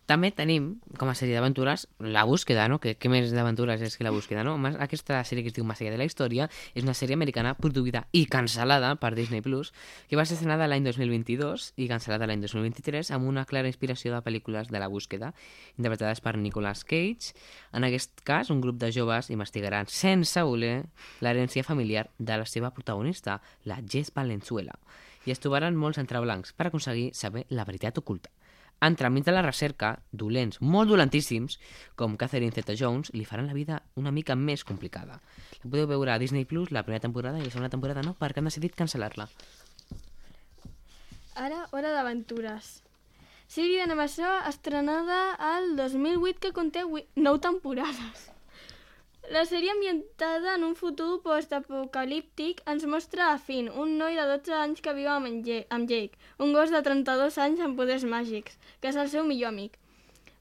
També 0.06 0.30
tenim, 0.30 0.68
com 1.02 1.10
a 1.10 1.16
sèrie 1.18 1.34
d'aventures, 1.34 1.88
La 1.98 2.26
búsqueda, 2.30 2.68
no? 2.70 2.78
Que, 2.78 2.94
què 2.94 3.10
més 3.10 3.32
d'aventures 3.34 3.82
és 3.82 3.96
que 3.98 4.06
La 4.06 4.12
búsqueda, 4.14 4.44
no? 4.46 4.54
Aquesta 4.86 5.18
sèrie 5.26 5.42
que 5.42 5.50
es 5.50 5.56
diu 5.56 5.66
Más 5.66 5.80
de 5.82 5.98
la 5.98 6.06
història 6.06 6.46
és 6.76 6.84
una 6.84 6.94
sèrie 6.94 7.18
americana 7.18 7.56
produïda 7.58 8.04
i 8.14 8.28
cancel·lada 8.30 8.92
per 9.02 9.16
Disney 9.18 9.42
Plus, 9.42 9.72
que 10.08 10.20
va 10.20 10.26
ser 10.26 10.38
estrenada 10.38 10.68
l'any 10.70 10.86
2022 10.86 11.72
i 11.82 11.88
cancel·lada 11.90 12.28
l'any 12.30 12.44
2023 12.46 13.10
amb 13.18 13.26
una 13.26 13.48
clara 13.50 13.72
inspiració 13.72 14.14
de 14.14 14.22
pel·lícules 14.22 14.70
de 14.70 14.84
La 14.84 14.92
búsqueda, 14.92 15.34
interpretades 15.80 16.22
per 16.22 16.36
Nicolas 16.38 16.86
Cage. 16.86 17.34
En 17.74 17.88
aquest 17.88 18.22
cas, 18.22 18.54
un 18.54 18.62
grup 18.62 18.78
de 18.78 18.92
joves 18.94 19.32
investigaran 19.34 19.90
sense 19.90 20.46
voler 20.46 20.84
l'herència 21.26 21.66
familiar 21.66 22.12
de 22.20 22.38
la 22.38 22.46
seva 22.46 22.70
protagonista, 22.76 23.42
la 23.66 23.82
Jess 23.82 24.14
Valenzuela, 24.14 24.78
i 25.26 25.34
es 25.34 25.42
trobaran 25.44 25.76
molts 25.76 26.00
entreblancs 26.02 26.54
per 26.54 26.70
aconseguir 26.70 27.12
saber 27.14 27.46
la 27.50 27.66
veritat 27.66 27.98
oculta. 27.98 28.32
Entremig 28.84 29.24
de 29.24 29.32
la 29.32 29.42
recerca, 29.42 29.94
dolents, 30.12 30.60
molt 30.62 30.92
dolentíssims, 30.92 31.58
com 31.96 32.18
Catherine 32.20 32.52
Zeta-Jones, 32.52 33.14
li 33.16 33.24
faran 33.26 33.48
la 33.48 33.56
vida 33.56 33.80
una 33.96 34.12
mica 34.12 34.36
més 34.36 34.66
complicada. 34.68 35.22
La 35.64 35.70
podeu 35.70 35.88
veure 35.88 36.12
a 36.12 36.20
Disney 36.20 36.46
Plus 36.46 36.74
la 36.76 36.84
primera 36.84 37.02
temporada 37.02 37.40
i 37.40 37.46
la 37.46 37.54
segona 37.54 37.72
temporada 37.72 38.04
no, 38.04 38.18
perquè 38.20 38.44
han 38.44 38.52
decidit 38.52 38.76
cancel·lar-la. 38.76 39.30
Ara, 41.36 41.66
Hora 41.72 41.96
d'Aventures. 41.96 42.76
Sèrie 43.48 43.82
d'animació 43.82 44.30
estrenada 44.50 45.34
al 45.40 45.76
2008 45.80 46.40
que 46.44 46.54
conté 46.54 46.84
9 46.86 47.40
temporades. 47.44 48.30
La 49.34 49.42
sèrie 49.50 49.72
ambientada 49.72 50.52
en 50.54 50.64
un 50.64 50.76
futur 50.78 51.16
post-apocalíptic 51.24 52.60
ens 52.70 52.84
mostra 52.86 53.32
a 53.32 53.40
Finn, 53.42 53.72
un 53.84 53.96
noi 53.98 54.20
de 54.20 54.26
12 54.30 54.54
anys 54.58 54.84
que 54.86 54.94
viu 54.94 55.10
amb, 55.10 55.50
amb 55.78 55.90
Jake, 55.90 56.20
un 56.38 56.54
gos 56.54 56.70
de 56.70 56.82
32 56.86 57.40
anys 57.46 57.64
amb 57.66 57.80
poders 57.80 58.06
màgics, 58.12 58.60
que 58.82 58.92
és 58.92 59.00
el 59.02 59.10
seu 59.10 59.26
millor 59.26 59.50
amic. 59.50 59.80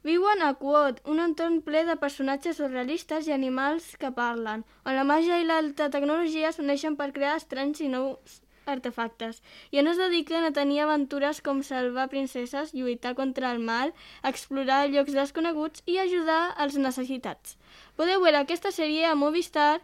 Viuen 0.05 0.45
a 0.45 0.53
Quod, 0.61 1.01
un 1.09 1.23
entorn 1.25 1.63
ple 1.65 1.87
de 1.89 1.97
personatges 1.97 2.61
surrealistes 2.61 3.31
i 3.31 3.33
animals 3.33 3.95
que 3.97 4.13
parlen, 4.13 4.67
on 4.85 4.99
la 5.01 5.09
màgia 5.09 5.41
i 5.41 5.49
l'alta 5.49 5.89
tecnologia 5.95 6.53
s'uneixen 6.53 7.01
per 7.01 7.15
crear 7.17 7.39
estranys 7.41 7.81
i 7.81 7.89
nous 7.89 8.41
artefactes, 8.69 9.41
i 9.73 9.81
on 9.81 9.89
es 9.89 10.01
dediquen 10.01 10.45
a 10.45 10.53
tenir 10.53 10.83
aventures 10.85 11.41
com 11.41 11.65
salvar 11.65 12.11
princeses, 12.13 12.77
lluitar 12.77 13.15
contra 13.17 13.57
el 13.57 13.65
mal, 13.65 13.97
explorar 14.35 14.85
llocs 14.93 15.17
desconeguts 15.17 15.89
i 15.89 15.97
ajudar 16.05 16.43
als 16.67 16.77
necessitats. 16.77 17.57
Podeu 17.95 18.23
veure 18.25 18.41
aquesta 18.43 18.73
sèrie 18.75 19.07
a 19.07 19.15
Movistar 19.15 19.79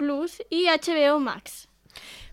Plus 0.00 0.38
i 0.48 0.64
HBO 0.72 1.18
Max. 1.20 1.66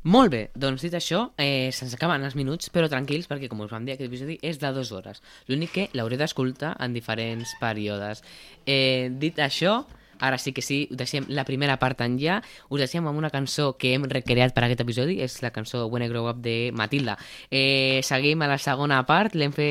Molt 0.08 0.32
bé, 0.32 0.40
doncs 0.56 0.86
dit 0.86 0.94
això, 0.96 1.26
eh, 1.36 1.72
se'ns 1.76 1.94
acaben 1.98 2.24
els 2.24 2.38
minuts, 2.40 2.70
però 2.72 2.88
tranquils, 2.88 3.28
perquè 3.28 3.50
com 3.52 3.60
us 3.60 3.72
vam 3.72 3.84
dir, 3.84 3.98
aquest 3.98 4.08
episodi 4.08 4.38
és 4.42 4.58
de 4.62 4.72
dues 4.72 4.94
hores. 4.96 5.20
L'únic 5.50 5.74
que 5.76 5.90
l'hauré 5.92 6.16
d'escoltar 6.16 6.78
en 6.80 6.96
diferents 6.96 7.52
períodes. 7.60 8.24
Eh, 8.66 9.10
dit 9.12 9.36
això, 9.44 9.86
Ara 10.20 10.38
sí 10.38 10.54
que 10.54 10.62
sí, 10.62 10.88
deixem 10.92 11.26
la 11.30 11.46
primera 11.48 11.78
part 11.80 12.02
en 12.06 12.18
ja. 12.20 12.40
Us 12.70 12.84
deixem 12.84 13.08
amb 13.08 13.18
una 13.18 13.32
cançó 13.34 13.74
que 13.80 13.94
hem 13.96 14.06
recreat 14.10 14.54
per 14.56 14.66
aquest 14.66 14.84
episodi, 14.84 15.20
és 15.24 15.40
la 15.44 15.52
cançó 15.56 15.86
When 15.88 16.04
I 16.06 16.10
Grow 16.12 16.30
Up 16.30 16.42
de 16.44 16.72
Matilda. 16.76 17.18
Eh, 17.50 18.02
seguim 18.04 18.44
a 18.44 18.50
la 18.52 18.60
segona 18.62 19.02
part, 19.08 19.36
l'hem 19.40 19.56
fe, 19.56 19.70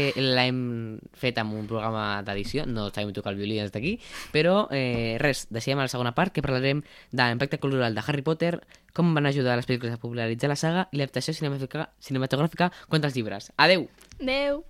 fet 1.19 1.39
amb 1.39 1.55
un 1.59 1.69
programa 1.71 2.23
d'edició, 2.27 2.67
no 2.67 2.89
sabem 2.91 3.13
tocar 3.17 3.35
el 3.35 3.41
violí 3.41 3.61
des 3.61 3.73
d'aquí, 3.75 3.99
però 4.33 4.67
eh, 4.73 5.17
res, 5.21 5.47
deixem 5.55 5.79
a 5.79 5.87
la 5.87 5.93
segona 5.93 6.15
part 6.17 6.33
que 6.33 6.45
parlarem 6.45 6.83
de 7.13 7.23
l'impacte 7.23 7.61
cultural 7.61 7.95
de 7.95 8.05
Harry 8.07 8.25
Potter, 8.25 8.59
com 8.97 9.13
van 9.15 9.29
ajudar 9.31 9.59
les 9.59 9.69
pel·lícules 9.69 9.95
a 9.95 10.01
popularitzar 10.03 10.51
la 10.51 10.59
saga 10.59 10.89
i 10.91 10.99
l'adaptació 10.99 11.37
cinematogràfica, 11.37 11.93
cinematogràfica 12.03 12.73
contra 12.89 13.13
els 13.13 13.21
llibres. 13.21 13.53
Adeu! 13.57 13.87
Adeu! 14.19 14.65